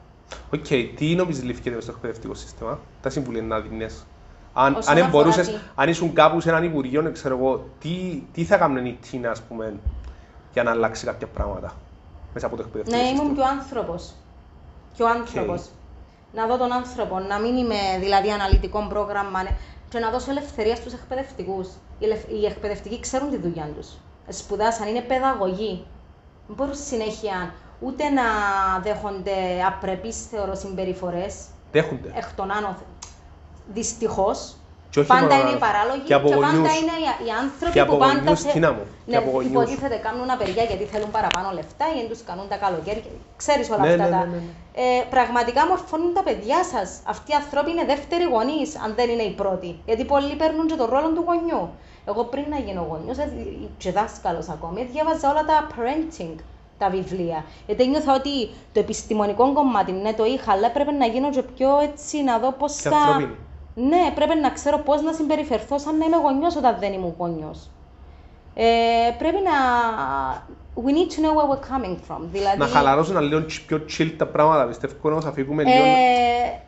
Οκ, 0.53 0.65
okay. 0.69 0.91
τι 0.95 1.15
νομίζεις 1.15 1.43
λήφθηκε 1.43 1.79
στο 1.79 1.91
εκπαιδευτικό 1.91 2.33
σύστημα, 2.33 2.79
τα 3.01 3.09
συμβουλία 3.09 3.41
να 3.41 3.59
δίνεις; 3.59 4.05
Αν, 4.59 4.77
αν, 4.85 5.09
μπορούσες, 5.09 5.59
αν 5.75 5.89
ήσουν 5.89 6.13
κάπου 6.13 6.39
σε 6.39 6.49
έναν 6.49 6.63
υπουργείο, 6.63 7.11
ξέρω 7.11 7.37
εγώ, 7.37 7.69
τι, 7.79 8.23
τι 8.33 8.43
θα 8.43 8.57
κάνουν 8.57 8.85
οι 8.85 8.97
Τίνα, 9.09 9.29
ας 9.31 9.41
πούμε, 9.41 9.79
για 10.53 10.63
να 10.63 10.71
αλλάξει 10.71 11.05
κάποια 11.05 11.27
πράγματα 11.27 11.73
μέσα 12.33 12.45
από 12.45 12.55
το 12.55 12.63
εκπαιδευτικό 12.65 13.01
Ναι, 13.01 13.09
ήμουν 13.09 13.35
και 13.35 13.41
ο 13.41 13.45
άνθρωπος. 13.45 14.13
Και 14.95 15.03
ο 15.03 15.09
άνθρωπος. 15.09 15.61
Okay. 15.61 15.71
Να 16.33 16.47
δω 16.47 16.57
τον 16.57 16.73
άνθρωπο, 16.73 17.19
να 17.19 17.39
μην 17.39 17.57
είμαι 17.57 17.75
δηλαδή 17.99 18.31
αναλυτικό 18.31 18.87
πρόγραμμα 18.89 19.43
ναι. 19.43 19.49
και 19.89 19.99
να 19.99 20.09
δώσω 20.09 20.31
ελευθερία 20.31 20.75
στους 20.75 20.93
εκπαιδευτικούς. 20.93 21.67
Οι 22.41 22.45
εκπαιδευτικοί 22.45 22.99
ξέρουν 22.99 23.29
τη 23.29 23.37
δουλειά 23.37 23.69
τους. 23.75 23.87
Σπουδάσαν, 24.29 24.87
είναι 24.87 25.01
παιδαγωγοί. 25.01 25.85
Δεν 26.47 26.55
μπορούν 26.55 26.75
συνέχεια 26.75 27.53
ούτε 27.79 28.09
να 28.09 28.23
δέχονται 28.83 29.63
απρεπείς 29.67 30.25
θεωρώ 30.25 30.55
συμπεριφορές. 30.55 31.45
Δέχονται. 31.71 32.11
Εκ 32.15 32.33
των 32.35 32.51
άνω 32.51 32.75
δυστυχώς. 33.73 34.55
Πάντα 35.07 35.35
είναι 35.39 35.49
οι 35.49 35.61
παράλογοι 35.65 35.99
και, 35.99 36.13
και 36.13 36.35
πάντα 36.47 36.71
είναι 36.79 36.95
οι, 37.25 37.31
άνθρωποι 37.43 37.73
και 37.77 37.85
που 37.85 37.97
πάντα 37.97 38.35
θε... 38.35 38.59
ναι, 38.59 39.17
υποτίθεται 39.49 39.95
κάνουν 39.95 40.29
απεργία 40.29 40.63
γιατί 40.63 40.83
θέλουν 40.83 41.11
παραπάνω 41.11 41.47
λεφτά 41.51 41.85
ή 41.95 41.97
δεν 41.99 42.09
τους 42.09 42.23
κάνουν 42.23 42.47
τα 42.47 42.57
καλοκαίρια. 42.63 43.03
Ξέρεις 43.41 43.69
όλα 43.69 43.85
ναι, 43.85 43.89
αυτά 43.89 44.05
ναι, 44.05 44.11
τα. 44.11 44.25
Ναι, 44.25 44.35
ναι, 44.35 44.41
ε, 44.83 45.03
πραγματικά 45.09 45.67
μορφώνουν 45.67 46.13
τα 46.13 46.23
παιδιά 46.23 46.59
σας. 46.73 46.89
Αυτοί 47.13 47.31
οι 47.31 47.35
άνθρωποι 47.41 47.69
είναι 47.71 47.85
δεύτεροι 47.93 48.25
γονείς, 48.33 48.69
αν 48.83 48.93
δεν 48.99 49.07
είναι 49.09 49.25
οι 49.29 49.33
πρώτοι. 49.41 49.71
Γιατί 49.85 50.03
πολλοί 50.05 50.35
παίρνουν 50.41 50.65
και 50.67 50.77
τον 50.81 50.89
ρόλο 50.93 51.09
του 51.15 51.23
γονιού. 51.27 51.63
Εγώ 52.09 52.23
πριν 52.23 52.45
να 52.49 52.59
γίνω 52.65 52.81
γονιός, 52.89 53.17
ε, 53.17 53.27
και 53.77 53.91
δάσκαλος 53.91 54.47
ακόμη, 54.49 54.89
διάβαζα 54.91 55.29
όλα 55.31 55.43
τα 55.51 55.67
parenting 55.73 56.37
τα 56.77 56.89
βιβλία. 56.89 57.45
Γιατί 57.65 57.87
νιώθω 57.87 58.13
ότι 58.13 58.49
το 58.73 58.79
επιστημονικό 58.79 59.53
κομμάτι 59.53 59.91
ναι, 59.91 60.13
το 60.13 60.25
είχα, 60.25 60.51
αλλά 60.51 60.71
πρέπει 60.71 60.93
να 60.93 61.05
γίνω 61.05 61.29
και 61.29 61.41
πιο 61.41 61.79
έτσι 61.79 62.23
να 62.23 62.39
δω 62.39 62.51
πώς 62.51 62.75
θα. 62.75 63.29
Ναι, 63.79 64.11
πρέπει 64.15 64.39
να 64.39 64.49
ξέρω 64.49 64.77
πώς 64.77 65.01
να 65.01 65.13
συμπεριφερθώ 65.13 65.77
σαν 65.77 65.97
να 65.97 66.05
είμαι 66.05 66.17
γονιός 66.17 66.55
όταν 66.55 66.77
δεν 66.79 66.93
ήμουν 66.93 67.13
γονιός. 67.17 67.69
Ε, 68.53 68.65
πρέπει 69.17 69.37
να. 69.43 69.51
We 70.75 70.89
need 70.89 71.11
to 71.13 71.19
know 71.23 71.33
where 71.37 71.49
we're 71.51 71.65
coming 71.73 71.95
from. 72.07 72.21
Δηλαδή... 72.31 72.57
Να 72.57 72.67
χαλαρώσουν 72.67 73.19
λίγο 73.21 73.45
πιο 73.67 73.85
chill 73.97 74.13
τα 74.17 74.25
πράγματα, 74.25 74.65
πιστεύω, 74.67 75.09
να 75.09 75.29
αφήγουμε 75.29 75.63
λίγο. 75.63 75.83
Ε... 75.83 76.61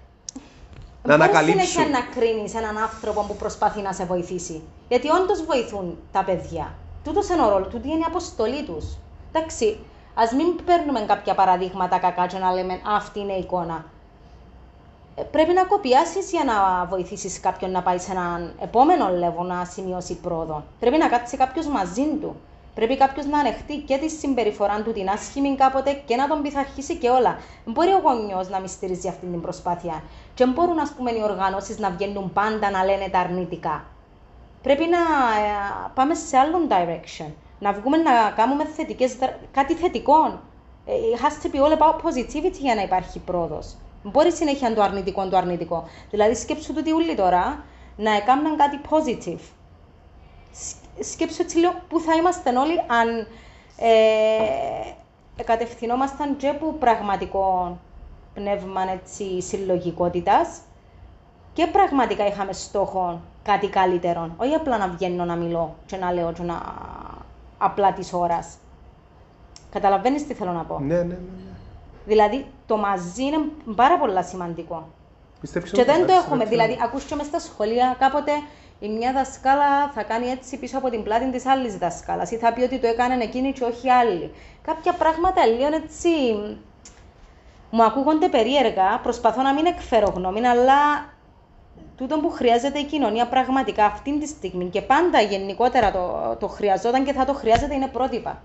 Να 1.03 1.13
ανακαλύψουν. 1.13 1.57
Δεν 1.57 1.67
συνέχεια 1.67 1.99
να 1.99 2.19
κρίνεις 2.19 2.55
έναν 2.55 2.77
άνθρωπο 2.77 3.21
που 3.21 3.35
προσπαθεί 3.35 3.81
να 3.81 3.93
σε 3.93 4.05
βοηθήσει. 4.05 4.61
Γιατί 4.87 5.09
όντως 5.09 5.43
βοηθούν 5.45 5.97
τα 6.11 6.23
παιδιά. 6.23 6.73
Τούτος 7.03 7.29
είναι 7.29 7.41
ο 7.41 7.49
ρόλος 7.49 7.67
του, 7.67 7.81
είναι 7.83 7.93
η 7.93 8.05
αποστολή 8.07 8.63
τους. 8.63 8.97
Εντάξει, 9.31 9.79
Α 10.13 10.35
μην 10.35 10.65
παίρνουμε 10.65 10.99
κάποια 10.99 11.35
παραδείγματα 11.35 11.97
κακά 11.97 12.27
και 12.27 12.37
να 12.37 12.51
λέμε 12.53 12.79
αυτή 12.97 13.19
είναι 13.19 13.33
η 13.33 13.39
εικόνα. 13.39 13.85
Ε, 15.15 15.21
Πρέπει 15.23 15.53
να 15.53 15.63
κοπιάσεις 15.65 16.31
για 16.31 16.43
να 16.43 16.85
βοηθήσεις 16.85 17.39
κάποιον 17.39 17.71
να 17.71 17.81
πάει 17.81 17.97
σε 17.97 18.11
έναν 18.11 18.53
επόμενο 18.61 19.05
level 19.07 19.45
να 19.45 19.65
σημειώσει 19.65 20.15
πρόοδο. 20.15 20.63
Πρέπει 20.79 20.97
να 20.97 21.07
κάτσει 21.07 21.37
κάποιος 21.37 21.67
μαζί 21.67 22.05
του. 22.21 22.35
Πρέπει 22.75 22.97
κάποιος 22.97 23.25
να 23.25 23.39
ανεχτεί 23.39 23.77
και 23.77 23.97
τη 23.97 24.09
συμπεριφορά 24.09 24.81
του, 24.81 24.91
την 24.93 25.09
άσχημη 25.09 25.55
κάποτε 25.55 26.01
και 26.05 26.15
να 26.15 26.27
τον 26.27 26.41
πειθαρχήσει 26.41 26.95
και 26.97 27.09
όλα. 27.09 27.37
Δεν 27.63 27.73
μπορεί 27.73 27.89
ο 27.89 27.97
γονιός 28.03 28.49
να 28.49 28.59
μη 28.59 28.67
στηρίζει 28.67 29.07
αυτή 29.07 29.25
την 29.25 29.41
προσπάθεια. 29.41 30.03
Και 30.33 30.43
δεν 30.45 30.53
μπορούν 30.53 30.79
ας 30.79 30.89
πούμε, 30.97 31.11
οι 31.11 31.21
οργανώσεις 31.23 31.79
να 31.79 31.89
βγαίνουν 31.89 32.33
πάντα 32.33 32.71
να 32.71 32.83
λένε 32.85 33.09
τα 33.11 33.19
αρνητικά. 33.19 33.83
Πρέπει 34.61 34.85
να 34.85 34.97
ε, 34.97 35.89
πάμε 35.93 36.13
σε 36.13 36.37
άλλον 36.37 36.67
direction. 36.69 37.31
Να 37.59 37.73
βγούμε 37.73 37.97
να 37.97 38.11
κάνουμε 38.35 38.65
θετικές, 38.65 39.15
δρα- 39.15 39.37
κάτι 39.51 39.73
θετικό. 39.73 40.39
Ε, 40.85 40.91
It 41.13 41.19
has 41.25 41.45
to 41.45 41.55
be 41.55 41.59
all 41.63 41.77
about 41.77 41.95
positivity 41.95 42.57
για 42.59 42.75
να 42.75 42.81
υπάρχει 42.81 43.19
πρόοδος. 43.19 43.75
Μπορεί 44.03 44.31
συνέχεια 44.31 44.73
το 44.73 44.81
αρνητικό 44.81 45.27
το 45.29 45.37
αρνητικό. 45.37 45.87
Δηλαδή, 46.09 46.35
σκέψου 46.35 46.73
το 46.73 46.81
όλοι 46.95 47.15
τώρα 47.15 47.63
να 47.95 48.11
έκαναν 48.15 48.57
κάτι 48.57 48.79
positive. 48.89 49.39
Σκ- 50.51 51.03
Σκέψου 51.03 51.41
έτσι 51.41 51.57
λέω 51.59 51.71
πού 51.89 51.99
θα 51.99 52.13
είμαστε 52.15 52.49
όλοι 52.57 52.79
αν 52.87 53.27
ε, 53.77 55.43
κατευθυνόμασταν 55.43 56.35
και 56.37 56.47
από 56.47 56.73
πραγματικό 56.79 57.77
πνεύμα 58.33 58.81
έτσι, 58.91 59.41
συλλογικότητας 59.41 60.59
και 61.53 61.67
πραγματικά 61.67 62.27
είχαμε 62.27 62.53
στόχο 62.53 63.21
κάτι 63.43 63.67
καλύτερο. 63.67 64.29
Όχι 64.37 64.53
απλά 64.53 64.77
να 64.77 64.87
βγαίνω 64.87 65.25
να 65.25 65.35
μιλώ 65.35 65.75
και 65.85 65.97
να 65.97 66.11
λέω 66.11 66.31
και 66.31 66.43
να 66.43 66.61
απλά 67.57 67.93
της 67.93 68.13
ώρας. 68.13 68.57
Καταλαβαίνεις 69.69 70.27
τι 70.27 70.33
θέλω 70.33 70.51
να 70.51 70.63
πω; 70.63 70.79
Ναι, 70.79 70.95
ναι, 70.95 71.03
ναι. 71.03 71.17
Ναι. 72.05 72.13
Δηλαδή 72.13 72.45
το 72.65 72.77
μαζί 72.77 73.23
είναι 73.23 73.37
πάρα 73.75 73.97
πολύ 73.97 74.23
σημαντικό. 74.23 74.87
Πιστεύεις 75.41 75.71
Και 75.71 75.81
ότι 75.81 75.91
δεν 75.91 75.99
το 75.99 76.07
θα 76.07 76.13
έχουμε. 76.13 76.43
συνεχίσουμε. 76.43 76.65
Δηλαδή, 76.65 76.81
ακούς 76.83 77.03
και 77.03 77.15
μες 77.15 77.25
στα 77.25 77.39
σχολεία 77.39 77.95
κάποτε 77.99 78.31
η 78.79 78.89
μια 78.89 79.13
δασκάλα 79.13 79.89
θα 79.93 80.03
κάνει 80.03 80.27
έτσι 80.27 80.57
πίσω 80.57 80.77
από 80.77 80.89
την 80.89 81.03
πλάτη 81.03 81.31
της 81.31 81.45
άλλης 81.45 81.77
δασκάλας 81.77 82.31
ή 82.31 82.37
θα 82.37 82.53
πει 82.53 82.61
ότι 82.61 82.79
το 82.79 82.87
έκανε 82.87 83.23
εκείνη 83.23 83.51
και 83.51 83.63
όχι 83.63 83.89
άλλη. 83.89 84.31
Κάποια 84.61 84.93
πράγματα 84.93 85.45
λίγο 85.45 85.75
έτσι 85.75 86.09
μου 87.71 87.83
ακούγονται 87.83 88.27
περίεργα, 88.29 88.99
προσπαθώ 89.03 89.41
να 89.41 89.53
μην 89.53 89.65
εκφέρω 89.65 90.13
γνώμη, 90.15 90.47
αλλά 90.47 91.09
τούτο 91.97 92.19
που 92.19 92.29
χρειάζεται 92.29 92.79
η 92.79 92.83
κοινωνία 92.83 93.27
πραγματικά 93.27 93.85
αυτή 93.85 94.19
τη 94.19 94.27
στιγμή 94.27 94.65
και 94.65 94.81
πάντα 94.81 95.21
γενικότερα 95.21 95.91
το, 95.91 96.35
το 96.39 96.47
χρειαζόταν 96.47 97.03
και 97.05 97.13
θα 97.13 97.25
το 97.25 97.33
χρειάζεται 97.33 97.75
είναι 97.75 97.87
πρότυπα. 97.87 98.41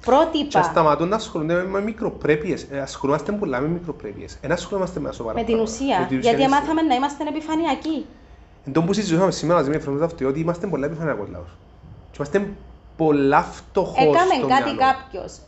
Και 0.00 0.10
Πρότυπα. 0.10 0.62
σταματούν 0.62 1.08
να 1.08 1.16
ασχολούνται 1.16 1.62
με 1.64 1.80
μικροπρέπειες. 1.80 2.66
Ε, 2.70 2.80
ασχολούμαστε 2.80 3.32
πολλά 3.32 3.60
με 3.60 3.68
μικροπρέπειες. 3.68 4.38
Ένα 4.40 4.54
ασχολούμαστε 4.54 5.00
με 5.00 5.12
σοβαρά 5.12 5.34
Με 5.38 5.44
την 5.44 5.54
πράγματα. 5.54 5.72
ουσία. 5.82 5.98
Με 6.00 6.06
την 6.06 6.18
Γιατί 6.20 6.40
είναι 6.40 6.48
μάθαμε 6.48 6.82
να 6.82 6.94
είμαστε 6.94 7.24
επιφανειακοί. 7.28 8.06
Εν 8.66 8.72
τω 8.72 8.82
που 8.82 8.92
συζητούσαμε 8.92 9.30
σήμερα 9.30 9.58
μαζί 9.58 9.70
με 9.70 9.78
φροντίδα 9.78 10.04
αυτό, 10.04 10.26
ότι 10.26 10.40
είμαστε 10.40 10.66
πολλά 10.66 10.86
επιφανειακός 10.86 11.28
λαός. 11.28 11.56
Και 12.10 12.16
είμαστε 12.16 12.48
πολλά 12.96 13.42
φτωχός 13.42 13.96
Έκαμε 13.98 14.34
στο 14.38 14.46
κάτι 14.46 14.62
μυαλό. 14.62 14.78
κάποιος. 14.78 15.38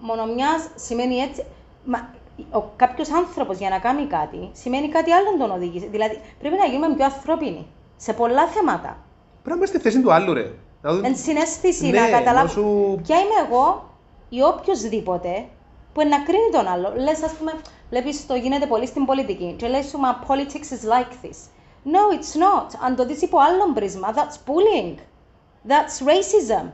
Μονομιάς 0.00 0.68
σημαίνει 0.74 1.16
έτσι. 1.16 1.44
Μα, 1.84 2.08
ο 2.50 2.62
κάποιος 2.76 3.10
άνθρωπος 3.12 3.58
για 3.58 3.68
να 3.68 3.78
κάνει 3.78 4.06
κάτι 4.06 4.50
σημαίνει 4.52 4.88
κάτι 4.88 5.12
άλλο 5.12 5.26
τον 5.38 5.50
οδηγεί. 5.50 5.88
Δηλαδή 5.90 6.20
πρέπει 6.40 6.56
να 6.56 6.64
γίνουμε 6.64 6.94
πιο 6.94 7.04
ανθρώπινοι 7.04 7.66
σε 7.96 8.12
πολλά 8.12 8.46
θέματα. 8.46 8.96
Πρέπει 9.42 9.48
να 9.48 9.54
είμαστε 9.54 9.78
στη 9.78 9.88
θέση 9.88 10.02
του 10.02 10.12
άλλου, 10.12 10.32
ρε. 10.34 10.50
Να 10.82 10.92
δούμε- 10.92 11.08
Εν 11.08 11.16
συναίσθηση 11.16 11.86
Ναι, 11.86 12.00
να 12.00 12.08
καταλάβω. 12.10 12.46
να 12.46 12.50
σου- 12.52 13.00
Ποια 13.06 13.16
είμαι 13.16 13.38
εγώ 13.48 13.90
ή 14.28 14.42
οποιοδήποτε 14.42 15.48
που 15.92 16.08
να 16.08 16.22
κρίνει 16.22 16.50
τον 16.52 16.66
άλλο. 16.66 16.92
Λες, 16.96 17.22
ας 17.22 17.32
πούμε, 17.32 17.52
βλέπεις 17.90 18.26
το 18.26 18.34
γίνεται 18.34 18.66
πολύ 18.66 18.86
στην 18.86 19.04
πολιτική. 19.04 19.54
Και 19.58 19.68
λες 19.68 19.86
σου, 19.86 19.98
μα 19.98 20.24
politics 20.28 20.72
is 20.72 20.88
like 20.92 21.26
this. 21.26 21.36
No, 21.84 22.14
it's 22.14 22.34
not. 22.42 22.66
Αν 22.84 22.96
το 22.96 23.06
δεις 23.06 23.22
υπό 23.22 23.38
άλλον 23.38 23.74
πρίσμα, 23.74 24.14
that's 24.14 24.50
bullying. 24.50 24.94
That's 25.68 26.06
racism. 26.06 26.70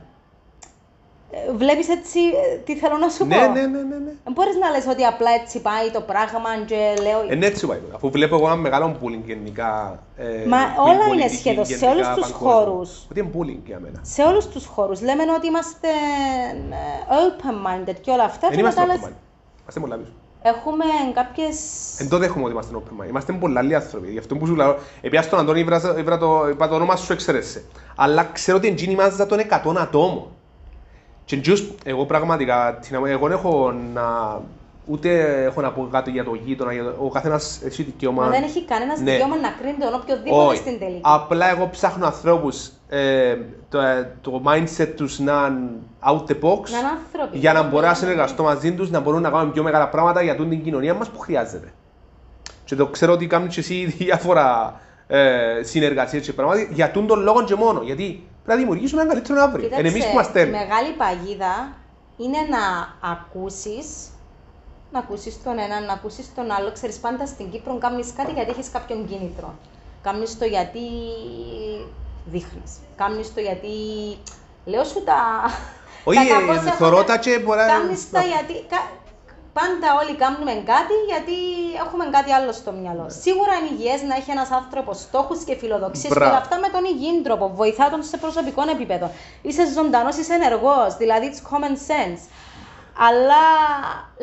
Βλέπεις 1.57 1.89
έτσι 1.89 2.19
ε, 2.19 2.57
τι 2.57 2.75
θέλω 2.75 2.97
να 2.97 3.09
σου 3.09 3.25
Ναι, 3.25 3.35
πω; 3.35 3.41
ναι, 3.51 3.61
ναι, 3.61 3.67
ναι, 3.67 3.97
ναι. 4.05 4.11
Δεν 4.23 4.33
μπορείς 4.33 4.55
να 4.55 4.69
λες 4.69 4.85
ότι 4.87 5.03
απλά 5.03 5.29
έτσι 5.41 5.61
πάει 5.61 5.91
το 5.91 6.01
πράγμα 6.01 6.49
και 6.65 6.93
λέω. 7.01 7.19
Ε, 7.29 7.35
ναι, 7.35 7.45
έτσι 7.45 7.67
πάει. 7.67 7.79
Αφού 7.95 8.09
βλέπω 8.11 8.35
εγώ 8.35 8.45
ένα 8.45 8.55
μεγάλο 8.55 8.95
bullying 9.01 9.23
γενικά. 9.25 9.99
Ε, 10.17 10.23
Μα 10.47 10.59
στην 10.59 10.81
όλα 10.81 10.93
είναι 10.93 11.03
πολιτική, 11.07 11.35
σχεδόν, 11.35 11.65
σε 11.65 11.75
γενικά, 11.75 11.91
όλους 11.91 12.07
τους 12.07 12.31
παγκόσμια. 12.31 12.51
χώρους. 12.51 13.05
Ότι 13.09 13.19
είναι 13.19 13.29
bullying 13.37 13.61
για 13.65 13.79
μένα. 13.79 13.99
σε 14.01 14.23
όλους 14.23 14.47
τους 14.47 14.65
χώρους 14.65 15.01
λέμε 15.01 15.23
ότι 15.37 15.47
είμαστε 15.47 15.87
ε, 16.71 17.15
open-minded 17.23 17.95
και 18.01 18.11
όλα 18.11 18.23
αυτά. 18.23 18.47
Δεν 18.47 18.55
και 18.55 18.59
είμαστε 18.61 18.81
μετά 18.81 18.93
open 18.93 19.01
λες, 19.01 19.09
mind. 19.09 19.61
Είμαστε 19.61 19.79
πολλά 19.79 19.95
πίσω. 19.97 20.11
Έχουμε 20.45 20.85
κάποιες... 21.13 21.57
Εν 21.99 22.09
τότε 22.09 22.25
έχουμε 22.25 22.43
ότι 22.43 22.53
είμαστε 22.53 22.75
open 22.77 23.03
mind. 23.03 23.07
Είμαστε 23.09 23.33
πολλά 23.33 23.59
άλλοι 23.59 23.75
άνθρωποι. 23.75 24.11
Γι' 24.11 24.17
αυτό 24.17 24.35
που 24.35 24.45
σου 24.45 24.55
λέω, 24.55 24.77
επειδή 25.01 25.23
στον 25.23 25.39
Αντώνη 25.39 25.59
είπα 25.59 25.95
είπα 25.99 26.17
το, 26.17 26.47
είπα 26.49 26.67
το 26.67 26.75
όνομα 26.75 26.95
σου 26.95 27.13
εξαιρέσαι. 27.13 27.63
Αλλά 27.95 28.23
ξέρω 28.23 28.57
ότι 28.57 28.67
είναι 28.67 28.91
η 28.91 28.95
μάζα 28.95 29.25
των 29.25 29.39
100 29.39 29.75
ατόμων. 29.77 30.27
Και 31.25 31.37
τζους, 31.37 31.71
εγώ 31.83 32.05
πραγματικά, 32.05 32.77
την- 32.81 32.95
εγώ 32.95 33.27
δεν 33.27 33.37
έχω 33.37 33.71
να, 33.93 34.39
ούτε 34.85 35.43
έχω 35.43 35.61
να 35.61 35.71
πω 35.71 35.87
κάτι 35.91 36.11
για 36.11 36.23
το 36.23 36.33
γείτονα, 36.45 36.73
για 36.73 36.83
το, 36.83 36.93
ο 36.99 37.09
καθένας 37.09 37.61
έχει 37.65 37.83
δικαίωμα. 37.83 38.23
Μα 38.23 38.29
δεν 38.29 38.43
έχει 38.43 38.65
κανένας 38.65 38.99
Ναι. 38.99 39.11
δικαίωμα 39.11 39.35
να 39.37 39.49
κρίνει 39.61 39.77
τον 39.79 39.93
οποιοδήποτε 39.93 40.45
Όχι. 40.47 40.57
στην 40.57 40.79
τελική. 40.79 40.99
Απλά 41.03 41.49
εγώ 41.49 41.69
ψάχνω 41.71 42.05
ανθρώπους 42.05 42.69
ε, 42.89 43.35
το, 43.69 43.79
ε, 43.79 44.15
το 44.21 44.41
mindset 44.45 44.87
τους 44.95 45.19
να 45.19 45.47
είναι 45.47 45.69
out 46.05 46.31
the 46.31 46.35
box 46.41 46.69
Να 46.71 46.77
είναι 46.79 46.87
άνθρωποι. 47.05 47.37
για 47.37 47.53
να 47.53 47.63
μπορώ 47.63 47.87
να 47.87 47.93
συνεργαστώ 47.93 48.43
μαζί 48.43 48.73
τους, 48.73 48.89
να 48.89 48.99
μπορούν 48.99 49.21
να 49.21 49.29
κάνουν 49.29 49.51
πιο 49.51 49.63
μεγάλα 49.63 49.89
πράγματα 49.89 50.21
για 50.21 50.35
τούτη 50.35 50.49
την 50.49 50.63
κοινωνία 50.63 50.93
μας 50.93 51.09
που 51.09 51.19
χρειάζεται. 51.19 51.73
Και 52.65 52.75
το 52.75 52.87
ξέρω 52.87 53.13
ότι 53.13 53.27
κάνουν 53.27 53.47
και 53.47 53.59
εσύ 53.59 53.85
διάφορα 53.97 54.79
ε, 55.07 55.63
συνεργασίες 55.63 56.25
και 56.25 56.33
πράγματα 56.33 56.67
για 56.71 56.91
τούν 56.91 57.07
τον 57.07 57.21
λόγο 57.21 57.43
και 57.43 57.55
μόνο. 57.55 57.81
Γιατί 57.81 58.27
πρέπει 58.43 58.59
να 58.59 58.65
δημιουργήσουμε 58.65 59.01
ένα 59.01 59.11
καλύτερο 59.11 59.41
αύριο. 59.41 59.65
Είναι 59.65 59.75
εμείς 59.75 59.91
που 59.91 59.97
Κοίταξε, 59.97 60.11
είμαστε. 60.11 60.41
η 60.41 60.49
μεγάλη 60.49 60.91
παγίδα 60.93 61.73
είναι 62.17 62.37
να 62.49 62.63
ακούσεις 63.11 64.07
να 64.91 64.99
ακούσεις 64.99 65.43
τον 65.43 65.59
έναν, 65.59 65.83
να 65.85 65.93
ακούσεις 65.93 66.33
τον 66.35 66.51
άλλο. 66.51 66.71
Ξέρεις, 66.71 66.97
πάντα 66.97 67.25
στην 67.25 67.49
Κύπρο 67.51 67.77
κάνεις 67.77 68.13
κάτι 68.17 68.31
γιατί 68.31 68.49
έχεις 68.49 68.69
κάποιον 68.71 69.07
κίνητρο. 69.07 69.53
Κάνεις 70.01 70.37
το 70.37 70.45
γιατί 70.45 70.79
δείχνεις. 72.25 72.71
Κάνεις 72.95 73.33
το 73.33 73.39
γιατί... 73.41 73.67
Λέω 74.65 74.83
σου 74.83 75.03
τα... 75.03 75.15
Όχι, 76.03 76.17
τα 76.27 76.33
κακώς 76.39 76.55
ε, 76.55 76.59
έχουν- 76.59 76.71
θωρώ 76.71 77.03
τα 77.03 77.17
και 77.17 77.39
μπορεί 77.39 77.59
να- 77.59 77.65
Κάνεις 77.67 78.09
τα 78.09 78.21
γιατί... 78.21 78.53
κα- 79.53 79.61
Πάντα 79.61 79.87
όλοι 80.01 80.15
κάνουμε 80.15 80.51
κάτι 80.51 80.93
γιατί 81.07 81.33
έχουμε 81.85 82.05
κάτι 82.11 82.31
άλλο 82.31 82.51
στο 82.51 82.71
μυαλό. 82.71 83.05
Σίγουρα 83.09 83.53
είναι 83.55 83.69
υγιές 83.75 84.01
να 84.01 84.15
έχει 84.15 84.31
ένας 84.31 84.51
άνθρωπος 84.51 84.97
στόχους 84.99 85.43
και 85.43 85.55
φιλοδοξίες 85.55 86.07
και 86.13 86.19
Μπράβο. 86.19 86.31
όλα 86.31 86.41
αυτά 86.41 86.59
με 86.59 86.67
τον 86.67 86.83
υγιή 86.85 87.21
τρόπο. 87.21 87.51
Βοηθά 87.55 87.89
τον 87.89 88.03
σε 88.03 88.17
προσωπικό 88.17 88.61
επίπεδο. 88.69 89.11
Είσαι 89.41 89.65
ζωντανός, 89.71 90.15
είσαι 90.17 90.33
ενεργός, 90.33 90.95
δηλαδή 90.97 91.31
it's 91.31 91.41
common 91.51 91.75
sense. 91.91 92.21
Αλλά 93.07 93.43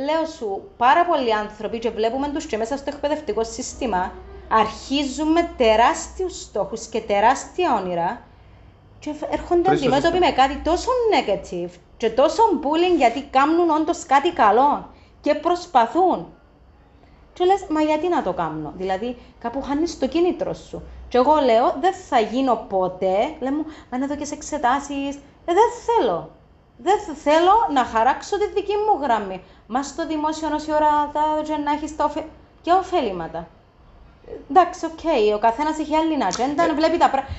λέω 0.06 0.24
σου, 0.36 0.70
πάρα 0.76 1.04
πολλοί 1.06 1.34
άνθρωποι 1.34 1.78
και 1.78 1.90
βλέπουμε 1.90 2.28
τους 2.28 2.44
και 2.46 2.56
μέσα 2.56 2.76
στο 2.76 2.90
εκπαιδευτικό 2.94 3.44
σύστημα 3.44 4.12
αρχίζουμε 4.52 5.50
τεράστιους 5.56 6.40
στόχους 6.40 6.86
και 6.86 7.00
τεράστια 7.00 7.74
όνειρα 7.84 8.20
και 8.98 9.10
έρχονται 9.30 9.62
Τρεις 9.68 9.80
το 9.80 9.86
αντιμέτωποι 9.86 10.24
σύστημα. 10.24 10.26
με 10.26 10.32
κάτι 10.32 10.56
τόσο 10.64 10.88
negative 11.14 11.70
και 11.96 12.10
τόσο 12.10 12.42
bullying 12.62 12.96
γιατί 12.96 13.22
κάνουν 13.22 13.70
όντως 13.70 14.06
κάτι 14.06 14.32
καλό 14.32 14.88
και 15.20 15.35
προσπαθούν. 15.35 16.26
Και 17.33 17.44
λες, 17.44 17.66
μα 17.68 17.80
γιατί 17.80 18.09
να 18.09 18.22
το 18.22 18.33
κάνω. 18.33 18.72
Δηλαδή, 18.76 19.16
κάπου 19.38 19.62
χάνεις 19.62 19.98
το 19.98 20.06
κίνητρο 20.09 20.54
σου. 20.54 20.83
Και 21.09 21.18
εγώ 21.18 21.35
λέω, 21.35 21.74
δεν 21.80 21.94
θα 21.94 22.20
γίνω 22.20 22.66
ποτέ. 22.68 23.35
Λέω 23.40 23.52
μου, 23.52 23.64
μα 23.90 23.96
είναι 23.96 24.04
εδώ 24.04 24.16
και 24.16 24.24
σε 24.24 24.35
εξετάσεις. 24.35 25.14
Ε, 25.44 25.52
δεν 25.52 25.68
θέλω. 25.87 26.30
Δεν 26.76 26.94
th- 26.98 27.14
θέλω 27.14 27.52
να 27.72 27.85
χαράξω 27.85 28.38
τη 28.38 28.46
δική 28.48 28.72
μου 28.76 29.02
γραμμή. 29.02 29.42
Μα 29.66 29.83
στο 29.83 30.06
δημόσιο 30.06 30.48
όση 30.54 30.72
ώρα 30.72 31.11
θα 31.12 31.20
και 31.44 31.56
να 31.56 31.72
έχεις 31.72 31.96
τα 31.96 32.04
ωφε... 32.04 32.24
και 32.62 32.72
ωφελήματα. 32.72 33.48
Εντάξει, 34.50 34.85
οκ, 34.87 35.35
ο 35.35 35.38
καθένας 35.38 35.78
έχει 35.78 35.96
άλλη 35.96 36.24
ατζέντα, 36.24 36.62
Ε. 36.64 36.72
βλέπει 36.72 36.96
τα 36.98 37.11
πράγματα. 37.11 37.35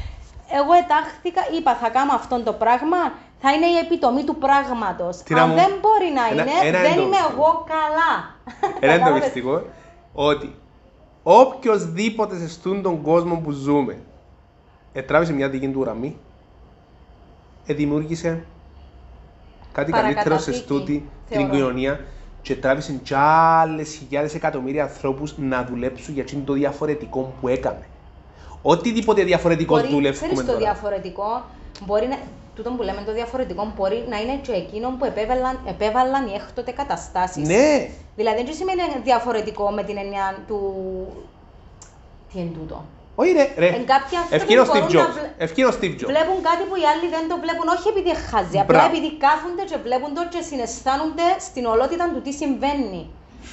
Εγώ 0.59 0.73
ετάχθηκα, 0.73 1.41
είπα 1.57 1.75
θα 1.75 1.89
κάνω 1.89 2.13
αυτό 2.13 2.43
το 2.43 2.53
πράγμα, 2.53 2.97
θα 3.41 3.53
είναι 3.53 3.65
η 3.65 3.77
επιτομή 3.85 4.23
του 4.23 4.35
πράγματος. 4.35 5.17
Τι 5.17 5.33
να 5.33 5.41
Αν 5.41 5.49
μου- 5.49 5.55
δεν 5.55 5.71
μπορεί 5.81 6.09
να 6.19 6.23
Ένα- 6.31 6.41
είναι, 6.41 6.67
ένα 6.67 6.79
δεν 6.79 6.91
είναι 6.91 6.95
το 6.95 7.01
είμαι 7.01 7.09
μυστικό. 7.09 7.31
εγώ 7.31 7.65
καλά. 7.73 8.11
Ένα 8.79 8.93
είναι 8.93 9.03
το 9.03 9.09
Κατάλαβες; 9.09 9.23
μυστικό 9.23 9.63
ότι 10.13 10.55
οποιοδήποτε 11.23 12.37
σε 12.37 12.49
τούτον 12.49 12.81
τον 12.81 13.01
κόσμο 13.01 13.35
που 13.35 13.51
ζούμε 13.51 13.97
ετράβησε 14.93 15.33
μια 15.33 15.49
δική 15.49 15.67
του 15.69 15.81
γραμμή, 15.81 16.17
ε, 17.65 17.73
δημιούργησε 17.73 18.45
κάτι 19.71 19.91
καλύτερο 19.91 20.37
σε 20.37 20.51
Παρακαταθήκη, 20.51 20.57
στούτη 20.57 21.09
την 21.29 21.37
θεωρώ. 21.39 21.53
κοινωνία 21.53 21.99
και 22.41 22.55
τράβησε 22.55 22.93
κι 23.03 23.13
άλλες 23.13 23.93
χιλιάδες 23.95 24.33
εκατομμύρια 24.35 24.83
ανθρώπους 24.83 25.37
να 25.37 25.63
δουλέψουν 25.63 26.13
για 26.13 26.23
εκείνο 26.23 26.43
το 26.45 26.53
διαφορετικό 26.53 27.33
που 27.41 27.47
έκανε. 27.47 27.85
Οτιδήποτε 28.61 29.23
διαφορετικό 29.23 29.75
Μπορεί, 29.75 29.87
δουλεύουμε 29.87 30.11
ξέρεις 30.33 30.39
το 30.39 30.45
τώρα. 30.45 30.57
διαφορετικό, 30.57 31.45
μπορεί 31.85 32.07
να, 32.07 32.17
τούτο 32.55 32.69
που 32.71 32.81
λέμε 32.83 33.01
το 33.05 33.13
διαφορετικό 33.13 33.73
μπορεί 33.77 34.05
να 34.09 34.17
είναι 34.21 34.35
και 34.41 34.51
εκείνο 34.51 34.95
που 34.99 35.05
επέβαλαν, 35.05 35.59
επέβαλαν 35.67 36.25
οι 36.27 36.33
έκτοτε 36.35 36.71
καταστάσεις. 36.71 37.47
Ναι, 37.47 37.89
Δηλαδή 38.15 38.43
δεν 38.43 38.53
σημαίνει 38.53 38.81
διαφορετικό 39.03 39.69
με 39.71 39.83
την 39.83 39.97
έννοια 39.97 40.35
του... 40.47 40.59
Τι 42.33 42.39
είναι 42.39 42.51
τούτο; 42.59 42.85
όχι 43.15 43.31
ρε, 43.31 43.45
ρε. 43.57 43.67
Εν 43.67 43.85
κάποιοι 43.93 44.15
άνθρωποι 44.17 44.35
Ευκαιρό 44.35 44.63
Steve 44.63 44.81
μπορούν 44.81 44.95
να 44.95 45.01
Jobs. 45.01 45.13
βλέ- 45.17 45.33
Ευκαιρό 45.47 45.69
Steve 45.77 45.93
Jobs. 45.99 46.09
Βλέπουν 46.13 46.37
κάτι 46.49 46.63
που 46.69 46.75
οι 46.81 46.85
άλλοι 46.91 47.07
δεν 47.15 47.23
το 47.31 47.35
βλέπουν, 47.43 47.67
όχι 47.75 47.87
επειδή 47.93 48.09
είναι 48.09 48.23
χαζοί, 48.31 48.57
απλά 48.63 48.77
Μπράβο. 48.77 48.87
επειδή 48.91 49.09
κάθονται 49.25 49.63
και 49.69 49.77
βλέπουν 49.85 50.11
το 50.17 50.23
και 50.33 50.41
συναισθάνονται 50.49 51.27
στην 51.47 51.63
ολότητα 51.73 52.05
του 52.13 52.21
τι 52.25 52.31
συμβαίνει. 52.41 53.01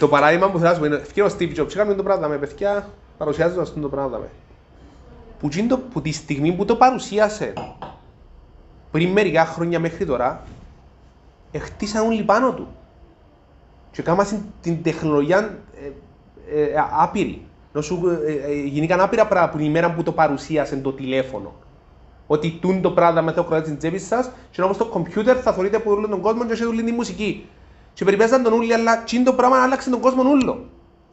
Το 0.03 0.07
παράδειγμα 0.15 0.47
που 0.51 0.57
θέλω 0.59 0.69
να 0.71 0.75
σου 0.77 0.81
πω 0.83 0.87
είναι 0.91 1.01
ευκαιρό 1.09 1.29
Steve 1.37 1.53
Jobs. 1.57 1.71
Είχαμε 1.75 1.95
το 2.01 2.03
πράγμα 2.09 2.27
με 2.33 2.37
παιδιά, 2.43 2.73
παρουσιάζοντας 3.21 3.67
το 3.87 3.89
πράγμα 3.95 4.19
με. 4.25 4.29
Που, 5.39 5.49
τζιν 5.49 5.69
το- 5.69 5.79
που 5.79 6.01
τη 6.01 6.13
στιγμή 6.13 6.53
που 6.53 6.65
το 6.65 6.77
παρουσίασε, 6.77 7.53
πριν 8.91 9.09
μερικά 9.11 9.45
χρόνια 9.45 9.79
μέχρι 9.81 10.07
τώρα, 10.07 10.43
εχτίσαν 11.51 12.07
όλοι 12.07 12.23
πάνω 12.23 12.53
του. 12.53 12.67
Και 13.91 14.03
κάμασαν 14.03 14.45
την 14.61 14.83
τεχνολογία 14.83 15.59
ε, 16.55 16.61
ε, 16.61 16.75
άπειρη. 16.99 17.43
Να 17.73 17.81
σου, 17.81 18.03
ε, 18.27 18.33
ε, 18.33 18.63
γίνηκαν 18.63 19.01
άπειρα 19.01 19.27
πράγματα 19.27 19.53
που 19.53 19.59
την 19.59 19.67
ημέρα 19.67 19.93
που 19.95 20.03
το 20.03 20.13
παρουσίασε 20.13 20.77
το 20.77 20.93
τηλέφωνο. 20.93 21.55
Ότι 22.27 22.59
τούν 22.61 22.81
το 22.81 22.91
πράγμα 22.91 23.21
με 23.21 23.33
το 23.33 23.45
κρατά 23.45 23.65
στην 23.65 23.79
τσέπη 23.79 23.99
σας, 23.99 24.31
και 24.51 24.63
όμως 24.63 24.77
το 24.77 24.85
κομπιούτερ 24.87 25.39
θα 25.43 25.53
θεωρείται 25.53 25.77
από 25.77 25.91
όλο 25.91 26.09
τον 26.09 26.21
κόσμο 26.21 26.45
και 26.47 26.53
έχει 26.53 26.65
όλη 26.65 26.83
τη 26.83 26.93
μουσική. 26.93 27.49
Και 27.93 28.05
περιπέζαν 28.05 28.43
τον 28.43 28.53
ούλοι, 28.53 28.73
αλλά 28.75 29.03
τσιν 29.05 29.25
το 29.25 29.33
πράγμα 29.33 29.63
άλλαξε 29.63 29.91
τον 29.91 30.01
κόσμο 30.01 30.23
ούλο. 30.31 30.65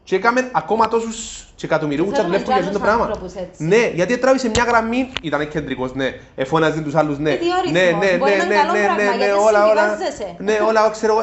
Και 0.06 0.16
έκαμε 0.16 0.50
ακόμα 0.54 0.88
τόσους 0.88 1.46
εκατομμυρίους 1.62 2.08
και 2.08 2.16
Θέλουμε 2.16 2.38
δουλεύουν 2.38 2.54
και 2.54 2.60
για 2.62 2.70
αυτό 2.70 2.80
το 2.80 2.86
άλλους 2.86 2.98
πράγμα. 2.98 3.14
άνθρωπους 3.14 3.42
έτσι. 3.42 3.64
Ναι, 3.64 3.92
γιατί 3.94 4.18
τράβησε 4.18 4.50
μια 4.50 4.64
γραμμή, 4.64 5.12
ήταν 5.22 5.48
κεντρικός, 5.48 5.94
ναι. 5.94 6.20
Εφώναζε 6.36 6.82
τους 6.82 6.96
άλλους, 6.96 7.18
ναι. 7.20 7.32
Ε, 7.32 7.36
διορυθμός. 7.38 7.72
Ναι, 7.72 8.08
ναι, 8.08 8.18
Μπορεί 8.18 8.32
ναι, 8.32 8.38
να 8.38 8.46
ναι, 8.46 8.54
είναι 8.54 8.62
καλό 8.62 8.72
ναι, 8.74 8.84
πράγμα, 8.84 9.04
ναι, 9.04 9.10
ναι, 9.10 9.16
γιατί 9.16 9.32
όλα, 9.48 9.66
όλα. 9.72 9.82
συμβιβάζεσαι. 9.82 10.36
Ναι, 10.40 10.58
όλα, 10.68 10.90
ξέρω 10.90 11.14
εγώ, 11.14 11.22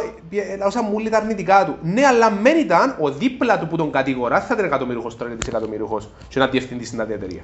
ε, 0.61 0.65
όσα 0.65 0.83
μου 0.83 0.99
λέει 0.99 1.09
τα 1.11 1.17
αρνητικά 1.17 1.65
του. 1.65 1.77
Ναι, 1.83 2.07
αλλά 2.07 2.31
μεν 2.31 2.57
ήταν 2.59 2.97
ο 3.01 3.11
δίπλα 3.11 3.59
του 3.59 3.67
που 3.67 3.77
τον 3.77 3.91
κατηγορά, 3.93 4.41
θα 4.41 4.55
ήταν 4.55 4.65
εκατομμυρίουχος 4.65 5.17
τώρα, 5.17 5.31
είναι 5.31 5.39
δισεκατομμυρίουχος 5.39 6.09
και 6.29 6.39
να 6.39 6.47
διευθυντή 6.47 6.85
στην 6.85 7.01
άλλη 7.01 7.13
εταιρεία. 7.13 7.43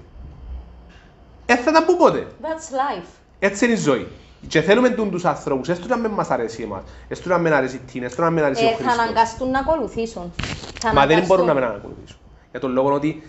Ε, 1.47 1.57
θα 1.57 1.70
ήταν 1.70 1.84
που 1.84 1.97
πότε. 1.97 2.26
That's 2.43 2.97
life. 2.99 3.07
Έτσι 3.39 3.64
είναι 3.64 3.74
η 3.74 3.76
ζωή. 3.76 4.07
Και 4.47 4.61
θέλουμε 4.61 4.89
τούν 4.91 5.11
τους 5.11 5.24
ανθρώπους, 5.24 5.68
έστω 5.68 5.86
να 5.89 5.97
μην 5.97 6.11
μας 6.11 6.30
αρέσει 6.30 6.62
εμάς, 6.62 6.82
έστω 7.09 7.28
να 7.28 7.39
μην 7.39 7.53
αρέσει 7.53 7.78
την, 7.93 8.03
έστω 8.03 8.22
να 8.22 8.30
μην 8.30 8.45
αρέσει 8.45 8.64
ο 8.64 8.66
Ε, 8.66 8.70
θα 8.70 8.76
Χριστός. 8.76 8.99
αναγκαστούν 8.99 9.51
να 9.51 9.59
ακολουθήσουν. 9.59 10.32
Θα 10.80 10.89
Μα 10.89 10.93
δεν 10.93 11.01
αναγκαστούν. 11.03 11.26
μπορούν 11.26 11.47
να 11.47 11.55
με 11.55 11.61
ανακολουθήσουν. 11.66 12.18
Για 12.51 12.61
τον 12.61 12.72
λόγο 12.72 12.93
ότι 12.93 13.22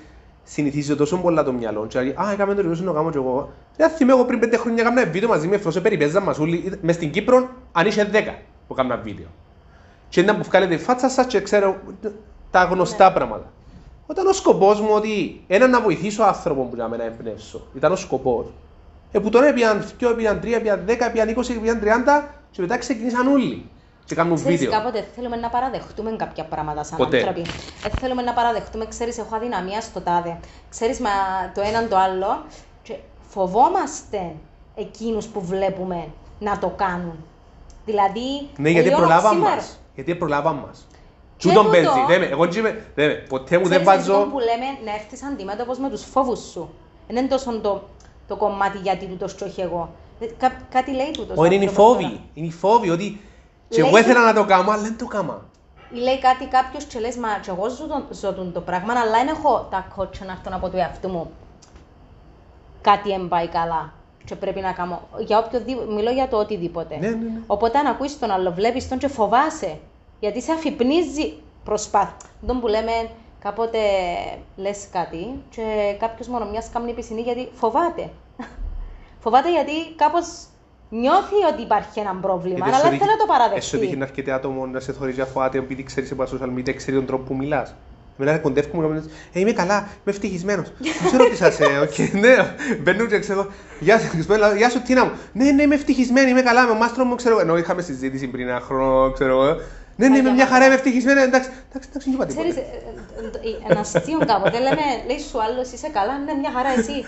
συνηθίζει 0.43 0.95
τόσο 0.95 1.17
πολλά 1.17 1.43
το 1.43 1.51
μυαλό. 1.51 1.85
Και 1.87 1.99
λέει, 1.99 2.09
Α, 2.21 2.31
έκαμε 2.31 2.53
το 2.53 2.61
ριζόσιο 2.61 2.85
να 2.85 2.91
κάνω 2.93 3.09
κι 3.11 3.17
εγώ. 3.17 3.51
Δεν 3.77 3.89
θυμάμαι 3.89 4.13
εγώ 4.19 4.25
πριν 4.27 4.39
πέντε 4.39 4.57
χρόνια 4.57 4.81
έκανα 4.83 5.01
ένα 5.01 5.11
βίντεο 5.11 5.29
μαζί 5.29 5.47
με 5.47 5.57
φροσέ 5.57 5.81
περιπέζα 5.81 6.19
μας 6.19 6.39
όλοι. 6.39 6.71
Μες 6.81 6.95
στην 6.95 7.11
Κύπρο 7.11 7.47
αν 7.71 7.87
είχε 7.87 8.03
δέκα 8.03 8.35
που 8.67 8.73
έκανα 8.73 8.97
βίντεο. 8.97 9.25
Και 10.09 10.19
ήταν 10.19 10.37
που 10.37 10.43
βγάλετε 10.43 10.73
η 10.73 10.77
φάτσα 10.77 11.09
σας 11.09 11.25
και 11.25 11.41
ξέρω 11.41 11.75
τα 12.51 12.63
γνωστά 12.63 13.07
Ναι. 13.07 13.13
πράγματα. 13.15 13.51
Όταν 14.07 14.27
ο 14.27 14.33
σκοπός 14.33 14.79
μου 14.81 14.89
ότι 14.91 15.41
ένα 15.47 15.67
να 15.67 15.81
βοηθήσω 15.81 16.23
άνθρωπο 16.23 16.61
που 16.63 16.75
να 16.75 16.87
με 16.87 16.97
να 16.97 17.03
εμπνεύσω. 17.03 17.61
Ήταν 17.75 17.91
ο 17.91 17.95
σκοπός. 17.95 18.45
Ε, 19.11 19.19
που 19.19 19.29
τώρα 19.29 19.47
έπιαν 19.47 19.85
2, 19.99 20.09
έπιαν 20.11 20.39
3, 20.43 20.51
έπιαν 20.53 20.83
10, 20.87 20.89
έπιαν 20.99 21.29
20, 21.37 21.49
έπιαν 21.49 21.79
30 21.83 22.27
και 22.51 22.61
μετά 22.61 22.77
ξεκινήσαν 22.77 23.27
όλοι. 23.27 23.69
Και 24.05 24.15
κάνουν 24.15 24.35
Ξέρεις, 24.35 24.59
βίντεο. 24.59 24.77
κάποτε 24.79 25.07
θέλουμε 25.15 25.35
να 25.35 25.49
παραδεχτούμε 25.49 26.11
κάποια 26.11 26.43
πράγματα 26.45 26.83
σαν 26.83 26.97
Ποτέ. 26.97 27.17
άνθρωποι. 27.17 27.39
Ε, 27.85 27.89
θέλουμε 27.99 28.21
να 28.21 28.33
παραδεχτούμε, 28.33 28.85
ξέρεις, 28.85 29.17
έχω 29.17 29.35
αδυναμία 29.35 29.81
στο 29.81 30.01
τάδε. 30.01 30.39
Ξέρεις, 30.69 30.99
μα 30.99 31.09
το 31.53 31.61
έναν 31.61 31.89
το 31.89 31.97
άλλο. 31.97 32.45
Και 32.83 32.95
φοβόμαστε 33.29 34.35
εκείνους 34.75 35.25
που 35.25 35.41
βλέπουμε 35.41 36.07
να 36.39 36.57
το 36.59 36.67
κάνουν. 36.67 37.25
Δηλαδή, 37.85 38.49
Ναι, 38.57 38.69
γιατί 38.69 38.87
ε, 38.87 38.89
λέω, 38.89 38.99
προλάβαν 38.99 39.33
σήμερα, 39.33 39.55
μας. 39.55 39.79
Γιατί 39.95 40.15
προλάβαν 40.15 40.55
μας. 40.55 40.87
Και 41.37 41.47
Τούτον 41.47 41.65
τούτο- 41.65 41.75
παίζει. 41.77 42.05
Δεν 42.07 42.19
με, 42.19 42.25
εγώ 42.25 42.45
δεν 42.47 42.59
είμαι, 42.59 42.85
δεν 42.95 43.07
με, 43.07 43.13
ποτέ 43.13 43.57
μου 43.57 43.67
δεν 43.67 43.81
ξέρεις, 43.81 43.99
αυτό 44.01 44.13
βάζω... 44.13 44.25
που 44.25 44.39
λέμε 44.39 44.65
να 44.85 44.91
έρθεις 44.93 45.23
αντιμέτωπος 45.23 45.77
με 45.79 45.89
τους 45.89 46.03
φόβους 46.03 46.39
σου. 46.39 46.69
Δεν 47.07 47.15
είναι 47.17 47.27
τόσο 47.27 47.59
το, 47.59 47.83
το 48.29 48.35
κομμάτι 48.35 48.77
γιατί 48.77 49.05
τούτος 49.05 49.33
και 49.33 49.43
όχι 49.43 49.61
εγώ. 49.61 49.89
Ε, 50.19 50.25
Κά, 50.25 50.51
κάτι 50.69 50.91
λέει 50.91 51.11
τούτος. 51.11 51.37
ο 51.37 51.41
Όχι, 51.41 51.55
είναι 51.55 51.63
οι 51.63 51.67
άνθρωπος 51.67 51.93
τώρα. 51.97 52.07
φόβοι. 52.09 52.21
Είναι 52.33 52.47
οι 52.47 52.51
φόβοι 52.51 52.89
ότι 52.89 53.21
και 53.69 53.81
Λέει 53.81 53.89
εγώ 53.89 53.97
του- 53.99 54.03
ήθελα 54.09 54.25
να 54.25 54.33
το 54.33 54.45
κάνω, 54.45 54.71
αλλά 54.71 54.81
δεν 54.81 54.97
το 54.97 55.05
κάνω. 55.05 55.41
Ή 55.93 55.97
λέει 55.97 56.19
κάτι 56.19 56.45
κάποιος 56.45 56.83
και 56.83 56.99
λες, 56.99 57.15
μα 57.17 57.27
και 57.41 57.49
εγώ 57.49 57.69
ζω, 57.69 57.87
τον- 57.87 58.05
ζω 58.11 58.33
τον 58.33 58.53
το 58.53 58.61
πράγμα, 58.61 58.93
αλλά 58.93 59.11
δεν 59.11 59.27
έχω 59.27 59.67
τα 59.71 59.87
κότσια 59.95 60.25
να 60.25 60.31
έρθω 60.31 60.49
από 60.53 60.69
του 60.69 60.77
εαυτού 60.77 61.09
μου. 61.09 61.31
Κάτι 62.81 63.09
δεν 63.09 63.27
πάει 63.27 63.47
καλά. 63.47 63.93
Και 64.25 64.35
πρέπει 64.35 64.59
να 64.59 64.71
κάνω. 64.71 65.01
Για 65.25 65.37
οποιοδήποτε, 65.39 65.91
μιλώ 65.93 66.09
για 66.11 66.27
το 66.27 66.37
οτιδήποτε. 66.37 66.97
Ναι, 66.97 67.07
ναι, 67.07 67.15
ναι. 67.15 67.39
Οπότε 67.47 67.77
αν 67.77 67.85
ακούεις 67.85 68.19
τον 68.19 68.31
άλλο, 68.31 68.51
βλέπεις 68.51 68.87
τον 68.89 68.97
και 68.97 69.07
φοβάσαι. 69.07 69.77
Γιατί 70.19 70.41
σε 70.41 70.51
αφυπνίζει 70.51 71.33
προσπάθεια. 71.63 72.15
Τον 72.47 72.59
που 72.59 72.67
λέμε 72.67 72.91
κάποτε 73.43 73.77
λες 74.55 74.87
κάτι 74.91 75.25
και 75.49 75.61
κάποιος 75.99 76.27
μόνο 76.27 76.49
μιας 76.49 76.69
κάνει 76.73 76.93
πισινή 76.93 77.21
γιατί 77.21 77.47
φοβάται. 77.53 78.09
φοβάται 79.23 79.51
γιατί 79.51 79.71
κάπως 79.95 80.27
νιώθει 80.89 81.35
ότι 81.53 81.61
υπάρχει 81.61 81.99
ένα 81.99 82.15
πρόβλημα, 82.21 82.55
Γιατί 82.55 82.69
αλλά 82.69 82.75
σου 82.77 82.81
δεν 82.83 82.91
τύχει- 82.91 83.03
θέλει 83.05 83.17
να 83.17 83.25
το 83.25 83.31
Εσύ 83.33 83.39
παραδεχτεί. 83.39 83.77
τύχει 83.79 83.95
να 83.97 84.05
έρχεται 84.05 84.31
άτομο 84.31 84.65
να 84.65 84.79
σε 84.79 84.91
θωρίζει 84.93 85.21
αφοάται 85.21 85.57
επειδή 85.57 85.83
ξέρεις 85.83 86.09
σε 86.09 86.15
πολλά 86.15 86.29
social 86.29 86.57
media, 86.59 86.73
ξέρει 86.75 86.95
τον 86.97 87.05
τρόπο 87.05 87.23
που 87.23 87.35
μιλάς. 87.35 87.75
Εμένα 88.21 88.37
κοντεύκουμε 88.37 88.81
να 88.81 88.87
μου 88.87 88.93
λες, 88.93 89.05
Ε, 89.33 89.39
είμαι 89.39 89.51
καλά, 89.51 89.77
είμαι 89.77 89.87
ευτυχισμένος. 90.15 90.71
Δεν 90.79 90.91
ξέρω 91.05 91.29
τι 91.29 91.35
σας, 91.35 91.59
ε, 91.59 91.65
οκ, 91.65 91.97
ναι, 92.13 92.35
μπαίνουν 92.81 93.07
και 93.07 93.19
ξέρω, 93.19 93.47
γεια 93.79 93.99
σου, 93.99 94.07
Χριστό, 94.09 94.35
γεια 94.57 94.69
σου, 94.69 94.81
Τίνα 94.81 95.05
μου. 95.05 95.11
Ναι, 95.33 95.51
ναι, 95.51 95.61
είμαι 95.61 95.75
ευτυχισμένη, 95.75 96.29
είμαι 96.29 96.41
καλά, 96.41 96.65
με 96.65 96.71
ο 96.71 96.75
μάστρο 96.75 97.03
μου, 97.05 97.15
ξέρω, 97.15 97.39
ενώ 97.39 97.57
είχαμε 97.57 97.81
συζήτηση 97.81 98.27
πριν 98.27 98.47
ένα 98.47 98.59
χρόνο, 98.59 99.11
ξέρω, 99.11 99.43
εγώ. 99.43 99.55
Ναι, 99.99 100.07
ναι, 100.07 100.17
είμαι 100.17 100.29
μια 100.31 100.47
χαρά, 100.47 100.65
είμαι 100.65 100.73
ευτυχισμένη, 100.73 101.19
εντάξει, 101.21 101.49
εντάξει, 101.69 101.89
εντάξει, 101.89 102.09
δεν 102.09 102.13
είπα 102.13 102.25
Ξέρεις, 102.25 102.53
τίποτα. 102.53 102.71
ε, 103.43 103.47
ε, 103.47 103.49
ε, 103.49 103.71
ένα 103.71 103.79
αστείο 103.79 104.19
κάποτε 104.25 104.59
λέμε, 104.59 104.85
λέει 105.07 105.19
σου 105.19 105.41
άλλος 105.41 105.71
είσαι 105.71 105.89
καλά, 105.89 106.17
ναι 106.17 106.33
μια 106.33 106.51
χαρά 106.55 106.69
εσύ. 106.69 107.05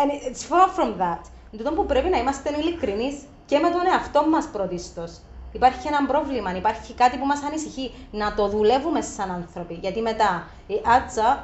And 0.00 0.10
it's 0.28 0.42
far 0.50 0.66
from 0.76 0.90
that. 1.02 1.20
Τούτο 1.56 1.70
που 1.72 1.86
πρέπει 1.86 2.08
να 2.08 2.18
είμαστε 2.18 2.50
ειλικρινείς 2.58 3.14
και 3.46 3.58
με 3.58 3.68
τον 3.70 3.80
εαυτό 3.92 4.26
μας 4.28 4.44
πρωτίστως. 4.52 5.20
Υπάρχει 5.52 5.86
ένα 5.86 6.06
πρόβλημα, 6.06 6.56
υπάρχει 6.56 6.94
κάτι 6.94 7.16
που 7.16 7.26
μας 7.26 7.42
ανησυχεί, 7.48 7.94
να 8.10 8.34
το 8.34 8.48
δουλεύουμε 8.48 9.00
σαν 9.00 9.30
άνθρωποι. 9.30 9.74
Γιατί 9.80 10.00
μετά, 10.00 10.48
it 10.68 10.82
adds 10.94 11.16
up 11.30 11.38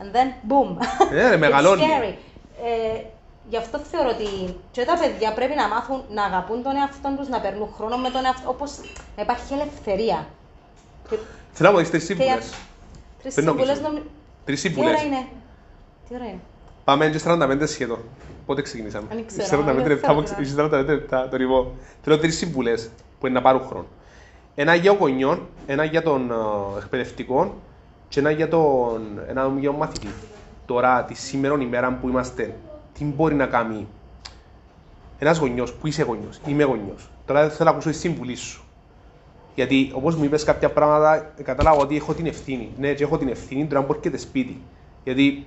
and 0.00 0.08
then 0.16 0.28
boom. 0.50 0.76
Ναι, 1.12 1.28
ρε, 1.28 1.36
μεγαλώνει. 1.36 1.82
It's 1.82 1.84
scary. 1.84 2.14
Ε, 2.64 3.00
γι' 3.50 3.56
αυτό 3.56 3.78
θεωρώ 3.78 4.08
ότι 4.08 4.54
και 4.70 4.84
τα 4.84 4.98
παιδιά 4.98 5.32
πρέπει 5.34 5.54
να 5.54 5.68
μάθουν 5.68 6.02
να 6.14 6.24
αγαπούν 6.24 6.62
τον 6.62 6.76
εαυτό 6.76 7.14
τους, 7.18 7.28
να 7.28 7.40
παίρνουν 7.40 7.68
χρόνο 7.76 7.96
με 7.96 8.10
τον 8.10 8.24
εαυτό, 8.24 8.48
όπως 8.50 8.70
να 9.16 9.22
υπάρχει 9.22 9.52
ελευθερία. 9.52 10.26
Και- 11.08 11.16
Θέλω 11.52 11.68
να 11.68 11.74
μου 11.74 11.80
δεις 11.80 11.90
τρεις 11.90 12.06
και 12.06 12.14
σύμβουλες. 12.14 12.34
για- 12.46 12.56
Τρεις 13.22 13.34
Πριν 13.34 13.46
να 13.46 13.52
σύμβουλες 13.52 13.76
κλείσουμε. 13.78 13.98
νομι... 13.98 14.10
Τρεις 14.44 14.60
Τι 14.60 14.68
ώρα 14.68 14.74
σύμβουλες. 14.76 15.02
είναι; 15.04 15.26
Τι 16.08 16.14
ώρα 16.14 16.24
είναι; 16.24 16.40
Πάμε 16.84 17.08
και 17.10 17.18
45 17.18 17.66
σχεδόν. 17.66 17.98
Πότε 18.46 18.62
ξεκινήσαμε; 18.62 19.06
Δεν 19.10 19.26
ξέρω, 19.26 19.46
45 19.48 19.64
δεν 19.64 19.86
λεπτά, 19.88 20.06
θέλω 20.08 20.20
από- 20.20 20.30
να- 20.30 20.42
είσαι 20.42 20.54
45 20.54 20.92
λεπτά, 20.92 21.28
το 21.28 21.36
ρηβό. 21.36 21.72
Θέλω 22.02 22.18
τρεις 22.18 22.36
σύμβουλες 22.36 22.90
που 23.20 23.26
είναι 23.26 23.34
να 23.34 23.42
πάρουν 23.42 23.62
χρόνο. 23.66 23.86
Ένα 24.54 24.74
για 24.74 24.90
ο 24.90 24.94
γονιών, 24.94 25.48
ένα 25.66 25.84
για 25.84 26.02
τον 26.02 26.30
ε, 26.30 26.34
εκπαιδευτικό 26.78 27.54
και 28.08 28.20
ένα 28.20 28.30
για 28.30 28.48
τον, 28.48 29.02
ένα 29.28 29.52
για 29.58 29.70
τον 29.70 29.78
μαθητή. 29.78 30.08
Τώρα, 30.66 31.04
τη 31.04 31.14
σήμερα 31.14 31.54
ημέρα 31.60 31.92
που 32.00 32.08
είμαστε, 32.08 32.54
τι 32.98 33.04
μπορεί 33.04 33.34
να 33.34 33.46
κάνει 33.46 33.86
ένας 35.18 35.38
γονιός, 35.38 35.72
που 35.72 35.86
είσαι 35.86 36.02
γονιός, 36.02 36.40
είμαι 36.46 36.64
γονιός. 36.64 37.08
Τώρα 37.26 37.48
θέλω 37.48 37.64
να 37.64 37.70
ακούσω 37.70 37.90
τη 37.90 37.96
σύμβουλή 37.96 38.34
σου. 38.36 38.62
Γιατί 39.54 39.90
όπως 39.94 40.14
μου 40.14 40.24
είπες 40.24 40.44
κάποια 40.44 40.70
πράγματα, 40.70 41.32
κατάλαβα 41.42 41.76
ότι 41.80 41.96
έχω 41.96 42.14
την 42.14 42.26
ευθύνη. 42.26 42.70
Ναι, 42.78 42.92
και 42.92 43.02
έχω 43.04 43.18
την 43.18 43.28
ευθύνη 43.28 43.66
τώρα 43.66 43.82
που 43.84 43.92
έρχεται 43.92 44.16
σπίτι. 44.16 44.60
Γιατί 45.04 45.46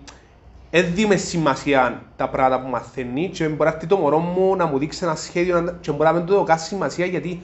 δεν 0.72 0.86
δίνουμε 0.93 1.16
σημασία 1.16 2.02
τα 2.16 2.30
πράγματα 2.30 2.62
που 2.64 2.70
μαθαίνει 2.70 3.30
και 3.30 3.43
μπορεί 3.48 3.70
να 3.70 3.76
έρθει 3.76 3.88
το 3.88 3.98
μωρό 3.98 4.18
μου 4.20 4.56
να 4.56 4.66
μου 4.66 4.78
δείξει 4.78 5.00
ένα 5.04 5.16
σχέδιο 5.16 5.62
να- 5.62 5.72
και 5.72 5.91
μπορεί 5.91 6.04
να 6.04 6.12
μην 6.12 6.26
του 6.26 6.34
δώσει 6.45 6.66
σημασία 6.66 7.06
γιατί 7.06 7.41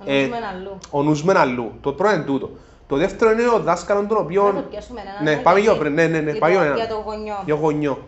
Ο 0.00 0.04
νους 0.12 0.28
με 0.28 0.36
αλλού. 0.52 0.78
ο 0.90 1.02
νους 1.02 1.24
με 1.24 1.32
αλλού. 1.38 1.72
Το 1.80 1.92
πρώτο 1.92 2.14
είναι 2.14 2.24
τούτο. 2.24 2.50
Το 2.86 2.96
δεύτερο 2.96 3.30
είναι 3.30 3.48
ο 3.48 3.58
δάσκαλος 3.60 4.06
τον 4.06 4.16
οποίο. 4.18 4.42
Θα 4.44 4.52
το 4.54 4.60
πιάσουμε 4.60 5.00
έναν 5.00 5.22
Ναι, 5.24 5.30
ένα 5.30 5.40
πάμε 5.42 5.58
γιατί- 5.60 5.72
για 5.74 5.82
πριν. 5.84 5.94
Ναι, 5.94 6.06
ναι, 6.06 6.20
ναι, 6.20 6.30
για 6.30 6.40
πάμε 6.40 6.54
το- 6.54 6.60
για 6.60 6.68
ένα. 6.70 6.76
Για 6.76 6.88
το 6.88 7.02
γονιό. 7.06 7.34
Για 7.44 7.54
γονιό. 7.54 7.98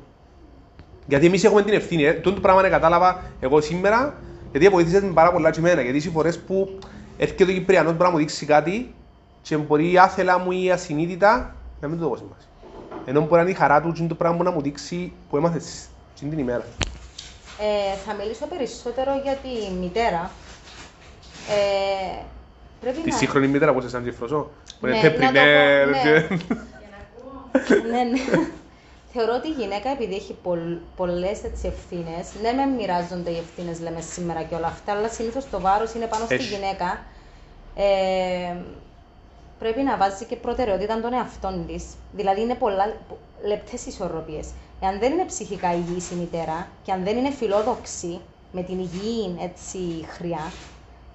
Γιατί 1.07 1.27
εμείς 1.27 1.45
έχουμε 1.45 1.63
την 1.63 1.75
ευθύνη. 1.75 2.05
Ε. 2.05 2.13
Τούτο 2.13 2.35
το 2.35 2.41
πράγμα 2.41 2.61
είναι 2.61 2.71
κατάλαβα 2.71 3.23
εγώ 3.41 3.61
σήμερα, 3.61 4.15
γιατί 4.51 4.69
βοήθησες 4.69 5.03
με 5.03 5.13
πάρα 5.13 5.33
πολλά 5.33 5.51
και 5.51 5.59
εμένα. 5.59 5.83
Γιατί 5.83 5.97
είσαι 5.97 6.11
φορές 6.11 6.39
που 6.39 6.79
έρχεται 7.17 7.43
ο 7.43 7.47
Κυπριανός 7.47 7.93
μπορεί 7.93 8.05
να 8.05 8.11
μου 8.11 8.17
δείξει 8.17 8.47
κάτι 8.47 8.95
και 9.43 9.57
μπορεί 9.57 9.99
άθελα 9.99 10.39
μου 10.39 10.51
ή 10.51 10.71
ασυνείδητα 10.71 11.55
να 11.81 11.89
μην 11.89 11.99
το 11.99 12.09
δώσει 12.09 12.23
σημασία. 12.23 12.49
Ενώ 13.05 13.21
μπορεί 13.21 13.35
να 13.35 13.41
είναι 13.41 13.51
η 13.51 13.55
χαρά 13.55 13.81
του 13.81 13.93
και 13.93 13.99
είναι 13.99 14.09
το 14.09 14.15
πράγμα 14.15 14.37
που 14.37 14.43
να 14.43 14.51
μου 14.51 14.61
δείξει 14.63 15.13
που 15.31 15.37
έμαθες 15.37 15.89
την 16.19 16.39
ημέρα. 16.39 16.65
Ε, 17.59 17.97
θα 18.07 18.15
μιλήσω 18.15 18.47
περισσότερο 18.47 19.21
για 19.23 19.33
τη 19.33 19.75
μητέρα. 19.81 20.31
Ε, 21.51 22.23
πρέπει 22.81 23.01
Τη 23.01 23.11
να... 23.11 23.17
σύγχρονη 23.17 23.47
μήτερα 23.47 23.73
που 23.73 23.79
είσαι 23.79 23.89
σαν 23.89 24.03
Τζεφροσό. 24.03 24.51
Που 24.81 24.87
είναι 24.87 24.97
Ναι, 24.97 25.03
να 25.03 25.11
το 25.11 25.19
πω, 25.19 25.21
τεπρινέρ 25.21 25.89
ναι. 25.89 26.03
και... 26.03 26.35
ναι, 27.93 28.03
ναι. 28.03 28.49
Θεωρώ 29.17 29.35
ότι 29.35 29.49
η 29.49 29.51
γυναίκα 29.61 29.89
επειδή 29.91 30.15
έχει 30.15 30.33
πολλ, 30.43 30.77
πολλές 30.97 31.45
έτσι 31.45 31.67
ευθύνες, 31.67 32.27
ναι 32.43 32.53
με 32.53 32.65
μοιράζονται 32.67 33.31
οι 33.31 33.39
ευθύνες 33.39 33.81
λέμε 33.81 34.01
σήμερα 34.01 34.43
και 34.43 34.55
όλα 34.55 34.67
αυτά, 34.67 34.93
αλλά 34.93 35.09
συνήθως 35.09 35.45
το 35.51 35.61
βάρος 35.61 35.95
είναι 35.95 36.07
πάνω 36.07 36.25
στη 36.25 36.35
Έχει. 36.35 36.55
γυναίκα. 36.55 37.05
Ε, 37.77 38.57
πρέπει 39.59 39.83
να 39.83 39.97
βάζει 39.97 40.25
και 40.25 40.37
προτεραιότητα 40.37 41.01
των 41.01 41.13
εαυτών 41.13 41.67
της. 41.67 41.85
Δηλαδή 42.13 42.41
είναι 42.41 42.55
πολλά 42.55 42.97
λεπτές 43.47 43.87
ισορροπίες. 43.87 44.49
Εάν 44.81 44.99
δεν 44.99 45.13
είναι 45.13 45.25
ψυχικά 45.25 45.75
υγιής 45.75 46.11
η 46.11 46.15
μητέρα 46.15 46.69
και 46.83 46.93
αν 46.93 47.05
δεν 47.05 47.17
είναι 47.17 47.31
φιλόδοξη 47.31 48.21
με 48.53 48.63
την 48.63 48.79
υγιή 48.79 49.37
έτσι, 49.41 49.79
χρειά 50.09 50.53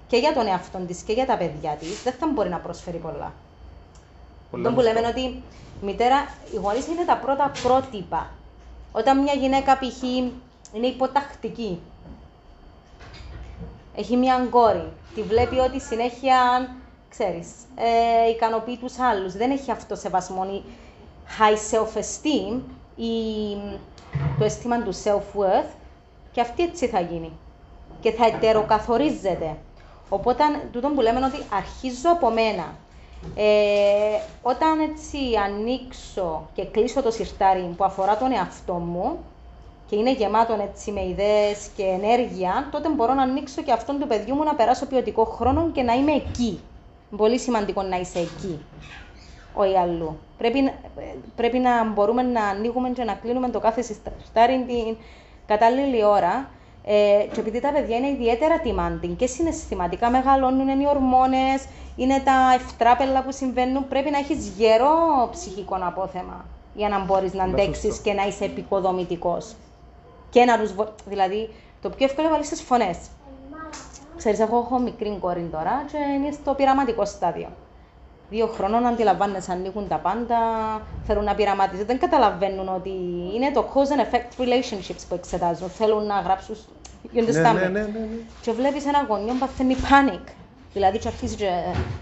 και 0.06 0.16
για 0.16 0.32
τον 0.32 0.46
εαυτό 0.46 0.78
της 0.78 1.00
και 1.02 1.12
για 1.12 1.26
τα 1.26 1.36
παιδιά 1.36 1.76
της, 1.80 2.02
δεν 2.02 2.12
θα 2.12 2.26
μπορεί 2.34 2.48
να 2.48 2.58
προσφέρει 2.58 2.96
πολλά. 2.96 3.32
Πολλά 4.52 4.68
Αυτό 4.68 4.80
που 4.80 4.86
σωστά. 4.86 5.00
λέμε 5.00 5.08
ότι 5.08 5.20
η 5.20 5.42
μητέρα, 5.84 6.16
οι 6.52 6.56
γονείς 6.56 6.86
είναι 6.86 7.04
τα 7.04 7.16
πρώτα 7.16 7.52
πρότυπα. 7.62 8.30
Όταν 8.92 9.22
μια 9.22 9.32
γυναίκα 9.32 9.78
π.χ. 9.78 10.02
είναι 10.72 10.86
υποτακτική, 10.86 11.80
έχει 13.94 14.16
μια 14.16 14.46
κόρη, 14.50 14.92
τη 15.14 15.22
βλέπει 15.22 15.58
ότι 15.58 15.80
συνέχεια, 15.80 16.68
ξέρεις, 17.08 17.48
ε, 17.74 18.28
ικανοποιεί 18.30 18.76
τους 18.76 18.98
άλλους, 18.98 19.32
δεν 19.32 19.50
έχει 19.50 19.70
αυτό 19.70 19.94
σεβασμό, 19.94 20.46
η 20.52 20.62
high 21.38 21.74
self-esteem, 21.74 22.60
η, 22.96 23.10
το 24.38 24.44
αίσθημα 24.44 24.82
του 24.82 24.94
self-worth 24.94 25.70
και 26.32 26.40
αυτή 26.40 26.62
έτσι 26.62 26.86
θα 26.86 27.00
γίνει 27.00 27.32
και 28.00 28.12
θα 28.12 28.26
ετεροκαθορίζεται. 28.26 29.56
Οπότε, 30.08 30.42
τούτο 30.72 30.88
που 30.88 31.00
λέμε 31.00 31.18
είναι 31.18 31.26
ότι 31.26 31.42
αρχίζω 31.52 32.10
από 32.10 32.30
μένα. 32.30 32.74
Ε, 33.36 34.20
όταν 34.42 34.80
έτσι 34.80 35.18
ανοίξω 35.44 36.48
και 36.54 36.64
κλείσω 36.64 37.02
το 37.02 37.10
σιρτάρι 37.10 37.74
που 37.76 37.84
αφορά 37.84 38.16
τον 38.16 38.32
εαυτό 38.32 38.72
μου 38.74 39.18
και 39.86 39.96
είναι 39.96 40.12
γεμάτο 40.12 40.56
έτσι 40.62 40.90
με 40.92 41.04
ιδέες 41.04 41.68
και 41.76 41.82
ενέργεια, 41.82 42.68
τότε 42.70 42.88
μπορώ 42.88 43.14
να 43.14 43.22
ανοίξω 43.22 43.62
και 43.62 43.72
αυτόν 43.72 43.98
του 43.98 44.06
παιδιού 44.06 44.34
μου 44.34 44.42
να 44.44 44.54
περάσω 44.54 44.86
ποιοτικό 44.86 45.24
χρόνο 45.24 45.70
και 45.70 45.82
να 45.82 45.92
είμαι 45.92 46.12
εκεί. 46.12 46.60
Πολύ 47.16 47.38
σημαντικό 47.38 47.82
να 47.82 47.96
είσαι 47.96 48.18
εκεί, 48.18 48.64
όχι 49.54 49.76
αλλού. 49.76 50.18
Πρέπει, 50.38 50.60
να- 50.60 50.74
πρέπει 51.36 51.58
να 51.58 51.84
μπορούμε 51.84 52.22
να 52.22 52.44
ανοίγουμε 52.44 52.90
και 52.90 53.04
να 53.04 53.14
κλείνουμε 53.14 53.48
το 53.48 53.60
κάθε 53.60 53.82
σιρτάρι 53.82 54.64
την 54.66 54.96
κατάλληλη 55.46 56.04
ώρα 56.04 56.48
ε, 56.84 57.26
και 57.32 57.40
επειδή 57.40 57.60
τα 57.60 57.72
παιδιά 57.72 57.96
είναι 57.96 58.08
ιδιαίτερα 58.08 58.54
demanding 58.64 59.14
και 59.16 59.26
συναισθηματικά 59.26 60.10
μεγαλώνουν, 60.10 60.68
είναι 60.68 60.82
οι 60.82 60.86
ορμόνες, 60.88 61.66
είναι 61.96 62.20
τα 62.24 62.52
ευτράπελα 62.54 63.22
που 63.22 63.32
συμβαίνουν, 63.32 63.88
πρέπει 63.88 64.10
να 64.10 64.18
έχεις 64.18 64.48
γερό 64.48 65.28
ψυχικό 65.30 65.76
απόθεμα 65.80 66.44
για 66.74 66.88
να 66.88 67.04
μπορείς 67.04 67.32
να 67.34 67.46
Ναι, 67.46 67.52
αντέξεις 67.52 67.84
σωστό. 67.94 68.02
και 68.02 68.12
να 68.12 68.26
είσαι 68.26 68.44
επικοδομητικός. 68.44 69.54
Και 70.30 70.44
να 70.44 70.58
τους 70.58 70.72
βο... 70.72 70.88
Δηλαδή, 71.06 71.50
το 71.82 71.88
πιο 71.90 72.04
εύκολο 72.04 72.26
είναι 72.26 72.36
να 72.36 72.42
βάλεις 72.42 72.48
τις 72.48 72.62
φωνές. 72.62 72.98
Ξέρεις, 74.16 74.40
εγώ 74.40 74.56
έχω 74.58 74.78
μικρή 74.78 75.18
κόρη 75.20 75.48
τώρα 75.52 75.84
και 75.92 75.96
είναι 76.14 76.30
στο 76.32 76.54
πειραματικό 76.54 77.04
στάδιο. 77.04 77.48
Δύο 78.32 78.46
χρόνων 78.46 78.86
αντιλαμβάνεσαι, 78.86 79.52
ανοίγουν 79.52 79.88
τα 79.88 79.96
πάντα, 79.96 80.38
θέλουν 81.06 81.24
να 81.24 81.34
πειραματίζουν. 81.34 81.86
Δεν 81.86 81.98
καταλαβαίνουν 81.98 82.68
ότι 82.74 82.90
είναι 83.34 83.50
το 83.54 83.64
cause 83.74 83.90
and 83.96 84.00
effect 84.06 84.42
relationships 84.44 85.02
που 85.08 85.14
εξετάζουν. 85.14 85.68
Θέλουν 85.68 86.06
να 86.06 86.20
γράψουν. 86.20 86.56
You 87.04 87.08
Ναι, 87.12 87.20
understand 87.22 87.54
ναι, 87.54 87.66
me? 87.66 87.70
ναι, 87.70 87.80
ναι, 87.80 87.80
ναι. 87.80 88.06
Και 88.42 88.52
βλέπεις 88.52 88.86
ένα 88.86 89.04
γονιό 89.08 89.32
που 89.32 89.38
παθαίνει 89.38 89.76
panic. 89.80 90.26
Δηλαδή, 90.72 90.98
και 90.98 91.08
αρχίζει 91.08 91.36
και 91.36 91.50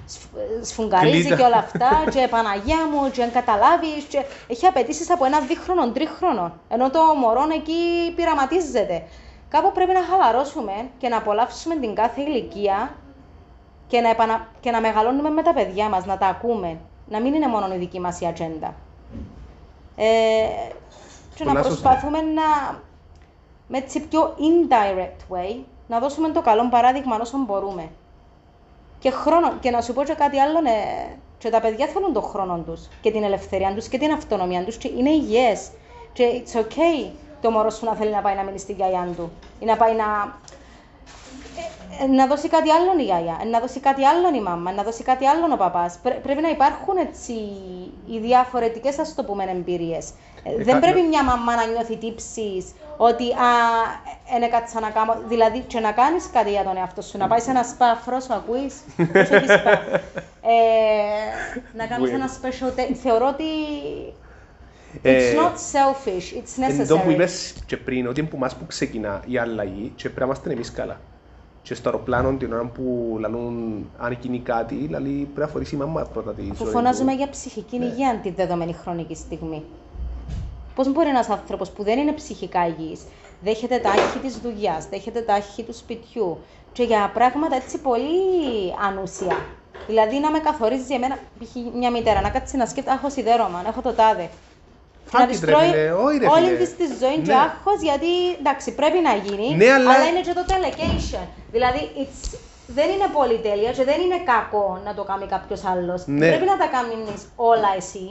σφ- 0.06 0.64
σφουγγαρίζει 0.66 1.20
Κλείδα. 1.20 1.36
και 1.36 1.42
όλα 1.42 1.56
αυτά, 1.56 1.90
και 2.14 2.26
Παναγία 2.30 2.76
μου, 2.92 3.10
και 3.10 3.22
αν 3.22 3.32
καταλάβεις, 3.32 4.04
και 4.08 4.24
έχει 4.48 4.66
απαιτήσεις 4.66 5.10
από 5.10 5.24
ένα 5.24 5.40
δίχρονο, 5.40 5.90
τρίχρονο. 5.90 6.52
Ενώ 6.68 6.90
το 6.90 7.00
μωρό 7.20 7.46
εκεί 7.54 8.12
πειραματίζεται. 8.16 9.02
Κάπου 9.48 9.72
πρέπει 9.72 9.92
να 9.92 10.02
χαλαρώσουμε 10.10 10.72
και 10.98 11.08
να 11.08 11.16
απολαύσουμε 11.16 11.76
την 11.76 11.94
κάθε 11.94 12.20
ηλικία 12.22 12.90
και 13.90 14.00
να, 14.00 14.08
επανα... 14.08 14.48
και 14.60 14.70
να 14.70 14.80
μεγαλώνουμε 14.80 15.30
με 15.30 15.42
τα 15.42 15.54
παιδιά 15.54 15.88
μας, 15.88 16.04
να 16.06 16.18
τα 16.18 16.26
ακούμε. 16.26 16.78
Να 17.08 17.20
μην 17.20 17.34
είναι 17.34 17.48
μόνο 17.48 17.74
η 17.74 17.78
δική 17.78 18.00
μας 18.00 18.20
η 18.20 18.26
ατζέντα. 18.26 18.74
Ε, 19.96 20.04
και 21.34 21.44
να 21.44 21.50
Πολλά 21.50 21.64
σωστά. 21.64 21.88
προσπαθούμε 21.88 22.20
να, 22.20 22.78
με 23.68 23.78
έτσι 23.78 24.00
πιο 24.00 24.34
indirect 24.38 25.34
way, 25.34 25.56
να 25.88 25.98
δώσουμε 25.98 26.28
το 26.28 26.40
καλό 26.42 26.68
παράδειγμα 26.68 27.18
όσο 27.20 27.38
μπορούμε. 27.38 27.88
Και, 28.98 29.10
χρόνο, 29.10 29.52
και 29.60 29.70
να 29.70 29.80
σου 29.80 29.92
πω 29.92 30.02
και 30.04 30.14
κάτι 30.14 30.40
άλλο, 30.40 30.58
ε, 30.58 31.16
και 31.38 31.50
τα 31.50 31.60
παιδιά 31.60 31.86
θέλουν 31.86 32.12
τον 32.12 32.22
χρόνο 32.22 32.58
τους 32.66 32.88
και 33.00 33.10
την 33.10 33.22
ελευθερία 33.22 33.74
τους 33.74 33.88
και 33.88 33.98
την 33.98 34.12
αυτονομία 34.12 34.64
τους 34.64 34.76
και 34.76 34.88
είναι 34.96 35.10
υγιές. 35.10 35.70
Και 36.12 36.42
it's 36.44 36.58
okay 36.58 37.10
το 37.40 37.50
μωρό 37.50 37.70
σου 37.70 37.84
να 37.84 37.94
θέλει 37.94 38.10
να 38.10 38.20
πάει 38.20 38.34
να 38.34 38.42
μείνει 38.42 38.58
στη 38.58 38.72
γιαγιά 38.72 39.08
του 39.16 39.32
ή 39.60 39.64
να 39.64 39.76
πάει 39.76 39.94
να, 39.94 40.04
ε, 40.04 40.49
να 42.16 42.26
δώσει 42.26 42.48
κάτι 42.48 42.70
άλλο 42.70 43.00
η 43.00 43.02
γιαγιά, 43.02 43.38
ε, 43.42 43.44
να 43.48 43.60
δώσει 43.60 43.80
κάτι 43.80 44.04
άλλο 44.06 44.28
η 44.36 44.40
μάμα, 44.40 44.72
να 44.72 44.82
δώσει 44.82 45.02
κάτι 45.02 45.26
άλλο 45.26 45.46
ο 45.52 45.56
παπάς. 45.56 45.98
Πρέ- 46.02 46.18
πρέπει 46.20 46.40
να 46.42 46.48
υπάρχουν 46.48 46.96
έτσι 46.96 47.32
οι 48.06 48.18
διαφορετικές, 48.18 48.98
ας 48.98 49.14
το 49.14 49.24
πούμε, 49.24 49.44
εμπειρίες. 49.44 50.08
Ε, 50.42 50.56
δεν 50.56 50.66
κάτι- 50.66 50.80
πρέπει 50.80 51.06
μια 51.06 51.24
μαμά 51.24 51.54
να 51.56 51.66
νιώθει 51.66 51.96
τύψεις 51.96 52.64
ότι 52.96 53.24
α, 53.32 53.48
είναι 54.36 54.48
κάτι 54.48 54.70
σαν 54.70 54.82
να 54.82 54.90
κάνω. 54.90 55.16
Δηλαδή, 55.28 55.58
και 55.58 55.80
να 55.80 55.92
κάνεις 55.92 56.30
κάτι 56.32 56.50
για 56.50 56.62
τον 56.64 56.76
εαυτό 56.76 57.02
σου, 57.02 57.18
να 57.18 57.26
πάεις 57.26 57.42
σε 57.42 57.50
ένα 57.50 57.62
σπα 57.62 58.00
φρόσο, 58.04 58.32
ακούεις, 58.32 58.74
όχι 58.98 59.34
όχι 59.34 59.44
σπα. 59.44 59.70
Ε, 60.42 60.52
να 61.74 61.86
κάνεις 61.86 62.10
Weird. 62.10 62.14
ένα 62.14 62.28
special 62.42 62.78
day. 62.80 62.94
Θεωρώ 63.02 63.26
ότι 63.26 63.44
Ε, 65.02 65.32
it's 65.32 65.36
not 65.36 65.52
selfish, 65.52 66.36
it's 66.38 66.62
Εν 66.78 66.86
τω 66.88 66.96
που 66.98 67.02
necessary. 67.08 67.12
είπες 67.12 67.54
και 67.66 67.76
πριν, 67.76 68.06
ότι 68.06 68.22
που 68.22 68.36
μας 68.38 68.54
που 68.54 68.66
ξεκινά 68.66 69.22
η 69.26 69.38
αλλαγή 69.38 69.92
και 69.96 70.02
πρέπει 70.02 70.20
να 70.20 70.24
είμαστε 70.26 70.52
εμείς 70.52 70.72
καλά. 70.72 71.00
Και 71.62 71.74
στο 71.74 71.88
αεροπλάνο 71.88 72.32
την 72.32 72.52
ώρα 72.52 72.64
που 72.64 73.16
λαλούν 73.20 73.86
αν 73.98 74.16
γίνει 74.20 74.38
κάτι, 74.38 74.88
λαλεί 74.90 75.10
πρέπει 75.24 75.40
να 75.40 75.46
φορήσει 75.46 75.74
η 75.74 75.78
μαμά 75.78 76.02
πρώτα 76.02 76.32
τη 76.34 76.42
Που 76.42 76.54
ζωή 76.54 76.72
φωνάζουμε 76.72 77.10
του. 77.10 77.16
για 77.16 77.28
ψυχική 77.28 77.76
υγεία 77.76 78.20
τη 78.22 78.30
δεδομένη 78.30 78.72
χρονική 78.72 79.14
στιγμή. 79.14 79.62
Πώς 80.74 80.92
μπορεί 80.92 81.08
ένας 81.08 81.28
άνθρωπος 81.28 81.70
που 81.70 81.82
δεν 81.82 81.98
είναι 81.98 82.12
ψυχικά 82.12 82.66
υγιής, 82.66 83.00
δέχεται 83.42 83.78
τα 83.78 83.90
άγχη 83.90 84.18
της 84.18 84.36
δουλειάς, 84.38 84.86
δέχεται 84.88 85.20
τα 85.20 85.34
άγχη 85.34 85.62
του 85.62 85.74
σπιτιού 85.74 86.38
και 86.72 86.82
για 86.82 87.10
πράγματα 87.14 87.56
έτσι 87.56 87.78
πολύ 87.78 88.10
ανούσια. 88.88 89.36
Δηλαδή 89.86 90.18
να 90.18 90.30
με 90.30 90.38
καθορίζεις 90.38 90.90
εμένα, 90.90 91.14
π.χ. 91.38 91.74
μια 91.74 91.90
μητέρα, 91.90 92.20
να 92.20 92.30
κάτσει 92.30 92.56
να 92.56 92.66
σκέφτεται, 92.66 92.96
έχω 92.96 93.10
σιδέρωμα, 93.10 93.62
έχω 93.66 93.80
το 93.80 93.92
τάδε. 93.92 94.28
Και 95.10 95.16
να 95.16 95.22
Άντι, 95.22 95.32
της 95.32 95.40
ρε 95.40 95.50
τρώει 95.52 95.64
φίλε, 95.70 95.92
όχι, 96.06 96.18
ρε 96.18 96.26
όλη 96.26 96.44
φίλε. 96.46 96.56
της 96.62 96.70
της 96.76 96.90
ζωή 97.02 97.16
και 97.26 97.32
Ναι. 97.32 97.40
άγχος, 97.46 97.78
γιατί 97.88 98.10
εντάξει 98.40 98.68
πρέπει 98.80 98.98
να 99.08 99.12
γίνει, 99.24 99.48
Ναι, 99.60 99.70
αλλά- 99.72 100.06
είναι 100.10 100.20
και 100.26 100.34
το 100.38 100.44
delegation. 100.52 101.26
Δηλαδή 101.54 101.80
it's, 102.02 102.38
δεν 102.66 102.88
είναι 102.94 103.06
πολυτέλεια 103.18 103.70
και 103.72 103.84
δεν 103.90 103.98
είναι 104.04 104.18
κακό 104.32 104.80
να 104.86 104.94
το 104.94 105.02
κάνει 105.10 105.26
κάποιος 105.34 105.60
άλλος. 105.72 106.00
Ναι. 106.06 106.28
Πρέπει 106.28 106.46
να 106.52 106.56
τα 106.62 106.66
κάνεις 106.76 107.20
όλα 107.36 107.70
εσύ. 107.76 108.06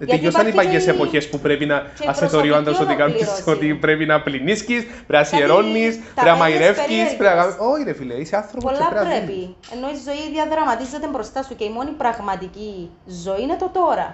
Ε, 0.00 0.04
Γιατί 0.04 0.20
Τελειώσαν 0.22 0.46
οι 0.46 0.48
υπάρχει 0.52 0.66
παλιές 0.66 0.84
και 0.84 0.90
η- 0.90 0.94
εποχές 0.94 1.28
που 1.30 1.38
πρέπει 1.38 1.66
να 1.66 1.76
και 1.98 2.04
η 2.04 2.08
ασεθωρεί 2.08 2.50
ο 2.50 2.56
άντρας 2.56 2.76
ότι, 2.80 2.84
προσωπική 2.84 3.00
κάνεις, 3.02 3.28
ολοκλήρωση. 3.28 3.50
ότι 3.70 3.74
πρέπει 3.84 4.04
να 4.06 4.16
πλυνίσκεις, 4.26 4.82
πρέπει 4.84 5.02
να 5.08 5.16
Κάτι- 5.22 5.28
σιερώνεις, 5.36 5.92
τα 5.96 6.02
πρέπει 6.02 6.14
να 6.16 6.22
παιδες 6.24 6.38
μαγειρεύκεις, 6.38 6.86
περίεργες. 6.86 7.16
πρέπει 7.16 7.34
να 7.34 7.40
κάνεις... 7.40 7.56
Όχι 7.70 7.82
ρε 7.88 7.92
φίλε, 7.98 8.14
είσαι 8.14 8.36
άνθρωπος 8.36 8.62
και 8.64 8.68
Πολλά 8.76 8.88
πρέπει 8.90 9.04
να 9.04 9.10
πρέπει. 9.10 9.32
ζήσεις. 9.32 9.72
Ενώ 9.74 9.86
η 9.96 9.98
ζωή 10.06 10.22
διαδραματίζεται 10.36 11.06
μπροστά 11.12 11.40
σου 11.46 11.54
και 11.58 11.64
η 11.64 11.72
μόνη 11.76 11.90
πραγματική 12.02 12.90
ζωή 13.24 13.40
είναι 13.44 13.56
το 13.62 13.68
τώρα. 13.80 14.08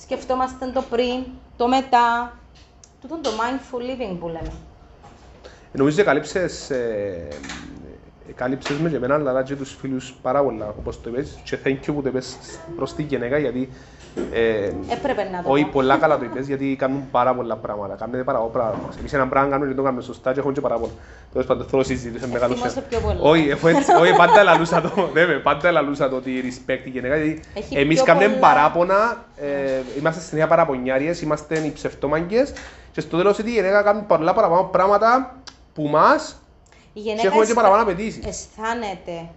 Σκεφτόμαστε 0.00 0.66
το 0.66 0.82
πριν, 0.90 1.24
το 1.56 1.68
μετά. 1.68 2.36
Τούτο 3.00 3.18
το 3.22 3.30
mindful 3.30 3.80
living 3.80 4.16
που 4.20 4.26
λέμε. 4.26 4.52
Νομίζω 5.72 6.04
κάλυψες, 6.04 6.70
ε, 6.70 7.28
ε, 8.28 8.32
κάλυψες 8.32 8.78
μες 8.78 8.90
και 8.90 8.96
εμένα, 8.96 9.14
αλλά 9.14 9.42
και 9.42 9.56
τους 9.56 9.74
φίλους 9.74 10.14
πάρα 10.22 10.42
πολλά, 10.42 10.68
όπως 10.68 11.00
το 11.00 11.10
είπες. 11.10 11.38
Και 11.44 11.58
thank 11.64 11.68
you 11.68 11.94
που 11.94 12.02
το 12.02 12.08
είπες 12.08 12.36
προς 12.76 12.94
τη 12.94 13.02
γυναίκα, 13.02 13.38
γιατί... 13.38 13.70
Ε, 14.32 14.72
Έπρεπε 14.92 15.28
να 15.32 15.42
το 15.42 15.50
όχι, 15.52 15.62
πω. 15.64 15.70
πολλά 15.72 15.96
καλά 15.96 16.18
το 16.18 16.24
είπες, 16.24 16.46
γιατί 16.46 16.76
κάνουν 16.78 17.08
πάρα 17.10 17.34
πολλά 17.34 17.56
πράγματα. 17.56 17.94
Κάνετε 17.94 18.22
πάρα 18.22 18.38
πολλά 18.38 18.50
πράγματα. 18.52 18.94
Εμείς 18.98 19.12
ένα 19.12 19.26
πράγμα 19.28 19.50
κάνουμε 19.50 19.70
και 19.70 19.76
το 19.76 19.82
κάνουμε 19.82 20.02
σωστά 20.02 20.32
και 20.32 20.38
έχουμε 20.38 20.52
και 20.54 20.60
πάρα 20.60 20.76
πολλά. 20.78 20.92
Τέλος 21.32 21.46
πάντων, 21.46 21.66
θέλω 21.66 21.82
συζήτηση 21.82 22.26
με 22.26 22.32
μεγάλο 22.32 22.52
Εκτιμώ 22.52 22.70
σε 22.72 22.80
πιο 22.80 22.98
πολύ. 23.00 23.18
Όχι, 23.20 23.48
έχω 23.48 23.68
έτσι- 23.68 23.92
όχι, 24.00 24.14
πάντα 24.22 24.40
ελαλούσα 24.40 24.80
το, 24.80 25.08
ναι, 25.12 25.26
με, 25.26 25.34
πάντα 25.34 25.68
ελαλούσα 25.68 26.08
το 26.08 26.16
ότι 26.16 26.30
respect 26.44 26.80
η 26.84 26.90
γυναίκα, 26.90 27.16
γιατί 27.16 27.40
Έχει 27.54 27.76
εμείς 27.78 27.94
πιο 27.94 28.04
κάνουμε 28.04 28.26
πολλά- 28.26 28.38
παράπονα, 28.54 29.24
ε, 29.36 29.46
είμαστε 29.98 30.20
συνέχεια 30.20 30.48
παραπονιάριες, 30.48 31.20
είμαστε 31.22 31.58
οι 31.58 31.72
ψευτόμαγκες 31.72 32.52
και 32.92 33.00
στο 33.00 33.16
τέλος 33.16 33.38
ότι 33.38 33.48
η 33.50 33.52
γυναίκα 33.52 33.82
κάνει 33.82 34.02
πολλά 34.02 34.34
παραπάνω 34.34 34.62
πράγματα 34.72 35.36
που 35.74 35.82
μας 35.88 36.42
Η 36.92 37.00
και 37.00 37.00
γυναίκα 37.00 37.22
έχουμε 37.26 37.44
και 37.44 37.50
αισθα- 37.50 37.54
παραπάνω 37.62 37.82
απαιτήσεις. 37.82 38.26
αισθάνεται, 38.26 39.28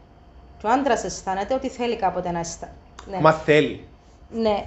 και 0.57 0.67
ο 0.67 0.69
άντρας 0.69 1.03
αισθάνεται 1.03 1.53
ότι 1.53 1.69
θέλει 1.69 1.95
κάποτε 1.97 2.31
να 2.31 2.39
αισθάνεται. 2.39 2.77
Ναι. 3.11 3.17
Μα 3.21 3.31
θέλει. 3.31 3.85
Ναι, 4.33 4.63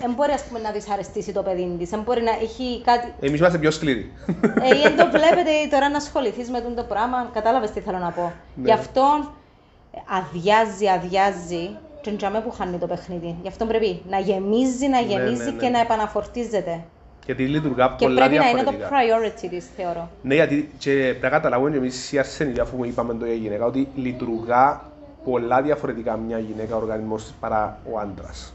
δεν 0.00 0.12
μπορεί 0.16 0.32
ας 0.32 0.42
πούμε, 0.42 0.58
να 0.60 0.70
δυσαρεστήσει 0.70 1.32
το 1.32 1.42
παιδί 1.42 1.76
της. 1.78 1.90
Δεν 1.90 2.00
μπορεί 2.00 2.22
να 2.22 2.30
έχει 2.30 2.82
κάτι. 2.84 3.12
Εμείς 3.20 3.38
είμαστε 3.40 3.58
πιο 3.58 3.70
σκληροί. 3.70 4.12
Ε, 4.62 4.76
ή 4.76 4.80
δεν 4.82 4.96
το 4.96 5.06
βλέπετε 5.06 5.50
τώρα 5.70 5.88
να 5.88 5.96
ασχοληθείς 5.96 6.50
με 6.50 6.60
τούτο 6.60 6.74
το 6.74 6.82
πράγμα. 6.82 7.30
Κατάλαβες 7.32 7.70
τι 7.70 7.80
θέλω 7.80 7.98
να 7.98 8.10
πω. 8.10 8.32
Ναι. 8.54 8.64
Γι' 8.64 8.72
αυτό 8.72 9.32
αδειάζει, 10.06 10.88
αδειάζει 10.88 11.76
και 12.00 12.10
εντιαμέ 12.10 12.40
που 12.40 12.50
χάνει 12.50 12.78
το 12.78 12.86
παιχνίδι. 12.86 13.36
Γι' 13.42 13.48
αυτό 13.48 13.66
πρέπει 13.66 14.02
να 14.08 14.18
γεμίζει, 14.18 14.88
να 14.88 15.00
γεμίζει 15.00 15.44
ναι, 15.44 15.50
ναι. 15.50 15.60
και 15.60 15.68
να 15.68 15.80
επαναφορτίζεται. 15.80 16.80
Γιατί 17.26 17.46
λειτουργά 17.46 17.94
Και 17.98 18.04
πολλά 18.04 18.26
πρέπει 18.26 18.38
να 18.38 18.48
είναι 18.48 18.62
το 18.62 18.70
διαφορετικά. 18.70 19.18
priority 19.20 19.48
της, 19.50 19.66
θεωρώ. 19.76 20.08
Ναι, 20.22 20.34
γιατί 20.34 20.70
και 20.78 20.90
πρέπει 20.90 21.18
να 21.20 21.28
καταλάβουμε 21.28 21.70
και 21.70 21.76
εμείς 21.76 22.12
οι 22.12 22.18
αρσενικοί, 22.18 22.60
αφού 22.60 22.84
είπαμε 22.84 23.14
το 23.14 23.24
για 23.24 23.34
γυναίκα, 23.34 23.64
ότι 23.64 23.88
λειτουργά 23.94 24.82
πολλά 25.24 25.62
διαφορετικά 25.62 26.16
μια 26.16 26.38
γυναίκα 26.38 26.74
ο 26.74 26.78
οργανισμός 26.78 27.22
της 27.22 27.34
παρά 27.40 27.78
ο 27.92 27.98
άντρας. 27.98 28.54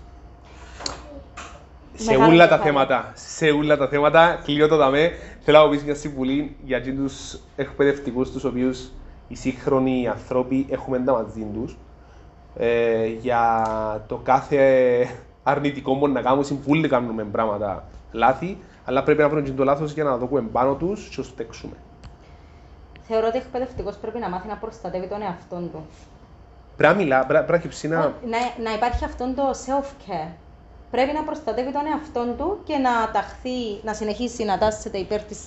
Σε 2.01 2.11
Μεγάλη 2.11 2.33
όλα 2.33 2.47
τα 2.47 2.57
διαφορά. 2.57 2.85
θέματα, 2.85 3.11
σε 3.15 3.45
όλα 3.49 3.77
τα 3.77 3.87
θέματα, 3.87 4.41
κλείω 4.43 4.67
το 4.67 4.75
δαμέ, 4.75 5.11
θέλω 5.41 5.63
να 5.63 5.69
πεις 5.69 5.83
μια 5.83 5.95
συμβουλή 5.95 6.55
για 6.63 6.77
εκείνους 6.77 7.13
τους 7.13 7.39
εκπαιδευτικούς 7.55 8.31
τους 8.31 8.43
οποίους 8.43 8.91
οι 9.27 9.35
σύγχρονοι 9.35 10.07
άνθρωποι 10.07 10.67
έχουμε 10.69 10.99
τα 10.99 11.11
μαζί 11.11 11.47
τους 11.53 11.77
ε, 12.57 13.05
για 13.05 13.63
το 14.07 14.15
κάθε 14.15 15.07
αρνητικό 15.43 15.95
μπορεί 15.95 16.11
να 16.11 16.21
κάνουμε, 16.21 16.43
συμπούλοι 16.43 16.87
κάνουμε 16.87 17.23
πράγματα 17.23 17.83
λάθη, 18.11 18.57
αλλά 18.85 19.03
πρέπει 19.03 19.21
να 19.21 19.29
βρούμε 19.29 19.41
και 19.45 19.51
το 19.51 19.63
λάθος 19.63 19.91
για 19.91 20.03
να 20.03 20.19
το 20.19 20.25
δούμε 20.25 20.41
πάνω 20.41 20.73
τους 20.75 21.07
και 21.07 21.15
να 21.17 21.23
το 21.23 21.29
στέξουμε. 21.29 21.73
Θεωρώ 23.07 23.27
ότι 23.27 23.37
ο 23.37 23.41
εκπαιδευτικός 23.45 23.95
πρέπει 23.95 24.19
να 24.19 24.29
μάθει 24.29 24.47
να 24.47 24.55
προστατεύει 24.55 25.07
τον 25.07 25.21
εαυτό 25.21 25.55
του. 25.55 25.85
Πρέπει 26.77 26.93
να 26.95 27.01
μιλά, 27.03 27.25
πρέπει 27.25 27.51
να 27.51 27.57
κυψεί 27.57 27.87
να... 27.87 27.97
Να, 27.97 28.37
να 28.63 28.73
υπάρχει 28.73 29.05
αυτό 29.05 29.33
το 29.35 29.43
self-care. 29.65 30.31
Πρέπει 30.91 31.13
να 31.13 31.23
προστατεύει 31.23 31.71
τον 31.71 31.81
εαυτό 31.91 32.33
του 32.37 32.59
και 32.63 32.77
να 32.77 33.11
ταχθεί, 33.13 33.57
να 33.83 33.93
συνεχίσει 33.93 34.43
να 34.43 34.57
τάσσεται 34.57 34.97
υπέρ 34.97 35.21
της, 35.23 35.39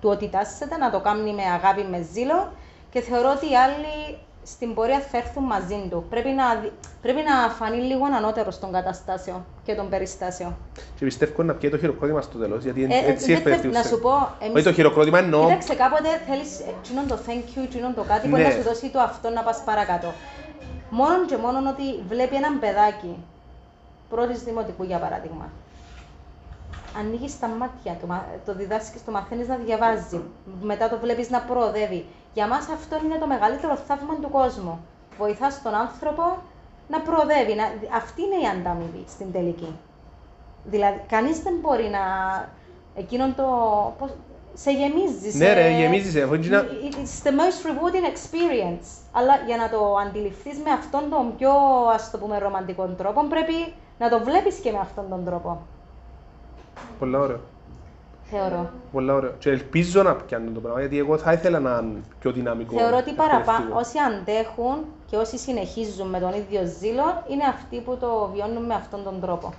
του 0.00 0.08
ότι 0.08 0.28
τάσσεται, 0.28 0.76
να 0.76 0.90
το 0.90 1.00
κάνει 1.00 1.32
με 1.34 1.42
αγάπη, 1.42 1.86
με 1.90 2.06
ζήλο 2.12 2.52
και 2.90 3.00
θεωρώ 3.00 3.30
ότι 3.36 3.50
οι 3.50 3.56
άλλοι 3.56 4.18
στην 4.42 4.74
πορεία 4.74 5.00
θα 5.00 5.16
έρθουν 5.18 5.44
μαζί 5.44 5.86
του. 5.90 6.04
Πρέπει 6.10 6.28
να, 6.28 6.54
δι- 6.54 6.72
πρέπει 7.02 7.20
να 7.30 7.50
φανεί 7.50 7.76
λίγο 7.76 8.04
ανώτερο 8.16 8.50
των 8.60 8.72
καταστάσεων 8.72 9.44
και 9.64 9.74
των 9.74 9.88
περιστάσεων. 9.88 10.56
Και 10.98 11.04
πιστεύω 11.04 11.42
να 11.42 11.54
πιέει 11.54 11.70
το 11.70 11.78
χειροκρότημα 11.78 12.20
στο 12.20 12.38
τέλος, 12.38 12.62
γιατί 12.64 12.82
Ε, 12.82 12.86
ε, 12.86 13.10
έτσι 13.10 13.26
δεν 13.26 13.36
εκπαιδευτικούς 13.36 13.74
θε- 13.76 13.82
να 13.84 13.88
θέλει. 13.88 13.94
σου 13.94 14.00
πω, 14.00 14.28
εμείς- 14.38 14.54
Όχι 14.54 14.64
το 14.64 14.72
χειροκρότημα 14.72 15.18
εννοώ, 15.18 15.42
Κοίταξε, 15.46 15.74
κάποτε 15.74 16.08
θέλεις 16.28 16.58
ε, 16.60 16.64
εκείνον 16.82 17.06
το 17.06 17.18
thank 17.26 17.58
you, 17.58 17.62
εκείνον 17.62 17.94
το 17.94 18.02
κάτι 18.02 18.28
που 18.28 18.36
Ναι. 18.36 18.42
να 18.42 18.50
σου 18.50 18.62
δώσει 18.62 18.88
το 18.88 19.00
αυτό 19.00 19.30
να 19.30 19.42
πας 19.42 19.62
παρακάτω. 19.64 20.12
Μόνο 20.90 21.24
και 21.24 21.36
μόνο 21.36 21.68
ότι 21.70 22.02
βλέπει 22.08 22.34
έναν 22.36 22.58
παιδάκι, 22.58 23.16
πρώτης 24.08 24.42
δημοτικού 24.42 24.82
για 24.84 24.98
παράδειγμα, 24.98 25.48
ανοίγεις 26.98 27.38
τα 27.38 27.46
μάτια 27.48 27.92
του, 28.00 28.06
μα- 28.06 28.26
το 28.46 28.54
διδάσκεις, 28.54 29.04
το 29.04 29.10
μαθαίνεις 29.10 29.48
να 29.48 29.56
διαβάζει, 29.56 30.20
μετά 30.62 30.88
το 30.88 30.98
βλέπεις 30.98 31.30
να 31.30 31.40
προοδεύει. 31.40 32.06
Για 32.34 32.46
μας 32.46 32.68
αυτό 32.68 32.96
είναι 33.04 33.18
το 33.18 33.26
μεγαλύτερο 33.26 33.76
θαύμα 33.76 34.14
του 34.14 34.30
κόσμου. 34.30 34.80
Βοηθάς 35.18 35.62
τον 35.62 35.74
άνθρωπο 35.74 36.22
να 36.88 37.00
προοδεύει. 37.00 37.54
Να... 37.54 37.64
Αυτή 37.96 38.22
είναι 38.22 38.34
η 38.44 38.46
ανταμοιβή 38.58 39.04
στην 39.08 39.32
τελική. 39.32 39.76
Δηλαδή, 40.64 41.00
κανείς 41.08 41.38
δεν 41.42 41.54
μπορεί 41.60 41.88
να... 41.88 42.00
Εκείνον 42.96 43.34
το... 43.34 43.44
Πώς... 43.98 44.10
Σε 44.54 44.70
γεμίζει. 44.70 45.38
Ναι, 45.38 45.44
σε... 45.44 45.52
ρε, 45.52 45.70
γεμίζει, 45.70 46.10
σε. 46.10 46.22
Χωρίς 46.24 46.48
να- 46.48 46.64
It's 46.90 47.26
the 47.26 47.30
most 47.30 47.60
rewarding 47.68 48.06
experience. 48.14 48.86
Αλλά 49.12 49.36
για 49.46 49.56
να 49.56 49.68
το 49.68 49.96
αντιληφθείς 50.06 50.58
με 50.64 50.70
αυτόν 50.70 51.10
τον 51.10 51.36
πιο, 51.36 51.50
ας 51.94 52.10
το 52.10 52.18
πούμε, 52.18 52.38
ρομαντικό 52.38 52.86
τρόπο, 52.86 53.24
πρέπει 53.28 53.74
να 53.98 54.08
το 54.08 54.20
βλέπεις 54.24 54.56
και 54.56 54.70
με 54.72 54.78
αυτόν 54.78 55.04
τον 55.08 55.24
τρόπο. 55.24 55.62
πολλά 56.98 57.18
ωραίο. 57.18 57.40
Θεωρώ. 58.30 58.70
Πολλά 58.92 59.14
ωραίο. 59.14 59.32
Και 59.38 59.50
ελπίζω 59.50 60.02
να 60.02 60.14
πιάνω 60.14 60.50
το 60.50 60.60
πράγμα, 60.60 60.80
γιατί 60.80 60.98
εγώ 60.98 61.18
θα 61.18 61.32
ήθελα 61.32 61.58
να 61.60 61.80
είναι 61.82 62.00
πιο 62.20 62.32
δυναμικό. 62.32 62.76
Θεωρώ 62.76 62.96
ότι 62.96 63.12
παραπάνω, 63.12 63.38
εκπαιδευτικό. 63.38 63.78
όσοι 63.78 63.98
αντέχουν 63.98 64.84
και 65.10 65.16
όσοι 65.16 65.38
συνεχίζουν 65.38 66.08
με 66.08 66.20
τον 66.20 66.32
ίδιο 66.32 66.60
ζήλο, 66.78 67.24
είναι 67.28 67.44
αυτοί 67.44 67.80
που 67.80 67.96
το 67.96 68.30
βιώνουν 68.34 68.64
με 68.64 68.74
αυτόν 68.74 69.04
τον 69.04 69.20
τρόπο. 69.20 69.52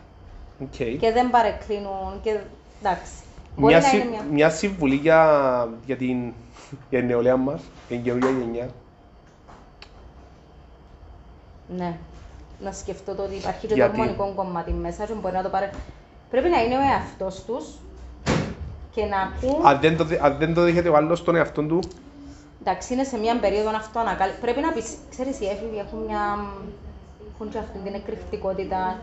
Οκ. 0.62 0.76
Και 1.00 1.12
δεν 1.12 1.30
παρεκκλίνουν 1.30 2.20
και 2.22 2.40
εντάξει. 2.82 3.12
Μπορεί 3.58 3.74
Μια, 3.74 3.82
να 3.82 3.88
συ- 3.88 4.00
είναι 4.00 4.10
μια... 4.10 4.24
μια 4.32 4.50
συμβουλή 4.50 4.96
για, 4.96 5.70
για, 5.86 5.96
την, 5.98 6.34
για 6.90 7.00
την 7.00 7.08
νεολαία 7.08 7.38
μας, 7.38 7.62
για 7.88 7.96
την 7.98 8.04
καινούργια 8.04 8.30
γενιά. 8.30 8.70
Ναι. 11.78 11.98
Να 12.60 12.72
σκεφτώ 12.72 13.16
το 13.16 13.24
ότι 13.24 13.36
υπάρχει 13.36 13.68
και 13.68 13.74
Γιατί; 13.74 13.96
το 13.96 14.02
ορμονικό 14.02 14.34
κομμάτι 14.36 14.72
μέσα 14.72 15.06
και 15.06 15.14
μπορεί 15.14 15.36
να 15.36 15.44
το 15.44 15.50
πάρει. 15.50 15.70
Πρέπει 16.30 16.50
να 16.50 16.64
είναι 16.64 16.76
ο 16.78 16.82
εαυτός 16.82 17.44
τους 17.46 17.66
και 18.92 19.06
να 19.06 19.18
ακούν. 19.22 19.66
Αν 19.68 19.80
δεν, 19.80 19.98
το, 19.98 20.04
δε- 20.04 20.24
αν 20.26 20.38
δεν 20.38 20.54
το 20.54 20.62
δέχεται 20.62 20.90
ο 20.90 20.96
άλλος 20.96 21.24
τον 21.24 21.36
εαυτό 21.36 21.62
του, 21.64 21.80
Εντάξει, 22.62 22.94
είναι 22.94 23.04
σε 23.04 23.18
μια 23.18 23.40
περίοδο 23.40 23.70
αυτοανακάλυψη. 23.70 24.40
Πρέπει 24.42 24.62
να 24.62 24.72
πει, 24.72 24.84
ξέρεις, 25.10 25.40
οι 25.40 25.46
έφηβοι 25.46 25.78
έχουν 25.78 26.00
μια. 26.08 26.22
έχουν 27.34 27.50
και 27.50 27.58
αυτή 27.58 27.78
την 27.84 27.94
εκρηκτικότητα. 27.94 28.98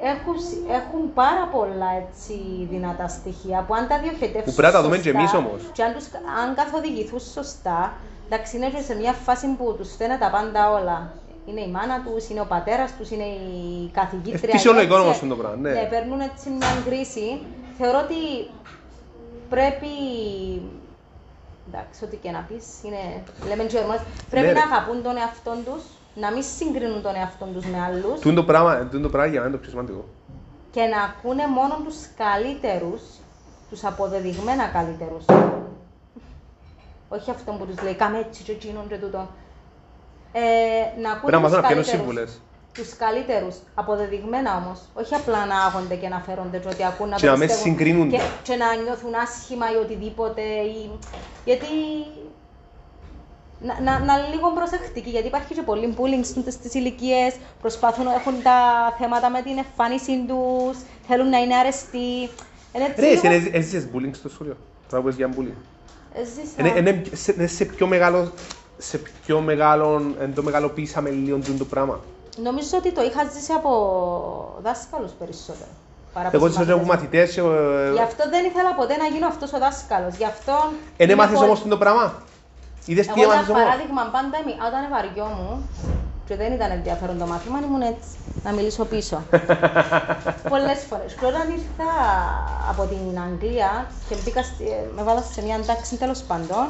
Έχουν, 0.00 0.34
σ- 0.40 0.70
έχουν 0.80 1.12
πάρα 1.14 1.44
πολλά 1.52 1.86
έτσι, 2.02 2.34
δυνατά 2.70 3.08
στοιχεία 3.08 3.64
που 3.66 3.74
αν 3.74 3.88
τα 3.88 3.98
διοχετεύσουν. 3.98 4.44
Που 4.44 4.52
πρέπει 4.52 4.72
να 4.72 4.78
τα 4.78 4.82
δούμε 4.82 4.96
σωστά 4.96 5.10
και 5.10 5.16
εμείς 5.18 5.34
όμως. 5.34 5.60
Και 5.72 5.82
αν, 5.82 5.92
τους, 5.94 6.06
αν 6.42 6.54
καθοδηγηθούν 6.54 7.20
σωστά, 7.20 7.92
εντάξει, 8.26 8.56
είναι 8.56 8.68
και 8.70 8.80
σε 8.80 8.94
μια 8.94 9.12
φάση 9.12 9.46
που 9.58 9.74
τους 9.78 9.96
φαίνεται 9.96 10.24
τα 10.24 10.30
πάντα 10.30 10.70
όλα. 10.70 11.12
Είναι 11.48 11.60
η 11.60 11.68
μάνα 11.70 12.02
τους, 12.04 12.28
είναι 12.28 12.40
ο 12.40 12.44
πατέρας 12.46 12.96
τους, 12.96 13.10
είναι 13.10 13.24
η 13.24 13.90
καθηγήτρια. 13.92 14.48
Ε, 14.48 14.56
φυσιολογικό 14.56 14.94
έτσι. 14.94 15.04
όμως 15.04 15.14
αυτό 15.16 15.28
το 15.28 15.36
πράγμα, 15.36 15.56
ναι. 15.56 15.70
Ναι, 15.72 15.86
παίρνουν 15.90 16.20
έτσι 16.20 16.50
μια 16.50 16.66
κρίση. 16.86 17.26
Θεωρώ 17.78 17.98
ότι 17.98 18.20
πρέπει. 19.48 19.88
Εντάξει, 21.68 22.04
ό,τι 22.04 22.16
και 22.16 22.30
να 22.30 22.46
πεις, 22.48 22.64
είναι. 22.84 23.22
Λέμε 23.48 23.62
και 23.64 23.78
ορμόνες. 23.78 24.00
Πρέπει 24.30 24.46
Ναι, 24.46 24.52
να 24.52 24.60
ρε. 24.60 24.66
αγαπούν 24.70 25.02
τον 25.02 25.16
εαυτό 25.16 25.52
τους, 25.66 25.82
να 26.14 26.30
μην 26.32 26.42
συγκρίνουν 26.42 27.02
τον 27.02 27.14
εαυτό 27.14 27.44
τους 27.54 27.64
με 27.66 27.78
άλλους 27.86 28.20
τούν 28.20 28.34
το 28.34 28.44
πράγμα, 28.44 28.88
τούν 28.90 29.02
το 29.02 29.08
πράγμα 29.08 29.30
για 29.30 29.40
μένα 29.40 29.48
είναι 29.48 29.56
το 29.56 29.62
πιο 29.62 29.70
σημαντικό. 29.70 30.04
και 30.70 30.80
να 30.82 31.02
ακούνε 31.02 31.46
μόνο 31.58 31.74
τους 31.84 31.96
καλύτερους, 32.16 33.02
τους 33.70 33.84
αποδεδειγμένα 33.84 34.66
καλύτερους. 34.66 35.24
Όχι 37.08 37.30
αυτό 37.30 37.52
που 37.52 37.66
τους 37.66 37.82
λέει 37.82 37.94
κάμε 37.94 38.18
έτσι 38.18 38.42
και 38.42 38.52
εκείνον 38.52 38.88
και 38.88 38.96
τούτο. 38.96 39.28
Ε, 40.32 40.40
να 41.02 41.10
ακούνε 41.10 41.30
Πρέπει 41.30 41.32
να 41.32 41.38
μάθουν 41.40 41.56
να 41.60 41.66
πιάνουν 41.66 41.82
τους 41.84 41.90
καλύτερους. 41.90 41.90
σύμβουλες. 41.90 42.40
Τους 42.74 42.96
καλύτερους, 42.96 43.56
αποδεδειγμένα 43.74 44.50
όμως. 44.56 44.78
Όχι 44.94 45.14
απλά 45.14 45.46
να 45.46 45.56
άγονται 45.66 45.94
και 45.94 46.08
να 46.08 46.18
φέρονται 46.26 46.58
και 46.58 46.68
ότι 46.68 46.84
ακούν 46.84 47.08
να 47.08 47.16
Και 47.16 47.26
το 47.26 47.32
να 47.32 47.38
μην 47.38 47.46
πιστεύουν. 47.48 47.72
συγκρίνονται. 47.76 48.16
Και, 48.16 48.22
και 48.42 48.54
να 48.62 48.66
νιώθουν 48.84 49.14
άσχημα 49.14 49.66
ή 49.72 49.76
οτιδήποτε. 49.84 50.42
Ή... 50.78 50.90
Γιατί 51.44 51.66
να, 53.60 53.80
να, 53.80 53.92
να 53.98 54.12
είναι 54.18 54.28
λίγο 54.34 54.52
προσεκτικοί, 54.58 55.10
γιατί 55.10 55.26
υπάρχει 55.26 55.54
και 55.54 55.62
πολύ 55.62 55.94
bullying 55.98 56.24
στις 56.48 56.74
ηλικίες. 56.74 57.32
Προσπαθούν, 57.60 58.06
έχουν 58.06 58.42
τα 58.42 58.58
θέματα 58.98 59.30
με 59.30 59.40
την 59.42 59.58
εμφάνιση 59.58 60.24
τους, 60.28 60.76
θέλουν 61.08 61.28
να 61.28 61.38
είναι 61.38 61.54
αρεστοί. 61.56 62.08
Είναι 62.72 62.84
έτσι 62.88 63.00
Ρε, 63.00 63.08
λίγο- 63.08 63.28
εσύ 63.28 63.36
είναι- 63.46 63.56
έζησες 63.58 63.88
bullying 63.94 64.10
στο 64.14 64.28
σχολείο; 64.28 64.56
Τώρα 64.90 65.02
που 65.02 65.08
είσαι 65.08 65.16
για 65.16 65.28
bullying. 65.36 65.60
Έζησα. 66.20 66.54
Είναι, 66.58 66.72
είναι, 66.78 67.02
σε, 67.12 67.32
είναι 67.32 67.46
σε 67.46 67.64
πιο 67.64 67.86
μεγάλο, 67.86 68.32
σε 68.78 68.98
πιο 69.26 69.40
μεγάλο, 69.40 70.02
εν 70.20 70.34
το 70.34 70.42
μεγαλοποίησαμε 70.42 71.10
λίγο 71.10 71.38
τούν 71.38 71.58
το 71.58 71.64
πράγμα. 71.64 72.00
Νομίζω 72.42 72.76
ότι 72.76 72.92
το 72.92 73.02
είχα 73.02 73.24
ζήσει 73.32 73.52
από 73.52 73.70
δάσκαλους 74.62 75.10
περισσότερο. 75.18 75.70
Παρά 76.12 76.30
Εγώ 76.32 76.46
από 76.46 76.52
ζήσα 76.58 76.72
από 76.72 76.84
μαθητές. 76.84 76.88
μαθητές 76.94 77.34
και... 77.34 77.40
Γι' 77.92 78.02
αυτό 78.10 78.22
δεν 78.30 78.44
ήθελα 78.44 78.74
ποτέ 78.74 78.96
να 78.96 79.06
γίνω 79.06 79.26
αυτός 79.26 79.52
ο 79.52 79.58
δάσκαλος. 79.58 80.14
Γι' 80.16 80.24
αυτό. 80.34 80.54
Εν 80.96 81.04
είναι 81.04 81.12
έμαθες 81.12 81.34
πολύ- 81.34 81.46
όμως 81.46 81.60
τούν 81.60 81.70
το 81.70 81.78
πράγμα; 81.78 82.22
Είδες 82.90 83.06
τι 83.06 83.12
Εγώ 83.20 83.22
έμαθες 83.22 83.44
για 83.46 83.54
όμως; 83.54 83.64
παράδειγμα, 83.66 84.02
πάντα 84.16 84.36
εμι- 84.42 84.60
όταν 84.68 84.82
βαριόμουν 84.94 85.68
και 86.26 86.36
δεν 86.36 86.52
ήταν 86.52 86.70
ενδιαφέρον 86.70 87.18
το 87.18 87.26
μάθημα, 87.26 87.58
ήμουν 87.66 87.80
έτσι, 87.92 88.10
να 88.44 88.50
μιλήσω 88.56 88.84
πίσω. 88.84 89.16
Πολλές 90.52 90.78
φορές. 90.88 91.10
Και 91.18 91.26
όταν 91.32 91.44
ήρθα 91.58 91.90
από 92.70 92.82
την 92.92 93.04
Αγγλία 93.26 93.70
και 94.08 94.14
μπήκα, 94.24 94.42
στη- 94.42 94.64
ε, 94.76 94.80
με 94.96 95.02
βάλα 95.02 95.22
σε 95.34 95.42
μια 95.46 95.56
τάξη 95.66 95.96
τέλος 95.96 96.20
πάντων, 96.30 96.64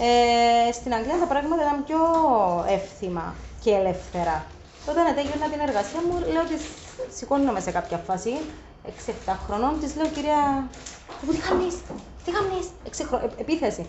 ε, 0.00 0.72
στην 0.72 0.94
Αγγλία 0.94 1.18
τα 1.18 1.26
πράγματα 1.26 1.62
ήταν 1.62 1.84
πιο 1.84 1.98
εύθυμα 2.68 3.34
και 3.62 3.70
ελεύθερα. 3.70 4.44
Τότε 4.86 5.02
να 5.02 5.14
τέλειωνα 5.14 5.46
την 5.52 5.60
εργασία 5.60 6.00
μου, 6.08 6.14
λέω 6.32 6.42
ότι 6.42 6.56
σηκώνομαι 7.16 7.60
σε 7.60 7.70
κάποια 7.70 7.98
φάση, 8.06 8.32
6-7 8.86 9.32
χρονών, 9.46 9.80
της 9.80 9.96
λέω 9.96 10.06
κυρία, 10.06 10.66
«Εγώ 11.22 11.32
τι 11.32 11.38
κάνεις, 11.48 11.74
τι 12.24 12.30
κάνεις, 12.36 12.66
Έξι 12.86 13.04
χρο- 13.04 13.22
ε, 13.22 13.28
επίθεση. 13.40 13.86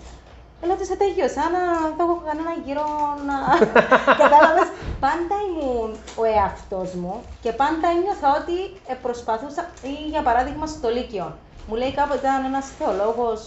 Ε, 0.61 0.65
Λέω 0.65 0.75
ότι 0.75 0.85
σε 0.85 0.95
τέλειωσα, 0.95 1.41
να 1.55 1.61
θα 1.97 2.03
έχω 2.05 2.21
κανένα 2.27 2.51
γύρο 2.65 2.85
να... 3.27 3.35
Κατάλαβες, 4.23 4.67
πάντα 4.99 5.35
ήμουν 5.49 5.91
ο 6.15 6.23
εαυτός 6.23 6.93
μου 6.93 7.21
και 7.41 7.51
πάντα 7.51 7.87
ένιωθα 7.95 8.29
ότι 8.41 8.57
ε, 8.87 8.93
προσπαθούσα, 8.93 9.69
ή 9.83 9.93
για 10.09 10.21
παράδειγμα 10.21 10.65
στο 10.67 10.89
Λύκειο. 10.89 11.35
Μου 11.67 11.75
λέει 11.75 11.93
κάποτε 11.93 12.17
ήταν 12.27 12.45
ένας 12.45 12.65
θεολόγος, 12.77 13.39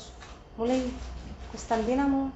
μου 0.56 0.64
λέει, 0.64 0.92
Κωνσταντίνα 1.52 2.02
μου, 2.08 2.32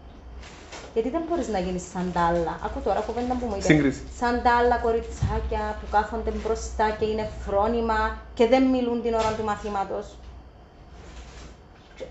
γιατί 0.95 1.09
δεν 1.11 1.23
μπορείς 1.29 1.49
να 1.49 1.59
γίνεις 1.59 1.83
σαν 1.93 2.11
τα 2.15 2.21
άλλα. 2.27 2.59
Άκου 2.65 2.81
τώρα 2.85 3.01
κουβέντα 3.01 3.35
που 3.35 3.47
μου 3.47 3.53
είπε. 3.55 3.65
Σύγκριση. 3.65 4.03
Σαν 4.19 4.43
τα 4.43 4.57
άλλα 4.57 4.77
κοριτσάκια 4.77 5.77
που 5.81 5.87
κάθονται 5.91 6.31
μπροστά 6.31 6.91
και 6.99 7.05
είναι 7.05 7.29
φρόνημα 7.47 8.17
και 8.35 8.47
δεν 8.47 8.63
μιλούν 8.63 9.03
την 9.03 9.15
ώρα 9.15 9.33
του 9.39 9.45
μαθήματος. 9.45 10.07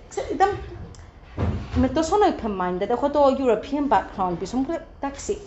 Ξέ- 0.09 0.31
Ήταν 0.31 0.49
με 1.75 1.87
τόσο 1.87 2.15
open-minded, 2.15 2.89
έχω 2.89 3.09
το 3.09 3.19
European 3.39 3.93
background 3.93 4.33
πίσω 4.39 4.57
μου, 4.57 4.65
που, 4.65 4.79
εντάξει, 4.99 5.37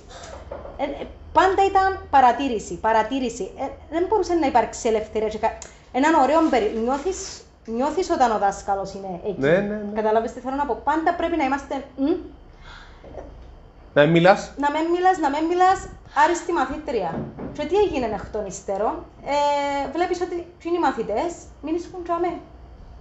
Ε, 0.76 0.82
ε, 0.84 1.06
πάντα 1.32 1.64
ήταν 1.66 1.98
παρατήρηση, 2.10 2.74
παρατήρηση. 2.78 3.50
Ε, 3.58 3.64
δεν 3.90 4.04
μπορούσε 4.08 4.34
να 4.34 4.46
υπάρξει 4.46 4.88
ελευθερία. 4.88 5.28
και 5.28 5.38
κα- 5.38 5.58
Έναν 5.92 6.14
ωραίο 6.14 6.38
περί... 6.50 6.78
Νιώθεις, 6.84 7.42
νιώθεις 7.66 8.10
όταν 8.10 8.30
ο 8.32 8.38
δάσκαλος 8.38 8.94
είναι 8.94 9.20
εκεί. 9.26 9.40
Ναι, 9.40 9.48
ναι, 9.50 9.58
ναι. 9.60 9.92
Καταλάβεις 9.94 10.32
τι 10.32 10.40
θέλω 10.40 10.56
να 10.56 10.66
πω. 10.66 10.80
Πάντα 10.84 11.14
πρέπει 11.14 11.36
να 11.36 11.44
είμαστε... 11.44 11.84
μ, 11.96 12.10
Να 13.94 14.02
μην 14.02 14.10
μιλάς. 14.10 14.52
να 14.56 14.70
μην 14.70 14.90
μιλάς, 14.90 15.18
να 15.18 15.30
μην 15.30 15.44
μιλάς, 15.44 15.88
άριστη 16.24 16.52
μαθήτρια. 16.52 17.10
Και 17.52 17.64
τι 17.66 17.76
έγινε 17.76 18.06
εκ 18.06 18.26
των 18.32 18.46
υστέρων, 18.46 19.04
ε, 19.24 19.90
βλέπεις 19.92 20.20
ότι 20.20 20.36
και 20.58 20.68
είναι 20.68 20.76
οι 20.76 20.80
μαθητές, 20.80 21.32
μην 21.62 21.74
ήσουν 21.74 22.02
τζαμέ. 22.04 22.32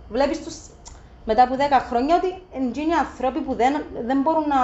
Βλέπεις 0.09 0.43
τους 0.43 0.55
μετά 1.25 1.43
από 1.43 1.55
10 1.55 1.79
χρόνια 1.89 2.15
ότι 2.15 2.29
είναι 2.51 2.93
οι 2.93 2.97
άνθρωποι 2.99 3.39
που 3.39 3.53
δεν, 3.55 3.83
δεν 4.05 4.21
μπορούν 4.21 4.47
να... 4.47 4.61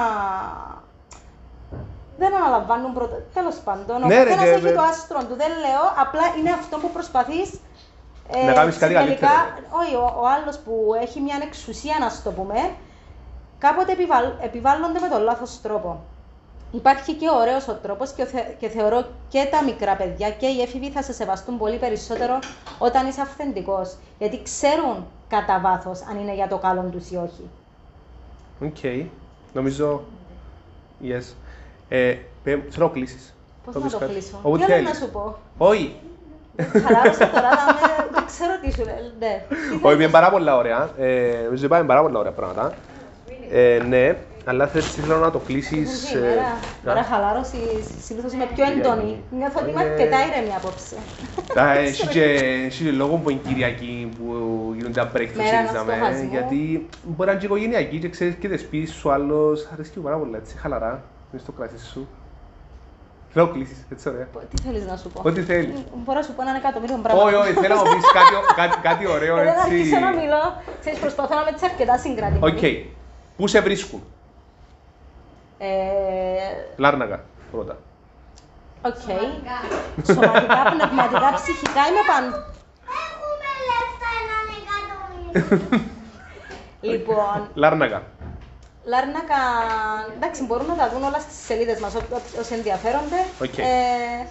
Δεν 2.18 2.36
αναλαμβάνουν 2.36 2.94
πρώτα. 2.94 3.16
Τέλος 3.34 3.56
πάντων, 3.56 4.04
ο 4.04 4.08
Ναι, 4.08 4.24
ρε, 4.24 4.30
καθένας 4.30 4.60
και- 4.60 4.68
έχει 4.68 4.76
το 4.76 4.82
άστρο 4.82 5.20
του. 5.20 5.36
Δεν 5.36 5.48
λέω, 5.64 5.84
απλά 6.04 6.22
είναι 6.40 6.52
αυτό 6.52 6.78
που 6.78 6.90
προσπαθείς 6.90 7.60
ε, 8.34 8.46
Να 8.46 8.54
κάνεις 8.54 8.78
κάτι 8.78 8.94
τελικά- 8.94 9.28
καλύτερο. 9.28 9.68
Όχι, 9.80 9.96
ο, 9.96 10.14
ο 10.22 10.26
άλλος 10.28 10.58
που 10.58 10.74
έχει 11.02 11.20
μια 11.22 11.38
εξουσία, 11.42 11.96
να 12.00 12.10
σου 12.10 12.22
το 12.24 12.32
πούμε, 12.32 12.72
κάποτε 13.58 13.92
επιβαλ, 13.92 14.26
επιβάλλονται 14.42 15.00
με 15.00 15.08
τον 15.08 15.22
λάθος 15.22 15.62
τρόπο. 15.62 16.04
Υπάρχει 16.72 17.13
και 17.13 17.28
ο 17.28 17.36
ωραίος 17.39 17.67
ο 17.67 17.74
τρόπος 17.74 18.11
και, 18.11 18.22
ο 18.22 18.26
θε- 18.26 18.55
και 18.59 18.67
θεωρώ 18.67 19.05
και 19.30 19.47
τα 19.51 19.63
μικρά 19.63 19.95
παιδιά 19.95 20.30
και 20.32 20.45
οι 20.47 20.61
έφηβοι 20.61 20.89
θα 20.89 21.01
σε 21.01 21.13
σεβαστούν 21.13 21.57
πολύ 21.57 21.78
περισσότερο 21.78 22.39
όταν 22.78 23.07
είσαι 23.07 23.22
αυθεντικός. 23.22 23.95
Γιατί 24.20 24.41
ξέρουν 24.43 25.05
κατά 25.30 25.59
βάθος 25.63 26.01
αν 26.09 26.17
είναι 26.20 26.34
για 26.34 26.47
το 26.47 26.57
καλό 26.57 26.89
τους 26.91 27.09
ή 27.11 27.15
όχι. 27.15 27.49
Οκ. 28.63 29.07
Νομίζω. 29.53 30.01
Yes. 31.03 31.34
Ε, 31.89 32.15
πέ- 32.43 32.72
θέλω 32.72 32.86
να 32.86 32.91
κλείσεις. 32.91 33.34
Πώς 33.65 33.74
Θα 33.74 33.80
να 33.80 33.86
πεις 33.86 33.93
το 33.93 33.99
κάτι. 33.99 34.11
κλείσω; 34.11 34.39
Όπου 34.41 34.57
Τι 34.57 34.63
άλλο 34.63 34.76
να 34.76 34.80
θέλεις. 34.82 34.97
σου 34.97 35.09
πω; 35.09 35.36
Όχι. 35.57 35.95
Χαλάρωσα 36.84 37.30
τώρα, 37.30 37.49
να 37.49 37.65
με... 37.74 38.07
δεν 38.11 38.26
ξέρω 38.26 38.51
τι 38.61 38.72
σου 38.72 38.84
λέει. 38.84 39.11
Ναι. 39.20 39.45
Τι 39.49 39.55
Όχι, 39.55 39.80
θέλεις; 39.82 39.99
είναι 39.99 40.07
πάρα 40.11 40.30
πολλά 40.30 40.55
ωραία. 40.57 40.89
Ε, 40.97 41.41
νομίζω 41.45 41.65
είπαμε 41.65 41.86
πάρα 41.86 42.01
πολλά 42.01 42.20
ωραία 42.20 42.32
πράγματα. 42.32 42.74
Ε, 43.51 43.82
ναι, 43.88 44.17
αλλά 44.50 44.68
θες 44.68 44.86
θέλω 44.86 45.18
να 45.18 45.32
το 45.32 45.39
κλείσεις... 45.39 46.06
Την 46.10 46.18
ε, 46.24 46.26
ημέρα, 46.26 46.41
α, 46.41 46.91
ώρα 46.91 47.04
χαλάρωση, 47.04 47.58
συνήθως 48.06 48.32
είμαι 48.34 48.47
πιο 48.56 48.64
έντονη. 48.66 49.24
Νιώθω 49.38 49.60
ότι 49.62 49.70
είμαι 49.70 49.82
Είναι- 49.84 49.91
αρκετά 49.91 50.18
ήρεμη 50.28 50.54
απόψε. 50.56 50.95
Τα 51.54 51.72
έχει 51.88 52.08
και, 52.08 52.24
έχει 52.66 52.84
και 52.84 52.91
λόγο 52.91 53.16
που 53.16 53.30
είναι 53.30 53.41
Κυριακή 53.47 54.10
που 54.18 54.26
γίνονται 54.76 55.00
τα 55.02 55.12
breakthroughs 55.12 55.36
Μέρα 55.36 55.62
είδαμε, 55.64 55.93
αναστοχασμού. 55.93 56.30
γιατί 56.32 56.88
μπορεί 57.04 57.26
να 57.26 57.32
είναι 57.32 57.39
και 57.39 57.45
οικογενειακή 57.45 58.00
και 58.00 58.10
ξέρεις 58.10 58.36
και 58.36 58.58
σπίτι 58.58 58.91
σου 58.91 59.12
άλλος 59.12 59.68
αρέσει 59.74 59.91
και 59.91 60.00
πάρα 60.00 60.18
πολλά 60.18 60.38
έτσι 60.38 60.58
χαλαρά, 60.58 61.04
μες 61.32 61.41
στο 61.41 61.52
κρασί 61.52 61.80
σου. 61.93 62.08
Θέλω 63.34 63.45
να 63.45 63.52
κλείσεις, 63.52 63.86
έτσι 63.91 64.10
ωραία. 64.10 64.28
Τι 64.50 64.62
θέλεις 64.62 64.86
να 64.86 64.95
σου 64.97 65.10
πω; 65.10 65.22
Ό,τι 65.26 65.41
θέλεις. 65.41 65.78
Μπορώ 66.04 66.20
να 66.20 66.26
σου 66.26 66.34
πω 66.36 66.41
έναν 66.41 66.56
εκατομμύριο 66.56 66.97
πράγματα. 67.04 67.26
Όχι, 67.26 67.36
όχι, 67.36 67.54
θέλω 67.64 67.76
να 67.76 67.84
μου 67.89 67.95
πεις 67.95 68.06
κάτι, 68.18 68.34
κάτι, 68.62 68.78
κάτι 68.88 69.08
ωραίο 69.08 69.38
Ε, 69.38 69.43
Δεν 69.43 69.47
έτσι. 69.54 69.62
άρχισα 69.76 70.00
να 70.00 70.12
μιλώ. 70.22 70.41
Ξέρεις, 70.80 71.00
προσπαθώ 71.00 71.34
να 71.36 71.41
είμαι 71.41 71.50
έτσι 71.50 71.66
αρκετά 71.72 71.97
συγκρατημένη. 71.97 72.54
Οκ. 72.56 72.64
Πού 73.38 73.47
σε 73.47 73.60
βρίσκουν, 73.62 74.02
Ε, 75.62 75.68
Λάρνακα, 76.78 77.24
πρώτα. 77.51 77.78
Οκ. 78.82 78.95
Σωματικά, 80.05 80.62
πνευματικά, 80.74 81.34
ψυχικά 81.34 81.82
είμαι 81.89 82.03
παντού. 82.12 82.36
Έχουμε 83.01 83.49
λεφτά 83.70 84.10
έναν 84.22 84.45
εκατομμύριο. 84.60 85.88
Λοιπόν, 86.82 87.47
Λάρνακα. 87.53 88.03
Λάρνακα, 88.86 89.36
εντάξει, 90.16 90.43
μπορούν 90.45 90.66
να 90.66 90.76
τα 90.76 90.89
δουν 90.89 91.03
όλα 91.03 91.20
στις 91.20 91.45
σελίδες 91.45 91.80
μας, 91.80 91.95
ό- 91.95 92.16
ό- 92.16 92.39
όσοι 92.39 92.53
ενδιαφέρονται. 92.53 93.20
Οκ. 93.41 93.57
Ε, 93.57 93.64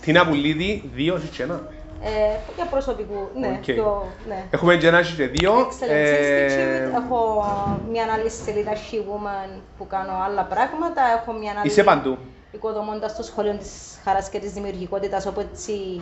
Τίνα 0.00 0.26
Πουλίδη, 0.26 0.90
δύο, 0.94 1.14
όχι 1.14 1.26
και 1.26 1.42
ένα. 1.42 1.60
Ε, 2.02 2.08
για 2.56 2.64
προσωπικού, 2.66 3.28
ναι, 3.34 3.48
Οκ. 3.48 3.64
πιο, 3.64 4.06
ναι. 4.28 4.44
Έχουμε 4.50 4.76
και 4.76 4.86
ένα 4.86 5.02
και 5.02 5.26
δύο. 5.26 5.52
Excellent 5.58 5.88
Ε, 5.90 6.46
Institute. 6.46 7.02
Έχω 7.04 7.44
μια 7.90 8.04
άλλη 8.12 8.30
σελίδα 8.30 8.72
She 8.72 8.96
Woman 8.96 9.60
που 9.78 9.86
κάνω 9.86 10.12
άλλα 10.24 10.42
πράγματα. 10.44 11.02
Έχω 11.20 11.32
μια 11.32 11.52
άλλη. 11.58 11.66
Είσαι 11.70 11.82
παντού. 11.84 12.18
Οικοδομώντας 12.52 13.16
το 13.16 13.22
σχολείο 13.22 13.54
της 13.54 13.98
χαράς 14.04 14.28
και 14.28 14.38
της 14.38 14.52
δημιουργικότητας, 14.52 15.26
όπου 15.26 15.40
έτσι 15.40 16.00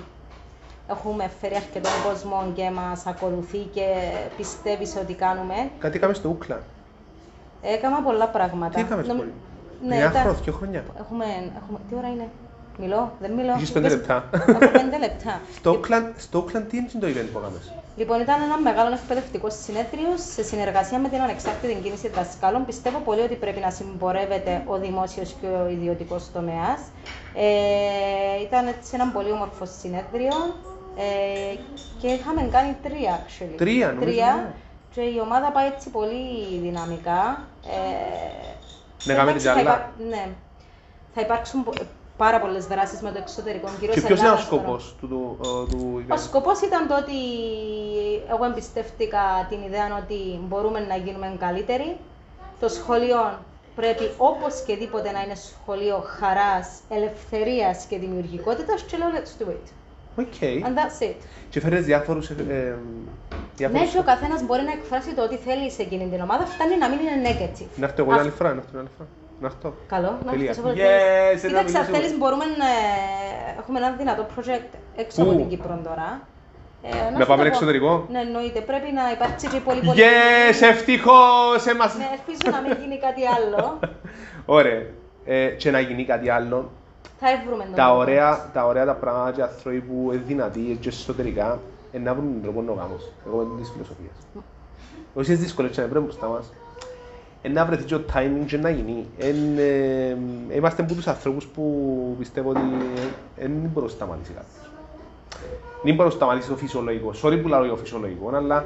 έχουμε 0.91 1.31
φέρει 1.41 1.55
αρκετόν 1.55 1.93
κόσμο 2.09 2.53
και 2.55 2.71
μας 2.71 3.07
ακολουθεί 3.07 3.59
και 3.59 3.87
πιστεύεις 4.37 4.91
σε 4.91 4.99
ό,τι 4.99 5.15
κάνουμε. 5.15 5.71
Κάτι 5.79 5.97
έκαμε 5.97 6.15
στο 6.15 6.29
Ούκλα. 6.29 6.61
Έκανα 7.63 8.03
πολλά 8.03 8.27
πράγματα. 8.29 8.75
Τι 8.75 8.81
έκαμε 8.81 9.03
στο 9.03 9.13
Νομ- 9.13 9.25
πόλη. 9.25 9.33
Ναι, 9.87 9.97
Μια 9.97 10.09
ήταν- 10.11 10.23
χρόνια, 10.23 10.41
δύο 10.43 10.53
χρόνια. 10.53 10.85
Έχουμε, 11.01 11.25
έχουμε... 11.57 11.79
Τι 11.89 11.95
ώρα 11.99 12.09
είναι; 12.09 12.29
Μιλώ, 12.79 13.13
δεν 13.21 13.31
μιλώ. 13.33 13.53
Έχεις 13.53 13.73
πέντε 13.73 13.87
Είπες- 13.87 13.99
λεπτά. 13.99 14.29
Έχω 14.33 14.59
πέντε 14.59 14.99
λεπτά. 14.99 15.41
Στο 15.57 15.71
Όκλαντ, 15.71 16.07
στο 16.17 16.39
Όκλαντ 16.39 16.69
τι 16.69 16.77
είναι 16.77 16.89
το 17.01 17.07
event 17.07 17.29
που 17.33 17.39
έκαμε. 17.39 17.59
Λοιπόν, 17.97 18.21
ήταν 18.21 18.43
ένα 18.43 18.59
μεγάλο 18.59 18.95
εκπαιδευτικό 18.95 19.51
συνέδριο 19.51 20.09
σε 20.33 20.43
συνεργασία 20.43 20.99
με 20.99 21.09
την 21.09 21.21
ανεξάρτητη 21.21 21.75
κίνηση 21.83 22.09
δασκάλων. 22.09 22.65
Πιστεύω 22.67 22.99
πολύ 22.99 23.21
ότι 23.21 23.35
πρέπει 23.35 23.61
να 23.61 23.71
συμπορεύεται 23.71 24.63
ο 24.67 24.79
δημόσιος 24.79 25.35
και 25.41 25.47
ο 25.47 25.69
ιδιωτικός 25.69 26.33
τομέας. 26.33 26.81
Ε, 27.35 28.43
ήταν 28.43 28.67
έτσι 28.67 28.91
ένα 28.95 29.07
πολύ 29.07 29.31
όμορφο 29.31 29.65
συνέδριο 29.81 30.35
ε, 30.97 31.57
και 32.01 32.07
είχαμε 32.07 32.49
κάνει 32.53 32.77
τρία, 32.83 33.21
actually. 33.27 33.55
Τρία, 33.57 33.87
νομίζω, 33.93 34.11
Τρία. 34.11 34.35
ναι. 34.35 34.53
Και 34.95 35.01
η 35.01 35.19
ομάδα 35.23 35.51
πάει 35.51 35.67
έτσι 35.67 35.89
πολύ 35.91 36.59
δυναμικά. 36.63 37.47
Ε, 37.67 37.75
Ναι, 39.05 39.15
κάνουμε 39.15 39.31
εντάξει, 39.31 39.47
και 39.47 39.53
θα 39.53 39.59
άλλα. 39.61 39.71
υπά- 39.75 39.93
ναι. 40.09 40.27
Θα 41.15 41.21
υπάρξουν 41.21 41.65
πο- 41.65 41.73
πάρα 42.17 42.41
πολλές 42.41 42.67
δράσεις 42.67 43.01
με 43.01 43.11
το 43.11 43.19
εξωτερικό, 43.19 43.69
κυρίως 43.79 43.95
Και 43.95 44.01
ποιος 44.01 44.21
είναι 44.21 44.31
ο 44.31 44.37
σκοπός 44.37 44.95
του, 45.01 45.09
του, 45.09 45.39
ε, 45.43 45.77
του 45.77 46.05
ο 46.11 46.15
event. 46.15 46.19
σκοπός 46.19 46.61
ήταν 46.61 46.87
το 46.89 46.97
ότι 46.97 47.19
εγώ 48.31 48.45
εμπιστεύτηκα 48.45 49.47
την 49.49 49.63
ιδέα 49.63 49.87
ότι 50.03 50.19
μπορούμε 50.49 50.81
να 50.81 50.97
γίνουμε 50.97 51.37
καλύτεροι. 51.39 51.97
Το 52.61 52.69
σχολείο 52.69 53.39
πρέπει 53.77 54.11
οπωσδήποτε 54.17 55.11
να 55.11 55.21
είναι 55.23 55.35
σχολείο 55.35 56.05
χαράς, 56.19 56.69
ελευθερίας 56.89 57.85
και 57.85 57.99
δημιουργικότητας 57.99 58.83
και 58.83 58.97
λέω 58.97 59.09
let's 59.17 59.43
do 59.43 59.47
it. 59.51 59.67
OK. 60.19 60.35
And 60.41 60.75
that's 60.79 61.03
it. 61.03 61.15
Και 61.51 61.61
φέρες 61.61 61.85
διάφορους... 61.85 62.31
ε, 62.31 62.35
ε, 62.39 62.45
Ναι, 62.45 62.77
διάφορους... 63.57 63.91
και 63.93 63.99
ο 63.99 64.03
καθένας 64.03 64.43
μπορεί 64.43 64.63
να 64.63 64.73
εκφράσει 64.73 65.15
το 65.15 65.23
ό,τι 65.23 65.37
θέλει 65.37 65.71
σε 65.71 65.83
εκείνη 65.83 66.09
την 66.09 66.21
ομάδα, 66.21 66.45
φτάνει 66.47 66.77
να 66.79 66.89
μην 66.89 66.99
είναι 66.99 67.29
negative. 67.29 67.67
Να 67.77 67.87
έρθω 67.87 68.03
εγώ 68.03 68.11
την 68.11 68.21
άλλη 68.21 68.31
φορά, 68.31 68.49
να 68.55 68.57
έρθω 68.57 68.71
την 68.71 68.79
άλλη 68.79 68.89
φορά. 68.97 69.09
Να 69.41 69.47
έρθω. 69.47 69.75
Καλό, 69.87 70.19
να 70.25 70.31
Τελεία. 70.31 70.49
έρθεις 70.49 70.65
όποτε 70.65 70.75
Yes, 70.75 71.37
θέλεις. 71.39 71.43
ένα 71.45 71.49
Κοίταξε, 71.53 71.59
αν 71.59 71.63
μιλήσουμε. 71.85 71.97
θέλεις 71.99 72.19
μπορούμε 72.19 72.45
να... 72.45 72.69
Έχουμε 73.61 73.79
ένα 73.79 73.91
δυνατό 73.91 74.27
project 74.37 74.71
έξω 74.97 75.23
Πού; 75.23 75.31
από 75.31 75.39
την 75.39 75.49
Κύπρο 75.49 75.81
τώρα. 75.85 76.21
Ε, 76.83 77.11
Να 77.13 77.21
σου 77.21 77.27
πάμε 77.27 77.43
το 77.43 77.49
πω. 77.49 77.55
εξωτερικό; 77.55 78.07
Ναι, 78.11 78.21
εννοείται. 78.21 78.61
Πρέπει 78.61 78.93
να 78.93 79.11
υπάρξει 79.17 79.47
και 79.49 79.61
πολύ 79.61 79.81
πολύ... 79.81 80.01
Yes, 80.03 80.59
ευτυχώς 80.73 81.67
εμάς. 81.67 81.97
Ναι, 81.97 82.09
ελπίζω 82.17 82.57
να 82.57 82.61
μην 82.69 82.77
γίνει 82.81 82.99
κάτι 83.07 83.23
άλλο. 83.37 83.79
Ωραία. 84.59 84.83
Ε, 85.25 85.47
και 85.49 85.71
να 85.71 85.81
γίνει 85.81 86.05
κάτι 86.05 86.31
άλλο. 86.31 86.71
Θα 87.21 87.27
βρούμε 87.47 87.65
τον 87.65 87.75
Τα 87.75 87.85
τρόπο. 87.85 87.99
ωραία, 87.99 88.51
τα 88.53 88.67
ωραία 88.67 88.85
τα 88.85 88.95
πράγματα 88.95 89.33
και 89.33 89.43
άνθρωποι 89.43 89.81
που 89.81 90.11
είναι 90.13 90.23
δυνατοί 90.27 90.79
και 90.81 90.89
εσωτερικά 90.89 91.59
ε, 91.93 91.99
να 91.99 92.15
βρουν 92.15 92.33
τον 92.33 92.43
τρόπο 92.43 92.61
να 92.61 92.67
το 92.67 92.73
κάνουν. 92.73 93.01
Εγώ 93.27 93.43
είμαι 93.43 93.61
της 93.61 93.71
φιλοσοφίας. 93.73 94.17
Όσοι 95.15 95.33
είναι 95.33 95.41
δύσκολες 95.41 95.71
και 95.71 95.81
να 95.81 95.87
βρουν 95.87 96.03
μπροστά 96.03 96.27
μας, 96.27 96.47
ε, 96.47 96.53
να 97.53 97.65
βρεθεί 97.65 97.85
και 97.85 97.95
ο 97.95 98.05
timing 98.15 98.45
και 98.47 98.57
να 98.57 98.71
γίνει. 98.71 99.07
Εν, 99.19 99.59
ε, 99.59 100.17
είμαστε 100.57 100.83
από 100.83 100.95
τους 100.95 101.07
ανθρώπους 101.07 101.47
που 101.47 102.15
πιστεύω 102.19 102.51
ότι 102.51 102.61
δεν 103.37 103.51
μπορεί 103.73 103.87
να 103.87 103.93
σταματήσει 103.93 104.33
κάποιος. 104.33 104.71
Δεν 105.83 105.95
μπορεί 105.95 106.09
να 106.09 106.15
σταματήσει 106.15 106.49
το 106.49 106.57
φυσιολογικό. 106.57 107.13
Sorry 107.23 107.39
που 107.43 107.49
λέω 107.49 107.61
για 107.61 107.71
το 107.71 107.77
φυσιολογικό, 107.77 108.31
αλλά 108.37 108.65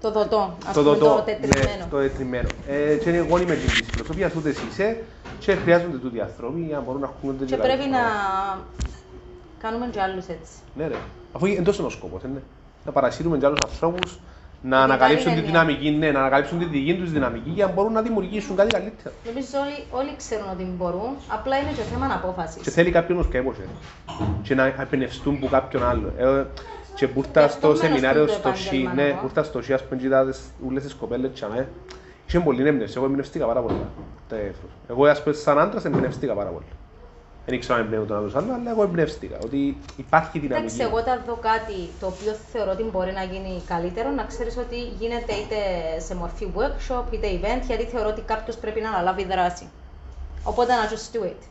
Το 0.00 0.10
δοτό, 0.12 0.56
ας 0.66 0.74
το 0.74 0.82
πούμε, 0.82 0.94
δοτό, 0.96 1.14
το 1.14 1.22
τετριμένο. 1.22 1.76
ναι, 1.78 1.86
το 1.90 1.96
τετριμένο. 1.98 2.48
Ε, 2.68 2.94
και 2.96 3.10
εγώ 3.10 3.38
είμαι 3.38 3.54
της 3.54 3.82
φιλοσοφίας, 3.92 4.34
ούτε 4.34 4.48
εσύ 4.48 4.62
είσαι, 4.70 5.02
και 5.38 5.54
χρειάζονται 5.54 5.96
τούτοι 5.96 6.16
οι 6.16 6.20
άνθρωποι 6.20 6.60
για 6.60 6.76
να 6.76 6.82
μπορούν 6.82 7.00
να 7.00 7.06
ακούγονται 7.06 7.44
Και 7.44 7.56
τα 7.56 7.62
πρέπει 7.62 7.78
πράγματα. 7.78 8.02
να 8.02 8.58
κάνουμε 9.62 9.86
και 9.92 10.00
άλλους 10.00 10.26
έτσι. 10.26 10.52
Ναι, 10.76 10.86
ρε. 10.86 10.94
Αφού 11.32 11.46
εντός 11.46 11.78
είναι 11.78 11.86
ο 11.86 11.90
σκοπός, 11.90 12.22
ναι. 12.22 12.40
Να 12.84 12.92
παρασύρουμε 12.92 13.38
και 13.38 13.46
άλλους 13.46 13.58
ανθρώπους, 13.68 14.18
να 14.66 14.76
την 14.82 14.84
ανακαλύψουν 14.90 15.30
καλή 15.30 15.40
τη 15.40 15.46
έννοια. 15.46 15.64
δυναμική, 15.64 15.90
ναι, 15.90 16.10
να 16.10 16.18
ανακαλύψουν 16.18 16.58
τη 16.58 16.64
δική 16.64 16.94
τους 16.96 17.10
δυναμική 17.12 17.50
για 17.50 17.66
να 17.66 17.72
μπορούν 17.72 17.92
να 17.92 18.02
δημιουργήσουν 18.02 18.56
κάτι 18.56 18.70
καλύτερο. 18.72 19.14
Νομίζω 19.26 19.58
όλοι, 19.64 19.78
όλοι 19.90 20.16
ξέρουν 20.16 20.48
ότι 20.52 20.64
μπορούν, 20.78 21.10
απλά 21.28 21.56
είναι 21.58 21.70
και 21.70 21.82
θέμα 21.82 22.06
Και 22.06 22.12
απόφασης. 22.12 22.72
θέλει 22.72 22.90
κάποιον 22.90 23.18
ως 23.18 23.28
κέπος, 23.28 23.56
ρε. 23.58 23.64
Και 24.42 24.54
να 24.54 24.74
εμπνευστούν 24.90 25.38
που 25.38 25.48
κάποιον 25.48 25.84
άλλο. 25.84 26.12
Ε, 26.18 26.44
και 26.94 27.08
που 27.08 27.18
ήρθα 27.18 27.40
Γι' 27.40 27.46
αυτό 27.46 27.58
στο 27.58 27.66
μέρος 27.66 27.78
σεμινάριο 27.78 28.24
του 28.26 28.32
το 28.32 28.38
στο 28.38 28.54
ΣΥ, 28.54 28.66
επάγγελμα, 28.66 28.94
ναι, 28.94 29.02
εγώ. 29.08 29.18
που 29.18 29.24
ήρθα 29.26 29.42
στο 29.42 29.62
ΣΥ, 29.62 29.72
ας 29.72 29.82
πούμε, 29.84 30.00
κοιτάδες 30.00 30.40
ούλες 30.66 30.82
τις 30.82 30.94
κοπέλες 30.94 31.30
και 31.34 31.44
αμέ. 31.44 31.68
Είχε 32.26 32.40
πολύ 32.40 32.68
έμπνευση, 32.68 32.94
εγώ 32.96 33.06
εμπνευστήκα 33.06 33.46
πάρα 33.46 33.60
πολλά. 33.60 33.88
Τα 34.28 34.36
έφερα. 34.36 34.72
Εγώ, 34.88 35.06
ας 35.06 35.22
πούμε, 35.22 35.34
σαν 35.34 35.58
άντρας 35.58 35.84
εμπνευστήκα 35.84 36.34
πάρα 36.34 36.50
πολύ. 36.50 36.64
Δεν 37.46 37.54
ήξερα 37.54 37.78
αν 37.78 37.84
εμπνέουν 37.84 38.06
τον 38.06 38.16
άλλος 38.16 38.34
άλλο, 38.34 38.52
αλλά 38.52 38.70
εγώ 38.70 38.82
εμπνευστήκα. 38.82 39.38
Ότι 39.42 39.76
υπάρχει 39.96 40.38
δυναμική. 40.38 40.66
Εντάξει, 40.66 40.82
εγώ 40.90 40.96
όταν 40.96 41.22
δω 41.26 41.34
κάτι 41.34 41.88
το 42.00 42.06
οποίο 42.06 42.32
θεωρώ 42.52 42.70
ότι 42.70 42.82
μπορεί 42.82 43.12
να 43.12 43.22
γίνει 43.22 43.62
καλύτερο, 43.66 44.10
να 44.10 44.24
ξέρεις 44.24 44.56
ότι 44.56 44.76
γίνεται 44.76 45.32
είτε 45.32 45.56
σε 45.98 46.14
μορφή 46.14 46.52
workshop 46.56 47.04
είτε 47.10 47.28
event, 47.40 47.62
γιατί 47.66 47.84
θεωρώ 47.84 48.08
ότι 48.08 48.20
κάποιος 48.20 48.56
πρέπει 48.56 48.80
να 48.80 48.88
αναλάβει 48.88 49.24
δράση. 49.24 49.66
Οπότε 50.44 50.72
να 50.74 50.88
just 50.88 51.16
do 51.16 51.24
it. 51.24 51.42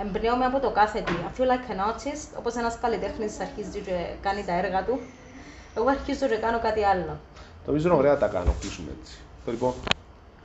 εμπνέομαι 0.00 0.44
από 0.44 0.60
το 0.60 0.70
κάθε 0.70 1.00
τι. 1.00 1.12
I 1.12 1.40
feel 1.40 1.44
like 1.44 1.70
an 1.72 1.80
artist, 1.90 2.38
όπως 2.38 2.54
ένας 2.54 2.78
καλλιτέχνης 2.80 3.40
αρχίζει 3.40 3.80
και 3.80 3.96
κάνει 4.20 4.44
τα 4.44 4.52
έργα 4.58 4.84
του. 4.84 5.00
Εγώ 5.76 5.88
αρχίζω 5.88 6.26
και 6.26 6.36
κάνω 6.36 6.60
κάτι 6.60 6.84
άλλο. 6.84 7.18
Νομίζω 7.66 7.88
είναι 7.88 7.96
ωραία 7.96 8.12
να 8.12 8.18
τα 8.18 8.26
κάνω, 8.26 8.54
κλείσουμε 8.60 8.90
έτσι. 9.00 9.14
Το 9.44 9.50
λοιπόν, 9.50 9.72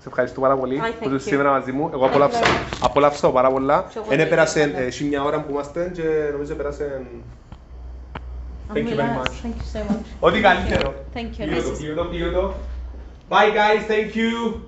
σε 0.01 0.07
ευχαριστώ 0.07 0.41
πάρα 0.41 0.55
πολύ 0.55 0.79
Hi, 0.83 0.87
thank 0.87 0.93
που 1.03 1.09
you. 1.09 1.15
είσαι 1.15 1.27
σήμερα 1.27 1.49
μαζί 1.49 1.71
μου. 1.71 1.89
Εγώ 1.93 2.01
Thank 2.01 2.05
you 2.05 2.09
απολαύσα, 2.09 2.39
very 2.39 2.73
much. 2.73 2.77
απολαύσα 2.81 3.21
το 3.21 3.31
πάρα 3.31 3.49
πολλά. 3.51 3.85
Και 3.89 3.97
εγώ 3.97 4.13
Είναι 4.13 4.23
το 4.23 4.29
πέρασε 4.29 4.61
ίδιο, 4.61 4.79
ναι. 4.79 4.85
εσύ 4.85 5.03
μια 5.03 5.23
ώρα 5.23 5.41
που 5.41 5.51
είμαστε 5.51 5.91
και 5.93 6.03
νομίζω 6.31 6.53
πέρασε... 6.55 7.01
Thank 8.73 8.77
you 8.77 8.79
very 8.79 8.83
Μιλάς. 8.83 9.07
much. 9.17 9.45
Thank 9.45 9.55
you 9.55 9.77
so 9.77 9.91
much. 9.91 10.05
Ό,τι 10.19 10.39
καλύτερο. 10.41 10.93
Thank 11.13 11.17
you. 11.19 11.35
Κλείνω 11.37 11.57
Nice 11.57 11.63
το, 11.63 11.69
to 11.71 11.77
κλείνω 11.77 11.95
το, 12.03 12.07
κλείνω 12.09 12.31
το. 12.31 12.53
Bye 13.29 13.33
guys, 13.33 13.91
thank 13.91 14.15
you. 14.15 14.59